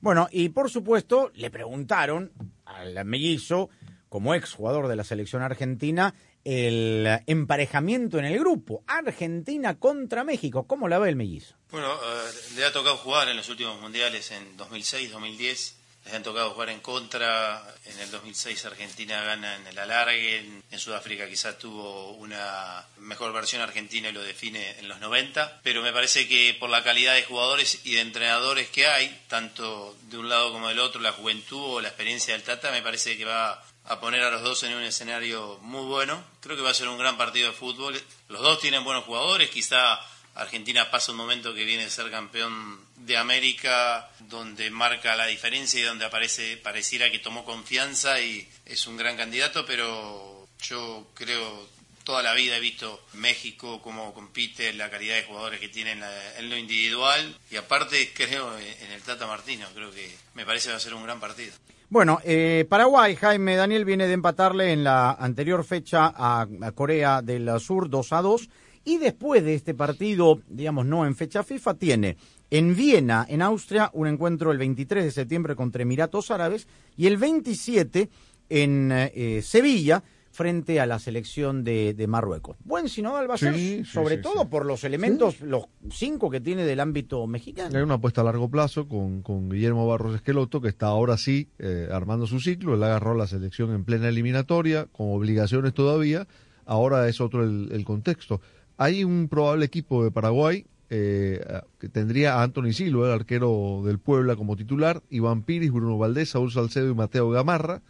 Bueno, 0.00 0.28
y 0.30 0.50
por 0.50 0.70
supuesto 0.70 1.30
le 1.34 1.50
preguntaron 1.50 2.32
al 2.64 3.04
mellizo, 3.04 3.70
como 4.08 4.34
ex 4.34 4.52
jugador 4.52 4.88
de 4.88 4.96
la 4.96 5.04
selección 5.04 5.42
argentina, 5.42 6.14
el 6.44 7.22
emparejamiento 7.26 8.18
en 8.18 8.26
el 8.26 8.38
grupo, 8.38 8.84
Argentina 8.86 9.78
contra 9.78 10.22
México. 10.22 10.66
¿Cómo 10.66 10.86
la 10.86 10.98
ve 10.98 11.08
el 11.08 11.16
mellizo? 11.16 11.56
Bueno, 11.70 11.92
eh, 11.92 12.30
le 12.56 12.64
ha 12.64 12.72
tocado 12.72 12.96
jugar 12.98 13.28
en 13.28 13.36
los 13.36 13.48
últimos 13.48 13.80
mundiales 13.80 14.30
en 14.30 14.56
2006, 14.56 15.10
2010. 15.10 15.85
Les 16.06 16.14
han 16.14 16.22
tocado 16.22 16.52
jugar 16.52 16.70
en 16.70 16.78
contra. 16.78 17.62
En 17.84 17.98
el 17.98 18.10
2006 18.12 18.64
Argentina 18.64 19.22
gana 19.22 19.56
en 19.56 19.66
el 19.66 19.78
alargue. 19.78 20.38
En, 20.38 20.62
en 20.70 20.78
Sudáfrica 20.78 21.28
quizás 21.28 21.58
tuvo 21.58 22.12
una 22.12 22.86
mejor 22.98 23.32
versión 23.32 23.60
argentina 23.60 24.08
y 24.08 24.12
lo 24.12 24.22
define 24.22 24.78
en 24.78 24.88
los 24.88 25.00
90. 25.00 25.60
Pero 25.64 25.82
me 25.82 25.92
parece 25.92 26.28
que 26.28 26.56
por 26.60 26.70
la 26.70 26.84
calidad 26.84 27.14
de 27.14 27.24
jugadores 27.24 27.80
y 27.84 27.94
de 27.94 28.02
entrenadores 28.02 28.68
que 28.68 28.86
hay, 28.86 29.20
tanto 29.26 29.96
de 30.02 30.18
un 30.18 30.28
lado 30.28 30.52
como 30.52 30.68
del 30.68 30.78
otro, 30.78 31.00
la 31.00 31.10
juventud 31.10 31.60
o 31.60 31.80
la 31.80 31.88
experiencia 31.88 32.34
del 32.34 32.44
Tata, 32.44 32.70
me 32.70 32.82
parece 32.82 33.18
que 33.18 33.24
va 33.24 33.60
a 33.88 34.00
poner 34.00 34.22
a 34.22 34.30
los 34.30 34.42
dos 34.42 34.62
en 34.62 34.74
un 34.74 34.82
escenario 34.82 35.58
muy 35.62 35.86
bueno. 35.86 36.22
Creo 36.40 36.56
que 36.56 36.62
va 36.62 36.70
a 36.70 36.74
ser 36.74 36.88
un 36.88 36.98
gran 36.98 37.16
partido 37.16 37.50
de 37.50 37.56
fútbol. 37.56 38.00
Los 38.28 38.42
dos 38.42 38.60
tienen 38.60 38.84
buenos 38.84 39.04
jugadores, 39.04 39.50
quizá 39.50 39.98
Argentina 40.36 40.90
pasa 40.90 41.12
un 41.12 41.18
momento 41.18 41.54
que 41.54 41.64
viene 41.64 41.84
a 41.84 41.90
ser 41.90 42.10
campeón 42.10 42.78
de 42.96 43.16
América, 43.16 44.08
donde 44.28 44.70
marca 44.70 45.16
la 45.16 45.26
diferencia 45.26 45.80
y 45.80 45.84
donde 45.84 46.04
aparece, 46.04 46.56
pareciera 46.56 47.10
que 47.10 47.18
tomó 47.18 47.44
confianza 47.44 48.20
y 48.20 48.48
es 48.64 48.86
un 48.86 48.96
gran 48.96 49.16
candidato, 49.16 49.64
pero 49.66 50.46
yo 50.62 51.06
creo 51.14 51.68
toda 52.04 52.22
la 52.22 52.34
vida 52.34 52.56
he 52.56 52.60
visto 52.60 53.04
México 53.14 53.80
cómo 53.82 54.14
compite, 54.14 54.72
la 54.72 54.88
calidad 54.90 55.16
de 55.16 55.24
jugadores 55.24 55.58
que 55.58 55.68
tiene 55.68 55.92
en, 55.92 56.00
la- 56.00 56.38
en 56.38 56.48
lo 56.50 56.56
individual 56.56 57.36
y 57.50 57.56
aparte 57.56 58.12
creo 58.14 58.56
en 58.58 58.92
el 58.92 59.02
Tata 59.02 59.26
Martino, 59.26 59.66
creo 59.74 59.90
que 59.90 60.14
me 60.34 60.46
parece 60.46 60.70
va 60.70 60.76
a 60.76 60.80
ser 60.80 60.94
un 60.94 61.02
gran 61.02 61.18
partido. 61.18 61.52
Bueno, 61.88 62.20
eh, 62.24 62.64
Paraguay, 62.68 63.14
Jaime 63.16 63.54
Daniel 63.56 63.84
viene 63.84 64.06
de 64.08 64.12
empatarle 64.14 64.72
en 64.72 64.82
la 64.84 65.12
anterior 65.12 65.64
fecha 65.64 66.12
a, 66.16 66.46
a 66.62 66.72
Corea 66.72 67.22
del 67.22 67.48
Sur 67.60 67.88
2 67.90 68.12
a 68.12 68.22
2 68.22 68.48
y 68.86 68.96
después 68.98 69.44
de 69.44 69.52
este 69.54 69.74
partido, 69.74 70.40
digamos 70.48 70.86
no 70.86 71.04
en 71.04 71.14
fecha 71.14 71.42
FIFA, 71.42 71.74
tiene 71.74 72.16
en 72.48 72.74
Viena, 72.74 73.26
en 73.28 73.42
Austria, 73.42 73.90
un 73.92 74.06
encuentro 74.06 74.52
el 74.52 74.58
23 74.58 75.04
de 75.04 75.10
septiembre 75.10 75.56
contra 75.56 75.82
Emiratos 75.82 76.30
Árabes 76.30 76.68
y 76.96 77.08
el 77.08 77.16
27 77.18 78.08
en 78.48 78.90
eh, 78.92 79.40
Sevilla 79.42 80.02
frente 80.30 80.80
a 80.80 80.86
la 80.86 80.98
selección 80.98 81.64
de, 81.64 81.94
de 81.94 82.06
Marruecos. 82.06 82.58
Buen 82.62 82.88
sinodal 82.90 83.28
va 83.28 83.34
a 83.34 83.38
ser, 83.38 83.54
Sí, 83.54 83.84
sobre 83.86 84.16
sí, 84.16 84.22
todo 84.22 84.42
sí. 84.42 84.48
por 84.50 84.66
los 84.66 84.84
elementos, 84.84 85.40
los 85.40 85.64
cinco 85.90 86.28
que 86.30 86.40
tiene 86.40 86.64
del 86.64 86.78
ámbito 86.78 87.26
mexicano. 87.26 87.74
Hay 87.76 87.82
una 87.82 87.94
apuesta 87.94 88.20
a 88.20 88.24
largo 88.24 88.48
plazo 88.50 88.86
con, 88.86 89.22
con 89.22 89.48
Guillermo 89.48 89.86
Barros 89.88 90.14
Esqueloto, 90.14 90.60
que 90.60 90.68
está 90.68 90.86
ahora 90.88 91.16
sí 91.16 91.48
eh, 91.58 91.88
armando 91.90 92.26
su 92.26 92.38
ciclo. 92.38 92.74
Él 92.74 92.82
agarró 92.84 93.14
la 93.14 93.26
selección 93.26 93.72
en 93.74 93.84
plena 93.84 94.08
eliminatoria, 94.08 94.86
con 94.92 95.10
obligaciones 95.10 95.72
todavía. 95.72 96.28
Ahora 96.66 97.08
es 97.08 97.20
otro 97.22 97.42
el, 97.42 97.70
el 97.72 97.84
contexto. 97.84 98.42
Hay 98.76 99.04
un 99.04 99.28
probable 99.28 99.64
equipo 99.64 100.04
de 100.04 100.10
Paraguay 100.10 100.66
eh, 100.90 101.44
que 101.78 101.88
tendría 101.88 102.34
a 102.34 102.42
Anthony 102.42 102.72
Silva, 102.72 103.06
el 103.06 103.12
arquero 103.12 103.82
del 103.84 103.98
Puebla, 103.98 104.36
como 104.36 104.56
titular, 104.56 105.02
Iván 105.10 105.42
Piris, 105.42 105.72
Bruno 105.72 105.98
Valdés, 105.98 106.30
Saúl 106.30 106.52
Salcedo 106.52 106.90
y 106.90 106.94
Mateo 106.94 107.30
Gamarra, 107.30 107.82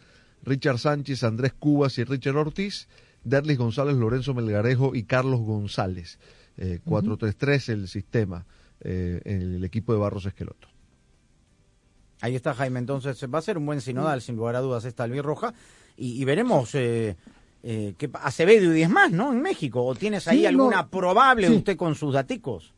Richard 0.43 0.79
Sánchez, 0.79 1.23
Andrés 1.23 1.53
Cubas 1.53 1.97
y 1.97 2.03
Richard 2.03 2.37
Ortiz, 2.37 2.87
Derlis 3.23 3.57
González, 3.57 3.95
Lorenzo 3.95 4.33
Melgarejo 4.33 4.95
y 4.95 5.03
Carlos 5.03 5.41
González. 5.41 6.19
Eh, 6.57 6.79
4-3-3 6.85 7.69
el 7.69 7.87
sistema 7.87 8.45
eh, 8.81 9.21
en 9.25 9.41
el 9.41 9.63
equipo 9.63 9.93
de 9.93 9.99
Barros 9.99 10.25
Esqueloto. 10.25 10.67
Ahí 12.21 12.35
está 12.35 12.55
Jaime, 12.55 12.79
entonces 12.79 13.23
va 13.31 13.37
a 13.37 13.43
ser 13.43 13.59
un 13.59 13.67
buen 13.67 13.79
sinodal, 13.79 14.21
sin 14.21 14.35
lugar 14.35 14.55
a 14.55 14.61
dudas, 14.61 14.85
esta 14.85 15.03
albirroja. 15.03 15.53
Y, 15.97 16.19
y 16.19 16.25
veremos 16.25 16.73
eh, 16.73 17.15
eh, 17.63 17.93
pa- 18.11 18.19
Acevedo 18.19 18.71
y 18.71 18.75
10 18.75 18.89
más, 18.89 19.11
¿no? 19.11 19.31
En 19.33 19.41
México. 19.41 19.83
¿O 19.83 19.95
tienes 19.95 20.27
ahí 20.27 20.37
Sí, 20.39 20.43
no, 20.43 20.49
alguna 20.49 20.89
probable 20.89 21.47
sí. 21.47 21.53
usted 21.55 21.75
con 21.77 21.95
sus 21.95 22.13
daticos? 22.13 22.73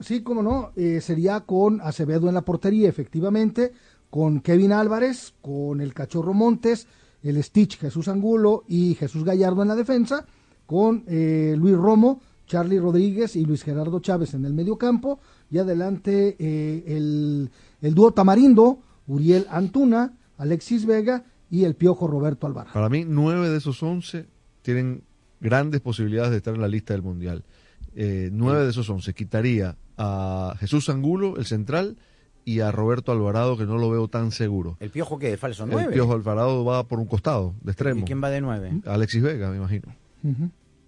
Sí, 0.00 0.22
cómo 0.22 0.42
no, 0.42 0.72
eh, 0.76 1.00
sería 1.00 1.40
con 1.40 1.80
Acevedo 1.80 2.28
en 2.28 2.34
la 2.34 2.42
portería, 2.42 2.88
efectivamente, 2.88 3.72
con 4.10 4.40
Kevin 4.40 4.72
Álvarez, 4.72 5.34
con 5.40 5.80
el 5.80 5.94
Cachorro 5.94 6.34
Montes, 6.34 6.86
el 7.22 7.40
Stitch 7.42 7.78
Jesús 7.78 8.08
Angulo 8.08 8.64
y 8.66 8.94
Jesús 8.96 9.22
Gallardo 9.24 9.62
en 9.62 9.68
la 9.68 9.76
defensa, 9.76 10.26
con 10.66 11.04
eh, 11.06 11.54
Luis 11.56 11.76
Romo, 11.76 12.20
Charlie 12.46 12.80
Rodríguez 12.80 13.36
y 13.36 13.44
Luis 13.44 13.62
Gerardo 13.62 14.00
Chávez 14.00 14.34
en 14.34 14.44
el 14.44 14.52
medio 14.54 14.76
campo, 14.76 15.20
y 15.50 15.58
adelante 15.58 16.34
eh, 16.38 16.82
el, 16.88 17.50
el 17.80 17.94
dúo 17.94 18.12
Tamarindo, 18.12 18.80
Uriel 19.06 19.46
Antuna, 19.50 20.18
Alexis 20.36 20.84
Vega 20.84 21.24
y 21.52 21.64
el 21.64 21.74
Piojo 21.76 22.08
Roberto 22.08 22.46
Alvarado. 22.48 22.72
Para 22.74 22.88
mí, 22.88 23.04
nueve 23.06 23.48
de 23.50 23.58
esos 23.58 23.80
once 23.82 24.26
tienen 24.62 25.02
grandes 25.40 25.80
posibilidades 25.82 26.30
de 26.30 26.38
estar 26.38 26.54
en 26.54 26.60
la 26.62 26.66
lista 26.68 26.94
del 26.94 27.02
Mundial. 27.02 27.44
Eh, 27.94 28.30
nueve 28.32 28.64
de 28.64 28.70
esos 28.70 28.88
once. 28.88 29.12
Quitaría 29.12 29.76
a 29.98 30.54
Jesús 30.58 30.88
Angulo, 30.88 31.36
el 31.36 31.44
central, 31.44 31.98
y 32.44 32.60
a 32.60 32.72
Roberto 32.72 33.12
Alvarado, 33.12 33.56
que 33.58 33.66
no 33.66 33.76
lo 33.76 33.90
veo 33.90 34.08
tan 34.08 34.30
seguro. 34.32 34.76
¿El 34.80 34.88
Piojo 34.90 35.18
qué? 35.18 35.28
¿De 35.30 35.36
falso 35.36 35.64
El 35.64 35.70
9? 35.72 35.92
Piojo 35.92 36.14
Alvarado 36.14 36.64
va 36.64 36.88
por 36.88 36.98
un 36.98 37.06
costado, 37.06 37.54
de 37.62 37.70
extremo. 37.72 38.00
¿Y 38.00 38.04
quién 38.04 38.22
va 38.24 38.30
de 38.30 38.40
9? 38.40 38.80
Alexis 38.86 39.22
Vega, 39.22 39.50
me 39.50 39.58
imagino. 39.58 39.94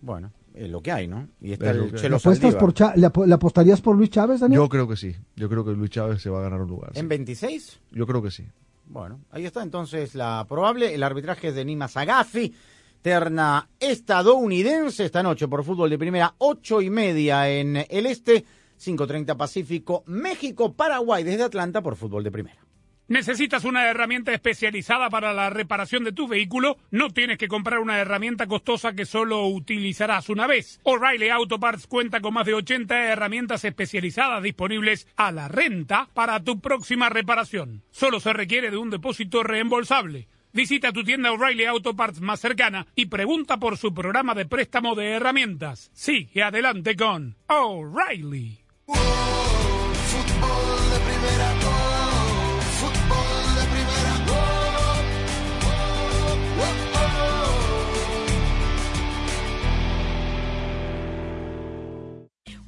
Bueno, 0.00 0.32
es 0.54 0.70
lo 0.70 0.82
que 0.82 0.92
hay, 0.92 1.06
¿no? 1.06 1.28
Y 1.40 1.52
está 1.52 1.70
Es 1.70 1.76
el 1.76 1.90
que. 1.90 1.96
Chelo 1.98 2.08
¿Le, 2.10 2.16
apuestas 2.16 2.38
Saldívar. 2.38 2.60
por 2.60 2.74
Cha- 2.74 2.96
le 2.96 3.06
ap- 3.06 3.26
le 3.26 3.34
apostarías 3.34 3.80
por 3.80 3.96
Luis 3.96 4.10
Chávez, 4.10 4.40
Daniel? 4.40 4.60
Yo 4.60 4.68
creo 4.68 4.88
que 4.88 4.96
sí. 4.96 5.14
Yo 5.36 5.48
creo 5.48 5.64
que 5.64 5.72
Luis 5.72 5.90
Chávez 5.90 6.20
se 6.22 6.30
va 6.30 6.40
a 6.40 6.42
ganar 6.42 6.60
un 6.62 6.68
lugar. 6.68 6.90
sí. 6.94 7.00
¿En 7.00 7.08
26? 7.08 7.80
Yo 7.92 8.06
creo 8.06 8.22
que 8.22 8.30
sí. 8.30 8.44
Bueno, 8.86 9.20
ahí 9.30 9.44
está 9.46 9.62
entonces 9.62 10.14
la 10.14 10.44
probable. 10.48 10.94
El 10.94 11.02
arbitraje 11.02 11.52
de 11.52 11.64
Nima 11.64 11.88
Sagafi. 11.88 12.54
Terna 13.02 13.68
estadounidense 13.78 15.04
esta 15.04 15.22
noche 15.22 15.46
por 15.46 15.62
fútbol 15.62 15.90
de 15.90 15.98
primera, 15.98 16.34
ocho 16.38 16.80
y 16.80 16.88
media 16.88 17.50
en 17.50 17.76
el 17.76 18.06
este, 18.06 18.46
5.30 18.82 19.36
Pacífico, 19.36 20.04
México, 20.06 20.72
Paraguay 20.72 21.22
desde 21.22 21.42
Atlanta 21.42 21.82
por 21.82 21.96
fútbol 21.96 22.24
de 22.24 22.30
primera. 22.30 22.63
¿Necesitas 23.06 23.64
una 23.64 23.86
herramienta 23.86 24.32
especializada 24.32 25.10
para 25.10 25.34
la 25.34 25.50
reparación 25.50 26.04
de 26.04 26.12
tu 26.12 26.26
vehículo? 26.26 26.78
No 26.90 27.10
tienes 27.10 27.36
que 27.36 27.48
comprar 27.48 27.80
una 27.80 27.98
herramienta 27.98 28.46
costosa 28.46 28.94
que 28.94 29.04
solo 29.04 29.46
utilizarás 29.46 30.30
una 30.30 30.46
vez. 30.46 30.80
O'Reilly 30.84 31.28
Auto 31.28 31.60
Parts 31.60 31.86
cuenta 31.86 32.22
con 32.22 32.32
más 32.32 32.46
de 32.46 32.54
80 32.54 33.12
herramientas 33.12 33.64
especializadas 33.66 34.42
disponibles 34.42 35.06
a 35.16 35.32
la 35.32 35.48
renta 35.48 36.08
para 36.14 36.42
tu 36.42 36.60
próxima 36.60 37.10
reparación. 37.10 37.82
Solo 37.90 38.20
se 38.20 38.32
requiere 38.32 38.70
de 38.70 38.78
un 38.78 38.88
depósito 38.88 39.42
reembolsable. 39.42 40.28
Visita 40.54 40.92
tu 40.92 41.04
tienda 41.04 41.32
O'Reilly 41.32 41.66
Auto 41.66 41.94
Parts 41.94 42.22
más 42.22 42.40
cercana 42.40 42.86
y 42.94 43.06
pregunta 43.06 43.58
por 43.58 43.76
su 43.76 43.92
programa 43.92 44.34
de 44.34 44.46
préstamo 44.46 44.94
de 44.94 45.10
herramientas. 45.10 45.90
Sigue 45.92 46.42
adelante 46.42 46.96
con 46.96 47.36
O'Reilly. 47.48 48.60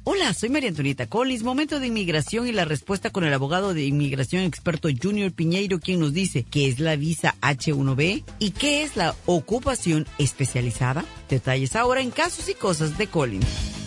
Hola, 0.09 0.33
soy 0.33 0.47
María 0.47 0.69
Antonieta 0.69 1.07
Collins. 1.07 1.43
Momento 1.43 1.81
de 1.81 1.87
inmigración 1.87 2.47
y 2.47 2.53
la 2.53 2.63
respuesta 2.63 3.09
con 3.09 3.25
el 3.25 3.33
abogado 3.33 3.73
de 3.73 3.83
inmigración 3.83 4.43
experto 4.43 4.87
Junior 5.03 5.33
Piñeiro, 5.33 5.81
quien 5.81 5.99
nos 5.99 6.13
dice 6.13 6.45
qué 6.49 6.69
es 6.69 6.79
la 6.79 6.95
visa 6.95 7.35
H1B 7.41 8.23
y 8.39 8.51
qué 8.51 8.83
es 8.83 8.95
la 8.95 9.15
ocupación 9.25 10.07
especializada. 10.17 11.03
Detalles 11.27 11.75
ahora 11.75 11.99
en 11.99 12.11
casos 12.11 12.47
y 12.47 12.53
cosas 12.53 12.97
de 12.97 13.07
Collins. 13.07 13.86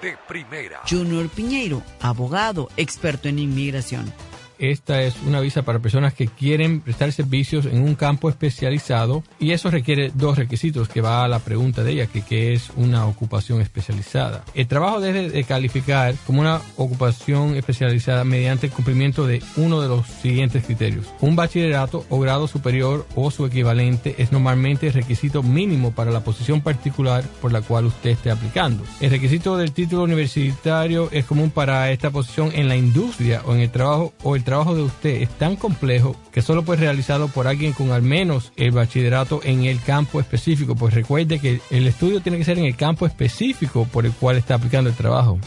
de 0.00 0.16
primera. 0.26 0.80
Junior 0.88 1.28
Piñeiro, 1.28 1.82
abogado, 2.00 2.68
experto 2.76 3.28
en 3.28 3.38
inmigración. 3.38 4.12
Esta 4.58 5.02
es 5.02 5.14
una 5.24 5.40
visa 5.40 5.62
para 5.62 5.78
personas 5.78 6.14
que 6.14 6.26
quieren 6.26 6.80
prestar 6.80 7.12
servicios 7.12 7.66
en 7.66 7.82
un 7.82 7.94
campo 7.94 8.28
especializado 8.28 9.22
y 9.38 9.52
eso 9.52 9.70
requiere 9.70 10.10
dos 10.14 10.36
requisitos 10.36 10.88
que 10.88 11.00
va 11.00 11.24
a 11.24 11.28
la 11.28 11.38
pregunta 11.38 11.84
de 11.84 11.92
ella, 11.92 12.06
que, 12.06 12.52
es 12.52 12.70
una 12.76 13.06
ocupación 13.06 13.60
especializada. 13.60 14.44
El 14.54 14.68
trabajo 14.68 15.00
debe 15.00 15.28
de 15.28 15.44
calificar 15.44 16.14
como 16.26 16.40
una 16.40 16.60
ocupación 16.76 17.56
especializada 17.56 18.24
mediante 18.24 18.66
el 18.66 18.72
cumplimiento 18.72 19.26
de 19.26 19.42
uno 19.56 19.80
de 19.80 19.88
los 19.88 20.06
siguientes 20.06 20.64
criterios. 20.64 21.06
Un 21.20 21.36
bachillerato 21.36 22.04
o 22.08 22.20
grado 22.20 22.46
superior 22.48 23.06
o 23.14 23.30
su 23.30 23.46
equivalente 23.46 24.14
es 24.18 24.32
normalmente 24.32 24.88
el 24.88 24.92
requisito 24.92 25.42
mínimo 25.42 25.92
para 25.92 26.10
la 26.10 26.20
posición 26.20 26.60
particular 26.60 27.24
por 27.40 27.52
la 27.52 27.60
cual 27.60 27.86
usted 27.86 28.10
esté 28.10 28.30
aplicando. 28.30 28.84
El 29.00 29.10
requisito 29.10 29.56
del 29.56 29.72
título 29.72 30.04
universitario 30.04 31.08
es 31.12 31.24
común 31.24 31.50
para 31.50 31.90
esta 31.90 32.10
posición 32.10 32.50
en 32.54 32.68
la 32.68 32.76
industria 32.76 33.42
o 33.44 33.54
en 33.54 33.60
el 33.60 33.70
trabajo 33.70 34.12
o 34.22 34.36
el 34.36 34.44
trabajo 34.48 34.74
de 34.74 34.82
usted 34.82 35.22
es 35.22 35.28
tan 35.28 35.56
complejo 35.56 36.16
que 36.32 36.40
solo 36.40 36.62
puede 36.62 36.80
realizado 36.80 37.28
por 37.28 37.46
alguien 37.46 37.74
con 37.74 37.92
al 37.92 38.00
menos 38.00 38.50
el 38.56 38.70
bachillerato 38.70 39.40
en 39.44 39.64
el 39.64 39.82
campo 39.82 40.20
específico, 40.20 40.74
pues 40.74 40.94
recuerde 40.94 41.38
que 41.38 41.60
el 41.68 41.86
estudio 41.86 42.22
tiene 42.22 42.38
que 42.38 42.44
ser 42.44 42.58
en 42.58 42.64
el 42.64 42.74
campo 42.74 43.04
específico 43.04 43.86
por 43.92 44.06
el 44.06 44.12
cual 44.12 44.38
está 44.38 44.54
aplicando 44.54 44.88
el 44.88 44.96
trabajo. 44.96 45.38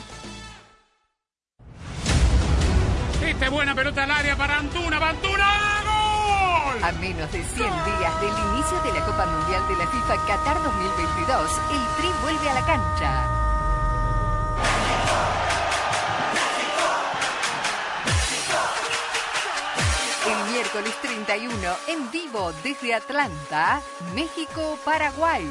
Esta 3.26 3.46
es 3.46 3.52
buena 3.52 3.74
pelota 3.74 4.04
al 4.04 4.12
área 4.12 4.38
para 4.38 4.60
Antuna. 4.60 5.00
¡Va 5.00 5.10
Antuna! 5.10 5.48
¡Gol! 5.84 6.84
A 6.84 6.92
menos 7.00 7.32
de 7.32 7.42
100 7.42 7.58
días 7.58 8.22
del 8.22 8.36
inicio 8.54 8.80
de 8.84 9.00
la 9.00 9.06
Copa 9.06 9.26
Mundial 9.26 9.68
de 9.68 9.78
la 9.78 9.88
FIFA 9.90 10.28
Qatar 10.28 10.64
2022, 10.64 11.52
el 11.72 11.82
Tri 11.98 12.10
vuelve 12.22 12.50
a 12.50 12.54
la 12.54 12.66
cancha. 12.68 13.42
Miércoles 20.72 20.96
31, 21.02 21.52
en 21.88 22.12
vivo 22.12 22.54
desde 22.64 22.94
Atlanta, 22.94 23.82
México-Paraguay. 24.16 25.46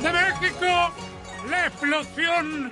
México, 0.00 0.92
la 1.50 1.66
explosión 1.66 2.70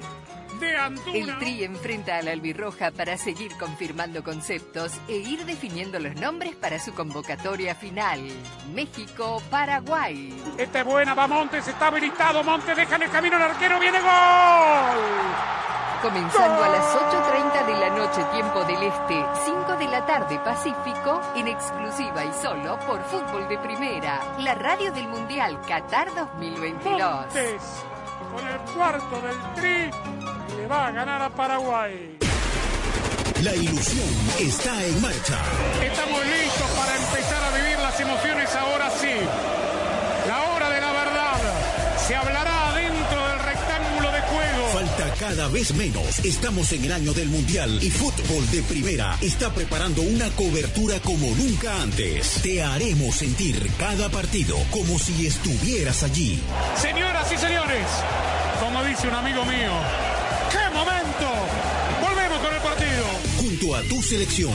de 0.61 0.77
Antuna. 0.77 1.19
El 1.19 1.39
Tri 1.39 1.65
enfrenta 1.65 2.19
a 2.19 2.23
la 2.23 2.31
Albirroja 2.31 2.93
para 2.93 3.17
seguir 3.17 3.57
confirmando 3.59 4.23
conceptos 4.23 4.93
e 5.09 5.17
ir 5.17 5.45
definiendo 5.45 5.99
los 5.99 6.15
nombres 6.15 6.55
para 6.55 6.79
su 6.79 6.95
convocatoria 6.95 7.75
final. 7.75 8.21
México-Paraguay. 8.73 10.41
Esta 10.57 10.81
es 10.81 10.85
buena, 10.85 11.15
va 11.15 11.27
Montes, 11.27 11.67
está 11.67 11.89
habilitado. 11.89 12.45
Montes 12.45 12.77
deja 12.77 12.95
en 12.95 13.03
el 13.03 13.11
camino 13.11 13.37
al 13.37 13.43
arquero, 13.43 13.81
viene 13.81 13.99
gol. 14.01 15.60
Comenzando 16.03 16.65
a 16.65 16.69
las 16.71 16.87
8.30 16.95 17.67
de 17.67 17.75
la 17.75 17.91
noche, 17.91 18.25
tiempo 18.33 18.65
del 18.65 18.83
Este, 18.83 19.23
5 19.45 19.77
de 19.77 19.87
la 19.89 20.07
tarde, 20.07 20.39
Pacífico, 20.39 21.21
en 21.37 21.47
exclusiva 21.47 22.25
y 22.25 22.33
solo 22.41 22.79
por 22.87 23.05
Fútbol 23.05 23.47
de 23.51 23.59
Primera, 23.59 24.23
la 24.39 24.55
radio 24.55 24.91
del 24.93 25.07
Mundial 25.09 25.61
Qatar 25.69 26.09
2022. 26.15 27.03
Montes, 27.03 27.63
con 28.35 28.49
el 28.49 28.57
cuarto 28.75 29.21
del 29.21 29.55
Tri, 29.57 29.91
le 30.57 30.67
va 30.67 30.87
a 30.87 30.91
ganar 30.91 31.21
a 31.21 31.29
Paraguay. 31.29 32.17
La 33.43 33.55
ilusión 33.55 34.09
está 34.39 34.83
en 34.83 35.03
marcha. 35.03 35.39
Estamos 35.83 36.25
listos 36.25 36.71
para 36.79 36.97
empezar 36.97 37.45
a 37.45 37.57
vivir 37.57 37.79
las 37.79 38.01
emociones 38.01 38.57
ahora 38.57 38.91
sí. 38.91 39.17
La 40.27 40.51
hora 40.51 40.71
de 40.71 40.81
la 40.81 40.93
verdad 40.93 41.41
se 41.99 42.17
hablará 42.17 42.50
cada 45.21 45.49
vez 45.49 45.75
menos. 45.75 46.19
Estamos 46.25 46.73
en 46.73 46.87
el 46.87 46.93
año 46.93 47.13
del 47.13 47.29
Mundial 47.29 47.79
y 47.83 47.91
Fútbol 47.91 48.51
de 48.51 48.63
Primera 48.63 49.19
está 49.21 49.53
preparando 49.53 50.01
una 50.01 50.31
cobertura 50.31 50.99
como 51.01 51.27
nunca 51.37 51.83
antes. 51.83 52.41
Te 52.43 52.63
haremos 52.63 53.17
sentir 53.17 53.71
cada 53.79 54.09
partido 54.09 54.57
como 54.71 54.99
si 54.99 55.27
estuvieras 55.27 56.03
allí. 56.05 56.41
Señoras 56.81 57.31
y 57.31 57.37
señores, 57.37 57.87
como 58.61 58.83
dice 58.83 59.09
un 59.09 59.15
amigo 59.15 59.45
mío, 59.45 59.73
¡qué 60.51 60.75
momento! 60.75 61.29
Volvemos 62.01 62.39
con 62.39 62.55
el 62.55 62.63
partido. 62.63 63.05
Junto 63.41 63.77
a 63.77 63.83
tu 63.83 64.01
selección, 64.01 64.55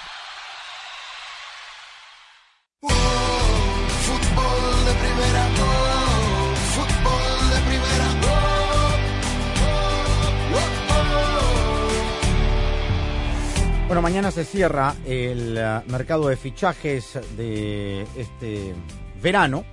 Mañana 14.01 14.31
se 14.31 14.45
cierra 14.45 14.95
el 15.05 15.55
eh, 15.55 15.81
mercado 15.87 16.27
de 16.27 16.35
fichajes 16.35 17.19
de 17.37 18.01
este 18.17 18.73
verano. 19.21 19.63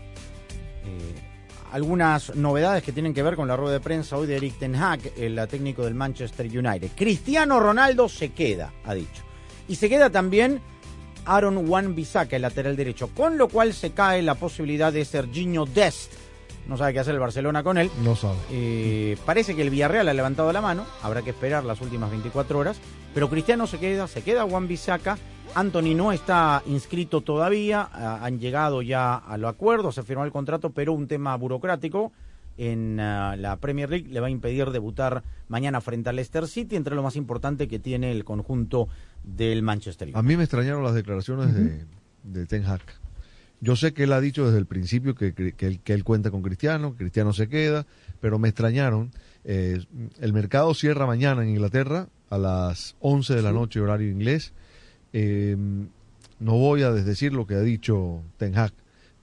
Eh, 0.85 1.15
algunas 1.73 2.37
novedades 2.37 2.83
que 2.83 2.93
tienen 2.93 3.15
que 3.15 3.23
ver 3.23 3.37
con 3.37 3.49
la 3.49 3.57
rueda 3.57 3.73
de 3.73 3.81
prensa 3.81 4.19
hoy 4.19 4.27
de 4.27 4.37
Eric 4.37 4.59
Ten 4.59 4.77
Hag, 4.77 5.01
el 5.17 5.41
técnico 5.49 5.83
del 5.83 5.95
Manchester 5.95 6.47
United. 6.47 6.91
Cristiano 6.95 7.59
Ronaldo 7.59 8.07
se 8.11 8.33
queda, 8.33 8.75
ha 8.85 8.93
dicho. 8.93 9.23
Y 9.67 9.77
se 9.77 9.89
queda 9.89 10.11
también 10.11 10.61
Aaron 11.25 11.67
Wan 11.67 11.95
Bissaka, 11.95 12.37
el 12.37 12.43
lateral 12.43 12.77
derecho, 12.77 13.09
con 13.09 13.39
lo 13.39 13.49
cual 13.49 13.73
se 13.73 13.93
cae 13.93 14.21
la 14.21 14.35
posibilidad 14.35 14.93
de 14.93 15.07
Serginho 15.07 15.65
Dest. 15.65 16.13
No 16.69 16.77
sabe 16.77 16.93
qué 16.93 17.01
hacer 17.01 17.15
el 17.15 17.21
Barcelona 17.21 17.63
con 17.63 17.79
él. 17.79 17.91
No 18.05 18.15
sabe. 18.15 18.37
Eh, 18.51 19.17
parece 19.25 19.57
que 19.57 19.63
el 19.63 19.71
Villarreal 19.71 20.07
ha 20.07 20.15
levantado 20.15 20.53
la 20.53 20.61
mano, 20.61 20.85
habrá 21.03 21.23
que 21.23 21.31
esperar 21.31 21.65
las 21.65 21.81
últimas 21.81 22.11
24 22.11 22.59
horas, 22.59 22.79
pero 23.15 23.31
Cristiano 23.31 23.67
se 23.67 23.79
queda, 23.79 24.07
se 24.07 24.23
queda 24.23 24.45
Juan 24.45 24.69
Bisaca. 24.69 25.19
Anthony 25.55 25.95
no 25.97 26.13
está 26.13 26.63
inscrito 26.67 27.23
todavía, 27.23 27.89
ah, 27.91 28.21
han 28.23 28.39
llegado 28.39 28.83
ya 28.83 29.15
a 29.15 29.39
los 29.39 29.49
acuerdos, 29.49 29.95
se 29.95 30.03
firmó 30.03 30.25
el 30.25 30.31
contrato, 30.31 30.71
pero 30.71 30.93
un 30.93 31.09
tema 31.09 31.35
burocrático 31.37 32.13
en 32.59 33.01
ah, 33.01 33.35
la 33.35 33.57
Premier 33.57 33.89
League 33.89 34.09
le 34.11 34.21
va 34.21 34.27
a 34.27 34.31
impedir 34.31 34.71
debutar 34.71 35.23
mañana 35.49 35.81
frente 35.81 36.11
al 36.11 36.17
Leicester 36.17 36.47
City, 36.47 36.77
entre 36.77 36.95
lo 36.95 37.03
más 37.03 37.17
importante 37.17 37.67
que 37.67 37.79
tiene 37.79 38.13
el 38.13 38.25
conjunto 38.25 38.89
del 39.25 39.63
Manchester 39.63 40.09
United. 40.09 40.19
A 40.19 40.23
mí 40.23 40.37
me 40.37 40.43
extrañaron 40.43 40.85
las 40.85 40.95
declaraciones 40.95 41.55
de, 41.55 41.87
de 42.25 42.47
Ten 42.47 42.67
Hag. 42.67 42.83
Yo 43.61 43.75
sé 43.75 43.93
que 43.93 44.05
él 44.05 44.13
ha 44.13 44.21
dicho 44.21 44.47
desde 44.47 44.59
el 44.59 44.67
principio 44.67 45.15
que, 45.15 45.35
que, 45.35 45.53
que 45.53 45.67
él, 45.67 45.81
que 45.81 45.93
él 45.93 46.05
cuenta 46.05 46.31
con 46.31 46.43
Cristiano, 46.43 46.93
que 46.93 46.99
Cristiano 46.99 47.33
se 47.33 47.49
queda, 47.49 47.87
pero 48.21 48.39
me 48.39 48.49
extrañaron. 48.49 49.11
Eh, 49.45 49.85
el 50.21 50.33
mercado 50.33 50.75
cierra 50.75 51.07
mañana 51.07 51.43
en 51.43 51.51
Inglaterra 51.51 52.09
a 52.31 52.39
las 52.39 52.95
11 53.01 53.35
de 53.35 53.43
la 53.43 53.53
noche, 53.53 53.81
horario 53.81 54.11
inglés. 54.11 54.53
Eh, 55.13 55.57
no 56.39 56.53
voy 56.53 56.83
a 56.83 56.93
desdecir 56.93 57.33
lo 57.33 57.47
que 57.47 57.55
ha 57.55 57.61
dicho 57.61 58.23
Ten 58.37 58.57
Hag, 58.57 58.73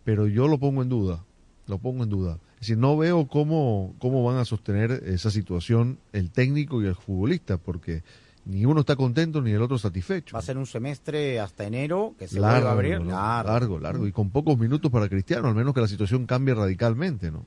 pero 0.03 0.27
yo 0.27 0.47
lo 0.47 0.57
pongo 0.57 0.81
en 0.81 0.89
duda, 0.89 1.23
lo 1.67 1.77
pongo 1.77 2.03
en 2.03 2.09
duda. 2.09 2.39
Es 2.55 2.61
decir, 2.61 2.77
no 2.77 2.97
veo 2.97 3.27
cómo, 3.27 3.95
cómo 3.99 4.23
van 4.23 4.37
a 4.37 4.45
sostener 4.45 5.03
esa 5.05 5.31
situación 5.31 5.99
el 6.11 6.31
técnico 6.31 6.81
y 6.81 6.87
el 6.87 6.95
futbolista, 6.95 7.57
porque 7.57 8.03
ni 8.45 8.65
uno 8.65 8.81
está 8.81 8.95
contento 8.95 9.41
ni 9.41 9.51
el 9.51 9.61
otro 9.61 9.77
satisfecho. 9.77 10.35
Va 10.35 10.39
a 10.39 10.43
ser 10.43 10.57
un 10.57 10.65
semestre 10.65 11.39
hasta 11.39 11.65
enero 11.65 12.15
que 12.17 12.27
se 12.27 12.39
largo, 12.39 12.67
a 12.67 12.71
abrir. 12.71 13.01
¿no? 13.01 13.11
Largo. 13.11 13.51
largo, 13.51 13.79
largo, 13.79 14.07
y 14.07 14.11
con 14.11 14.29
pocos 14.29 14.57
minutos 14.57 14.91
para 14.91 15.09
Cristiano, 15.09 15.47
al 15.47 15.55
menos 15.55 15.73
que 15.73 15.81
la 15.81 15.87
situación 15.87 16.25
cambie 16.25 16.53
radicalmente, 16.53 17.31
¿no? 17.31 17.45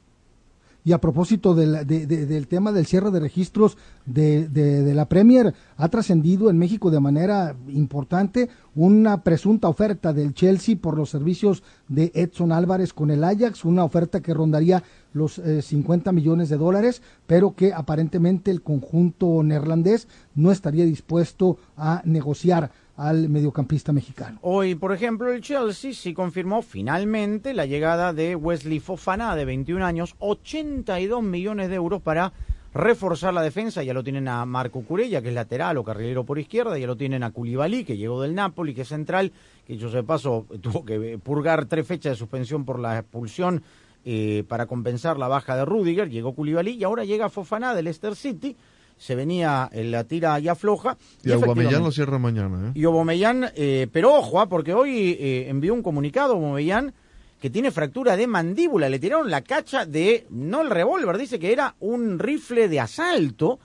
Y 0.89 0.93
a 0.93 1.03
propósito 1.03 1.55
del, 1.55 1.87
de- 1.87 2.07
de- 2.07 2.25
del 2.25 2.49
tema 2.49 2.73
del 2.73 2.87
cierre 2.87 3.11
de 3.11 3.21
registros 3.21 3.77
de, 4.07 4.49
la 4.95 5.07
Premier, 5.07 5.53
ha 5.77 5.89
trascendido 5.91 6.49
en 6.49 6.57
México 6.57 6.91
de 6.91 6.99
manera 6.99 7.55
importante 7.69 8.49
una 8.75 9.23
presunta 9.23 9.69
oferta 9.69 10.15
del 10.15 10.33
Chelsea 10.33 10.77
por 10.81 10.97
los 10.97 11.11
servicios 11.11 11.63
de 11.89 12.11
Edson 12.15 12.53
Álvarez 12.53 12.95
con 12.95 13.11
el 13.11 13.23
Ajax, 13.23 13.67
una 13.67 13.85
oferta 13.85 14.23
que 14.23 14.33
rondaría 14.33 14.83
los 15.13 15.39
eh, 15.41 15.61
50 15.61 16.11
millones 16.11 16.49
de 16.49 16.57
dólares, 16.57 17.03
pero 17.27 17.55
que 17.55 17.75
aparentemente 17.75 18.51
el 18.51 18.63
conjunto 18.63 19.43
neerlandés 19.43 20.09
no 20.35 20.51
estaría 20.53 20.87
dispuesto 20.87 21.59
a 21.77 22.01
negociar 22.07 22.71
al 22.99 23.29
mediocampista 23.29 23.93
mexicano. 23.93 24.39
Hoy, 24.43 24.75
por 24.75 24.93
ejemplo, 24.93 25.33
el 25.33 25.41
Chelsea 25.41 25.95
sí 25.95 26.13
confirmó 26.13 26.63
finalmente 26.63 27.55
la 27.55 27.65
llegada 27.65 28.13
de 28.13 28.35
Wesley 28.35 28.81
Fofana, 28.81 29.37
de 29.37 29.45
21 29.45 29.87
años, 29.87 30.17
82 30.19 31.23
millones 31.23 31.69
de 31.69 31.77
euros 31.77 32.03
para 32.03 32.33
reforzar 32.75 33.33
la 33.33 33.43
defensa. 33.43 33.85
Ya 33.85 33.95
lo 33.95 34.03
tienen 34.03 34.27
a 34.27 34.45
Marco 34.45 34.83
Curella, 34.83 35.23
que 35.23 35.29
es 35.29 35.35
lateral 35.35 35.79
o 35.79 35.85
carrilero 35.85 36.25
por 36.25 36.41
izquierda, 36.41 36.77
ya 36.77 36.89
lo 36.89 36.97
tienen 36.97 37.23
a 37.23 37.31
Koulibaly, 37.31 37.85
que 37.85 37.97
llegó 37.97 38.21
del 38.21 38.35
Napoli, 38.35 38.75
que 38.75 38.83
es 38.83 38.89
central, 38.89 39.33
que 39.65 39.77
yo 39.77 39.89
de 39.91 40.03
paso 40.03 40.47
tuvo 40.61 40.85
que 40.85 41.19
purgar 41.23 41.67
tres 41.67 41.87
fechas 41.87 42.15
de 42.15 42.17
suspensión 42.17 42.65
por 42.65 42.81
la 42.81 42.99
expulsión 42.99 43.63
eh, 44.05 44.43
para 44.49 44.67
compensar 44.67 45.19
la 45.19 45.29
baja 45.29 45.55
de 45.55 45.65
Rudiger, 45.65 46.11
llegó 46.11 46.35
Koulibaly 46.35 46.73
y 46.73 46.83
ahora 46.83 47.05
llega 47.05 47.29
Fofana 47.29 47.77
del 47.77 47.85
Leicester 47.85 48.17
City. 48.17 48.57
Se 48.99 49.15
venía 49.15 49.69
en 49.73 49.91
la 49.91 50.05
tira 50.05 50.39
ya 50.39 50.55
floja. 50.55 50.99
Y 51.25 51.31
Aubameyang 51.31 51.43
efectivamente- 51.53 51.85
lo 51.87 51.93
cierra 51.93 52.19
mañana, 52.19 52.69
¿eh? 52.69 52.73
y 52.75 52.85
Aubameyang, 52.85 53.47
eh, 53.55 53.87
pero 53.93 54.15
ojo, 54.15 54.41
ah, 54.41 54.49
porque 54.49 54.75
hoy 54.75 55.17
eh, 55.19 55.47
envió 55.49 55.73
un 55.73 55.83
comunicado 55.83 56.35
Aubameyang 56.35 56.93
que 57.41 57.51
tiene 57.51 57.71
fractura 57.71 58.17
de 58.17 58.27
mandíbula. 58.27 58.89
Le 58.89 58.99
tiraron 58.99 59.31
la 59.31 59.43
cacha 59.43 59.87
de, 59.87 60.27
no 60.31 60.63
el 60.63 60.71
revólver, 60.71 61.17
dice 61.17 61.39
que 61.39 61.53
era 61.53 61.77
un 61.79 62.19
rifle 62.19 62.69
de 62.69 62.81
asalto 62.81 63.61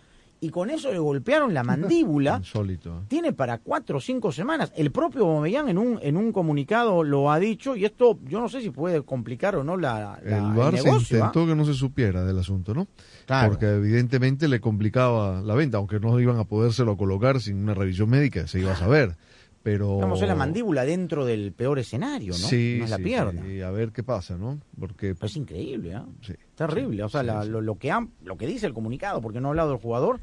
y 0.45 0.49
con 0.49 0.69
eso 0.69 0.91
le 0.91 0.99
golpearon 0.99 1.53
la 1.53 1.63
mandíbula. 1.63 2.37
Insólito. 2.39 2.97
¿eh? 2.99 3.05
Tiene 3.07 3.33
para 3.33 3.57
cuatro 3.59 3.97
o 3.97 4.01
cinco 4.01 4.31
semanas. 4.31 4.71
El 4.75 4.91
propio 4.91 5.25
Aubameyang 5.25 5.69
en 5.69 5.77
un, 5.77 5.99
en 6.01 6.17
un 6.17 6.31
comunicado 6.31 7.03
lo 7.03 7.31
ha 7.31 7.39
dicho 7.39 7.75
y 7.75 7.85
esto 7.85 8.19
yo 8.23 8.39
no 8.41 8.49
sé 8.49 8.61
si 8.61 8.69
puede 8.69 9.01
complicar 9.03 9.55
o 9.55 9.63
no 9.63 9.77
la, 9.77 10.19
la- 10.23 10.37
El 10.71 10.77
se 10.79 10.83
negocio. 10.85 11.23
¿ah? 11.23 11.27
intentó 11.27 11.47
que 11.47 11.55
no 11.55 11.65
se 11.65 11.73
supiera 11.73 12.23
del 12.23 12.37
asunto, 12.39 12.73
¿no? 12.73 12.87
Claro. 13.25 13.49
Porque 13.51 13.67
evidentemente 13.67 14.47
le 14.47 14.59
complicaba 14.59 15.41
la 15.41 15.55
venta, 15.55 15.77
aunque 15.77 15.99
no 15.99 16.19
iban 16.19 16.37
a 16.37 16.43
podérselo 16.43 16.97
colocar 16.97 17.39
sin 17.39 17.57
una 17.57 17.73
revisión 17.73 18.09
médica, 18.09 18.45
se 18.47 18.59
iba 18.59 18.73
a 18.73 18.75
saber. 18.75 19.15
Pero... 19.63 19.97
Vamos 19.97 20.21
a 20.21 20.25
la 20.25 20.35
mandíbula 20.35 20.83
dentro 20.83 21.23
del 21.25 21.53
peor 21.53 21.79
escenario, 21.79 22.33
¿no? 22.33 22.37
Sí, 22.37 22.75
no 22.79 22.83
es 22.83 22.89
la 22.89 22.97
sí, 22.97 23.03
pierna. 23.03 23.41
sí, 23.45 23.61
a 23.61 23.71
ver 23.71 23.93
qué 23.93 24.03
pasa, 24.03 24.37
¿no? 24.37 24.59
Porque 24.77 25.15
es 25.21 25.35
increíble, 25.37 25.93
¿ah? 25.95 26.05
Sí. 26.21 26.33
Terrible. 26.55 27.01
O 27.01 27.07
sea, 27.07 27.23
la- 27.23 27.45
Lo, 27.45 27.61
lo 27.61 27.75
que 27.77 27.89
lo 28.25 28.35
que 28.35 28.45
dice 28.45 28.65
el 28.67 28.73
comunicado, 28.73 29.21
porque 29.21 29.39
no 29.39 29.47
ha 29.47 29.51
hablado 29.51 29.71
el 29.71 29.79
jugador, 29.79 30.19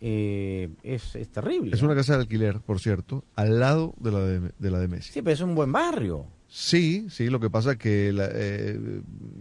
eh, 0.00 0.68
es, 0.82 1.14
es 1.16 1.28
terrible. 1.30 1.74
es 1.74 1.82
una 1.82 1.94
casa 1.94 2.14
de 2.14 2.20
alquiler, 2.22 2.60
por 2.60 2.80
cierto, 2.80 3.24
al 3.36 3.58
lado 3.60 3.94
de 3.98 4.10
la 4.12 4.20
de, 4.20 4.40
de 4.58 4.70
la 4.70 4.78
de 4.80 4.88
Messi. 4.88 5.12
Sí, 5.12 5.22
pero 5.22 5.34
es 5.34 5.40
un 5.40 5.54
buen 5.54 5.72
barrio. 5.72 6.26
Sí, 6.56 7.06
sí, 7.10 7.30
lo 7.30 7.40
que 7.40 7.50
pasa 7.50 7.72
es 7.72 7.78
que 7.78 8.12
la, 8.12 8.28
eh, 8.32 8.78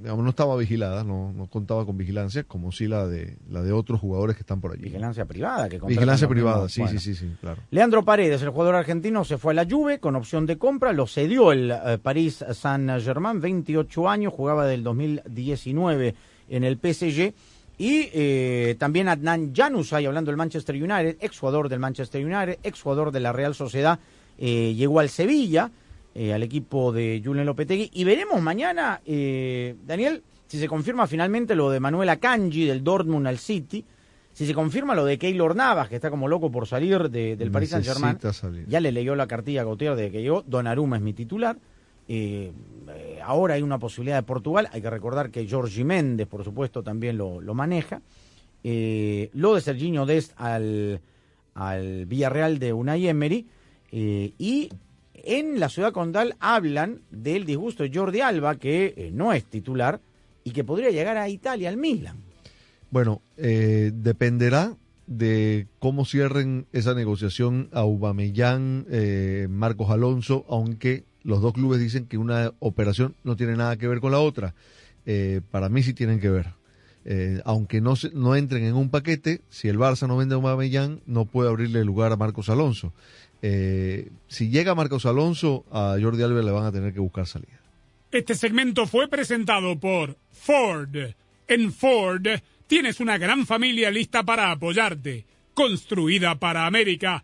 digamos, 0.01 0.23
no 0.23 0.29
estaba 0.31 0.55
vigilada, 0.57 1.03
no, 1.03 1.31
no 1.31 1.45
contaba 1.45 1.85
con 1.85 1.95
vigilancia, 1.95 2.43
como 2.43 2.71
sí 2.71 2.87
la 2.87 3.05
de 3.05 3.37
la 3.51 3.61
de 3.61 3.71
otros 3.71 3.99
jugadores 3.99 4.35
que 4.35 4.41
están 4.41 4.61
por 4.61 4.71
allí. 4.71 4.81
Vigilancia 4.85 5.23
privada. 5.25 5.69
que 5.69 5.79
Vigilancia 5.79 6.27
privada, 6.27 6.67
sí, 6.69 6.81
Bueno. 6.81 6.99
sí, 6.99 7.13
sí, 7.13 7.19
sí, 7.27 7.31
claro. 7.39 7.61
Leandro 7.69 8.03
Paredes, 8.03 8.41
el 8.41 8.49
jugador 8.49 8.73
argentino, 8.73 9.23
se 9.25 9.37
fue 9.37 9.53
a 9.53 9.55
la 9.57 9.67
Juve 9.69 9.99
con 9.99 10.15
opción 10.15 10.47
de 10.47 10.57
compra, 10.57 10.91
lo 10.91 11.05
cedió 11.05 11.51
el 11.51 11.69
eh, 11.69 11.99
París 12.01 12.43
Saint-Germain, 12.51 13.39
28 13.39 14.09
años, 14.09 14.33
jugaba 14.33 14.65
del 14.65 14.81
2019 14.83 16.15
en 16.49 16.63
el 16.63 16.77
PSG. 16.77 17.33
Y 17.77 18.09
eh, 18.13 18.75
también 18.77 19.07
Adnan 19.07 19.53
Januzaj, 19.53 20.05
hablando 20.05 20.29
del 20.31 20.37
Manchester 20.37 20.75
United, 20.75 21.17
ex 21.19 21.39
jugador 21.39 21.69
del 21.69 21.79
Manchester 21.79 22.23
United, 22.23 22.59
ex 22.63 22.81
jugador 22.81 23.11
de 23.11 23.19
la 23.19 23.33
Real 23.33 23.55
Sociedad, 23.55 23.99
eh, 24.37 24.73
llegó 24.75 24.99
al 24.99 25.09
Sevilla, 25.09 25.71
eh, 26.15 26.33
al 26.33 26.43
equipo 26.43 26.91
de 26.91 27.21
Julen 27.23 27.45
Lopetegui. 27.45 27.89
Y 27.93 28.03
veremos 28.03 28.41
mañana, 28.41 29.01
eh, 29.05 29.75
Daniel, 29.87 30.21
si 30.47 30.59
se 30.59 30.67
confirma 30.67 31.07
finalmente 31.07 31.55
lo 31.55 31.71
de 31.71 31.79
Manuel 31.79 32.09
Akanji 32.09 32.65
del 32.65 32.83
Dortmund 32.83 33.25
al 33.25 33.39
City, 33.39 33.83
si 34.31 34.45
se 34.45 34.53
confirma 34.53 34.93
lo 34.95 35.05
de 35.05 35.17
Keylor 35.17 35.55
Navas, 35.55 35.89
que 35.89 35.95
está 35.95 36.09
como 36.11 36.27
loco 36.27 36.51
por 36.51 36.67
salir 36.67 37.09
de- 37.09 37.35
del 37.35 37.49
Paris 37.51 37.69
Saint-Germain. 37.83 38.13
Ya 38.67 38.79
le 38.79 38.91
leyó 38.91 39.15
la 39.15 39.27
cartilla 39.27 39.61
a 39.61 39.63
Gautier 39.63 39.95
de 39.95 40.11
que 40.11 40.21
llegó. 40.21 40.43
Donnarumma 40.47 40.97
es 40.97 41.01
mi 41.03 41.13
titular. 41.13 41.57
Eh, 42.07 42.51
ahora 43.23 43.55
hay 43.55 43.61
una 43.61 43.79
posibilidad 43.79 44.17
de 44.17 44.23
Portugal. 44.23 44.69
Hay 44.71 44.81
que 44.81 44.89
recordar 44.89 45.29
que 45.31 45.47
Jorge 45.47 45.83
Méndez, 45.83 46.27
por 46.27 46.43
supuesto, 46.43 46.83
también 46.83 47.17
lo, 47.17 47.41
maneja. 47.53 48.01
Eh, 48.63 49.29
lo 49.33 49.55
de 49.55 49.61
Serginho 49.61 50.05
Dest 50.05 50.33
al, 50.37 51.01
al 51.53 52.05
Villarreal 52.05 52.59
de 52.59 52.73
Unai 52.73 53.07
Emery. 53.07 53.47
Eh, 53.91 54.33
y 54.37 54.69
en 55.13 55.59
la 55.59 55.69
ciudad 55.69 55.93
condal 55.93 56.35
hablan 56.39 57.01
del 57.11 57.45
disgusto 57.45 57.83
de 57.83 57.91
Jordi 57.93 58.21
Alba, 58.21 58.55
que 58.55 59.11
no 59.13 59.33
es 59.33 59.45
titular 59.45 60.01
y 60.43 60.51
que 60.51 60.63
podría 60.63 60.89
llegar 60.89 61.17
a 61.17 61.29
Italia, 61.29 61.69
al 61.69 61.77
Milan. 61.77 62.17
Bueno, 62.89 63.21
dependerá 63.35 64.75
de 65.07 65.67
cómo 65.79 66.05
cierren 66.05 66.67
esa 66.71 66.93
negociación 66.93 67.69
a 67.71 67.83
eh, 68.89 69.47
Marcos 69.49 69.89
Alonso, 69.89 70.45
aunque 70.49 71.03
los 71.23 71.41
dos 71.41 71.53
clubes 71.53 71.79
dicen 71.79 72.05
que 72.07 72.17
una 72.17 72.51
operación 72.59 73.15
no 73.23 73.35
tiene 73.35 73.55
nada 73.55 73.77
que 73.77 73.87
ver 73.87 73.99
con 73.99 74.11
la 74.11 74.19
otra. 74.19 74.53
Eh, 75.05 75.41
para 75.51 75.69
mí 75.69 75.83
sí 75.83 75.93
tienen 75.93 76.19
que 76.19 76.29
ver. 76.29 76.47
Eh, 77.05 77.41
aunque 77.45 77.81
no, 77.81 77.95
se- 77.95 78.11
no 78.13 78.35
entren 78.35 78.63
en 78.63 78.75
un 78.75 78.89
paquete, 78.89 79.41
si 79.49 79.67
el 79.67 79.77
Barça 79.77 80.07
no 80.07 80.15
vende 80.17 80.35
a 80.35 80.37
Aubameyang, 80.37 81.01
no 81.05 81.25
puede 81.25 81.49
abrirle 81.49 81.83
lugar 81.83 82.11
a 82.13 82.15
Marcos 82.17 82.49
Alonso. 82.49 82.93
Eh, 83.41 84.09
si 84.27 84.49
llega 84.49 84.73
Marcos 84.75 85.05
Alonso, 85.05 85.65
a 85.71 85.97
Jordi 86.01 86.23
Alba 86.23 86.41
le 86.41 86.51
van 86.51 86.65
a 86.65 86.71
tener 86.71 86.93
que 86.93 86.99
buscar 87.01 87.27
salida. 87.27 87.59
Este 88.11 88.35
segmento 88.35 88.85
fue 88.87 89.07
presentado 89.09 89.77
por 89.79 90.17
Ford. 90.31 90.95
En 91.47 91.73
Ford 91.73 92.25
tienes 92.67 92.99
una 93.01 93.17
gran 93.17 93.45
familia 93.45 93.91
lista 93.91 94.23
para 94.23 94.51
apoyarte. 94.51 95.25
Construida 95.53 96.35
para 96.39 96.65
América. 96.65 97.23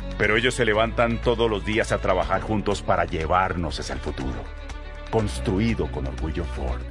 pero 0.17 0.37
ellos 0.37 0.53
se 0.53 0.65
levantan 0.65 1.21
todos 1.21 1.49
los 1.49 1.65
días 1.65 1.91
a 1.91 1.99
trabajar 1.99 2.41
juntos 2.41 2.81
para 2.81 3.05
llevarnos 3.05 3.79
hacia 3.79 3.93
el 3.93 3.99
futuro. 3.99 4.43
Construido 5.09 5.91
con 5.91 6.07
orgullo 6.07 6.43
Ford. 6.45 6.81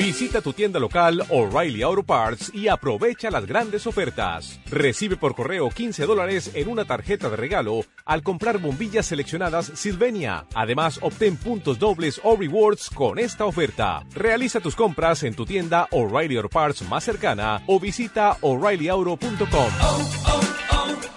Visita 0.00 0.40
tu 0.40 0.54
tienda 0.54 0.80
local 0.80 1.26
O'Reilly 1.28 1.82
Auto 1.82 2.02
Parts 2.02 2.50
y 2.54 2.68
aprovecha 2.68 3.30
las 3.30 3.44
grandes 3.44 3.86
ofertas. 3.86 4.58
Recibe 4.70 5.18
por 5.18 5.34
correo 5.34 5.68
15 5.68 6.06
dólares 6.06 6.52
en 6.54 6.70
una 6.70 6.86
tarjeta 6.86 7.28
de 7.28 7.36
regalo 7.36 7.82
al 8.06 8.22
comprar 8.22 8.56
bombillas 8.56 9.04
seleccionadas 9.04 9.70
Sylvania. 9.74 10.46
Además, 10.54 10.98
obtén 11.02 11.36
puntos 11.36 11.78
dobles 11.78 12.18
o 12.24 12.34
rewards 12.34 12.88
con 12.88 13.18
esta 13.18 13.44
oferta. 13.44 14.02
Realiza 14.14 14.60
tus 14.60 14.74
compras 14.74 15.22
en 15.22 15.34
tu 15.34 15.44
tienda 15.44 15.86
O'Reilly 15.90 16.38
Auto 16.38 16.48
Parts 16.48 16.80
más 16.88 17.04
cercana 17.04 17.62
o 17.66 17.78
visita 17.78 18.38
o'ReillyAuto.com. 18.40 19.70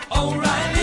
Auto 0.10 0.83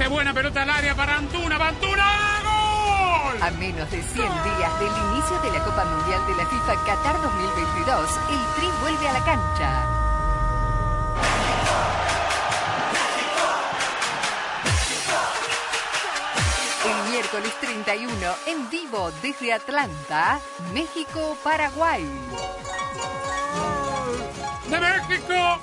Esta 0.00 0.08
es 0.08 0.14
buena 0.14 0.32
pelota 0.32 0.62
al 0.62 0.70
área 0.70 0.94
para 0.94 1.18
Antuna. 1.18 1.56
¡Antuna! 1.56 2.40
¡Gol! 2.42 3.42
A 3.42 3.50
menos 3.58 3.90
de 3.90 4.02
100 4.02 4.14
días 4.16 4.80
del 4.80 4.88
inicio 4.88 5.38
de 5.42 5.50
la 5.52 5.62
Copa 5.62 5.84
Mundial 5.84 6.26
de 6.26 6.36
la 6.36 6.46
FIFA 6.46 6.84
Qatar 6.86 7.20
2022, 7.20 8.10
el 8.30 8.54
Tri 8.56 8.70
vuelve 8.80 9.08
a 9.10 9.12
la 9.12 9.24
cancha. 9.26 9.86
El 16.86 17.10
miércoles 17.10 17.52
31, 17.60 18.10
en 18.46 18.70
vivo 18.70 19.10
desde 19.20 19.52
Atlanta, 19.52 20.40
México-Paraguay. 20.72 22.06
¡De 24.70 24.80
México! 24.80 25.60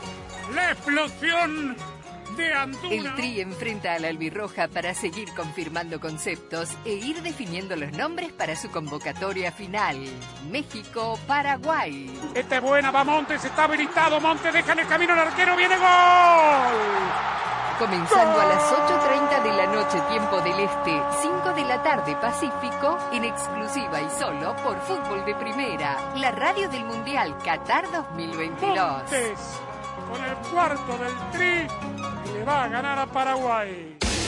¡La 0.53 0.73
explosión 0.73 1.96
de 2.37 2.53
Antuna! 2.53 2.93
El 2.93 3.15
Tri 3.15 3.41
enfrenta 3.41 3.93
a 3.93 3.99
la 3.99 4.07
albirroja 4.07 4.67
para 4.67 4.93
seguir 4.93 5.33
confirmando 5.33 5.99
conceptos 5.99 6.69
e 6.85 6.93
ir 6.93 7.21
definiendo 7.21 7.75
los 7.75 7.91
nombres 7.91 8.31
para 8.31 8.55
su 8.55 8.69
convocatoria 8.69 9.51
final. 9.51 9.97
México-Paraguay. 10.51 12.09
Esta 12.33 12.57
es 12.57 12.61
buena, 12.61 12.91
va 12.91 13.03
Montes, 13.03 13.43
está 13.43 13.65
habilitado. 13.65 14.21
Montes 14.21 14.53
deja 14.53 14.73
en 14.73 14.79
el 14.79 14.87
camino 14.87 15.13
al 15.13 15.19
arquero, 15.19 15.55
viene 15.57 15.75
gol. 15.75 17.37
Comenzando 17.79 18.41
a 18.41 18.45
las 18.45 18.63
8.30 18.63 19.43
de 19.43 19.53
la 19.53 19.65
noche, 19.67 20.01
tiempo 20.09 20.41
del 20.41 20.59
Este, 20.59 20.99
5 21.21 21.53
de 21.53 21.65
la 21.65 21.83
tarde, 21.83 22.15
Pacífico, 22.15 22.97
en 23.11 23.25
exclusiva 23.25 24.01
y 24.01 24.09
solo 24.19 24.55
por 24.63 24.79
Fútbol 24.81 25.23
de 25.25 25.35
Primera, 25.35 26.15
la 26.15 26.31
radio 26.31 26.67
del 26.69 26.85
Mundial 26.85 27.37
Qatar 27.37 27.85
2022. 27.91 28.77
Montes, 28.77 29.61
con 30.09 30.23
el 30.25 30.35
cuarto 30.51 30.97
del 30.97 31.15
tri, 31.31 31.67
le 32.33 32.43
va 32.43 32.63
a 32.63 32.67
ganar 32.69 32.99
a 32.99 33.05
Paraguay. 33.05 34.06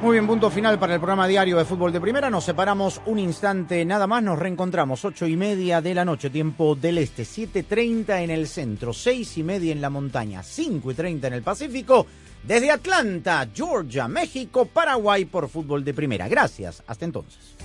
Muy 0.00 0.12
bien, 0.12 0.28
punto 0.28 0.48
final 0.48 0.78
para 0.78 0.94
el 0.94 1.00
programa 1.00 1.26
diario 1.26 1.58
de 1.58 1.64
fútbol 1.64 1.92
de 1.92 2.00
primera. 2.00 2.30
Nos 2.30 2.44
separamos 2.44 3.02
un 3.06 3.18
instante 3.18 3.84
nada 3.84 4.06
más. 4.06 4.22
Nos 4.22 4.38
reencontramos 4.38 5.04
ocho 5.04 5.26
y 5.26 5.36
media 5.36 5.80
de 5.80 5.92
la 5.92 6.04
noche, 6.04 6.30
tiempo 6.30 6.76
del 6.76 6.98
este, 6.98 7.24
7.30 7.24 8.22
en 8.22 8.30
el 8.30 8.46
centro, 8.46 8.92
seis 8.92 9.36
y 9.38 9.42
media 9.42 9.72
en 9.72 9.80
la 9.80 9.90
montaña, 9.90 10.44
cinco 10.44 10.92
y 10.92 10.94
treinta 10.94 11.26
en 11.26 11.32
el 11.32 11.42
Pacífico. 11.42 12.06
Desde 12.44 12.70
Atlanta, 12.70 13.48
Georgia, 13.52 14.06
México, 14.06 14.66
Paraguay 14.66 15.24
por 15.24 15.48
fútbol 15.48 15.84
de 15.84 15.92
primera. 15.92 16.28
Gracias. 16.28 16.80
Hasta 16.86 17.04
entonces. 17.04 17.56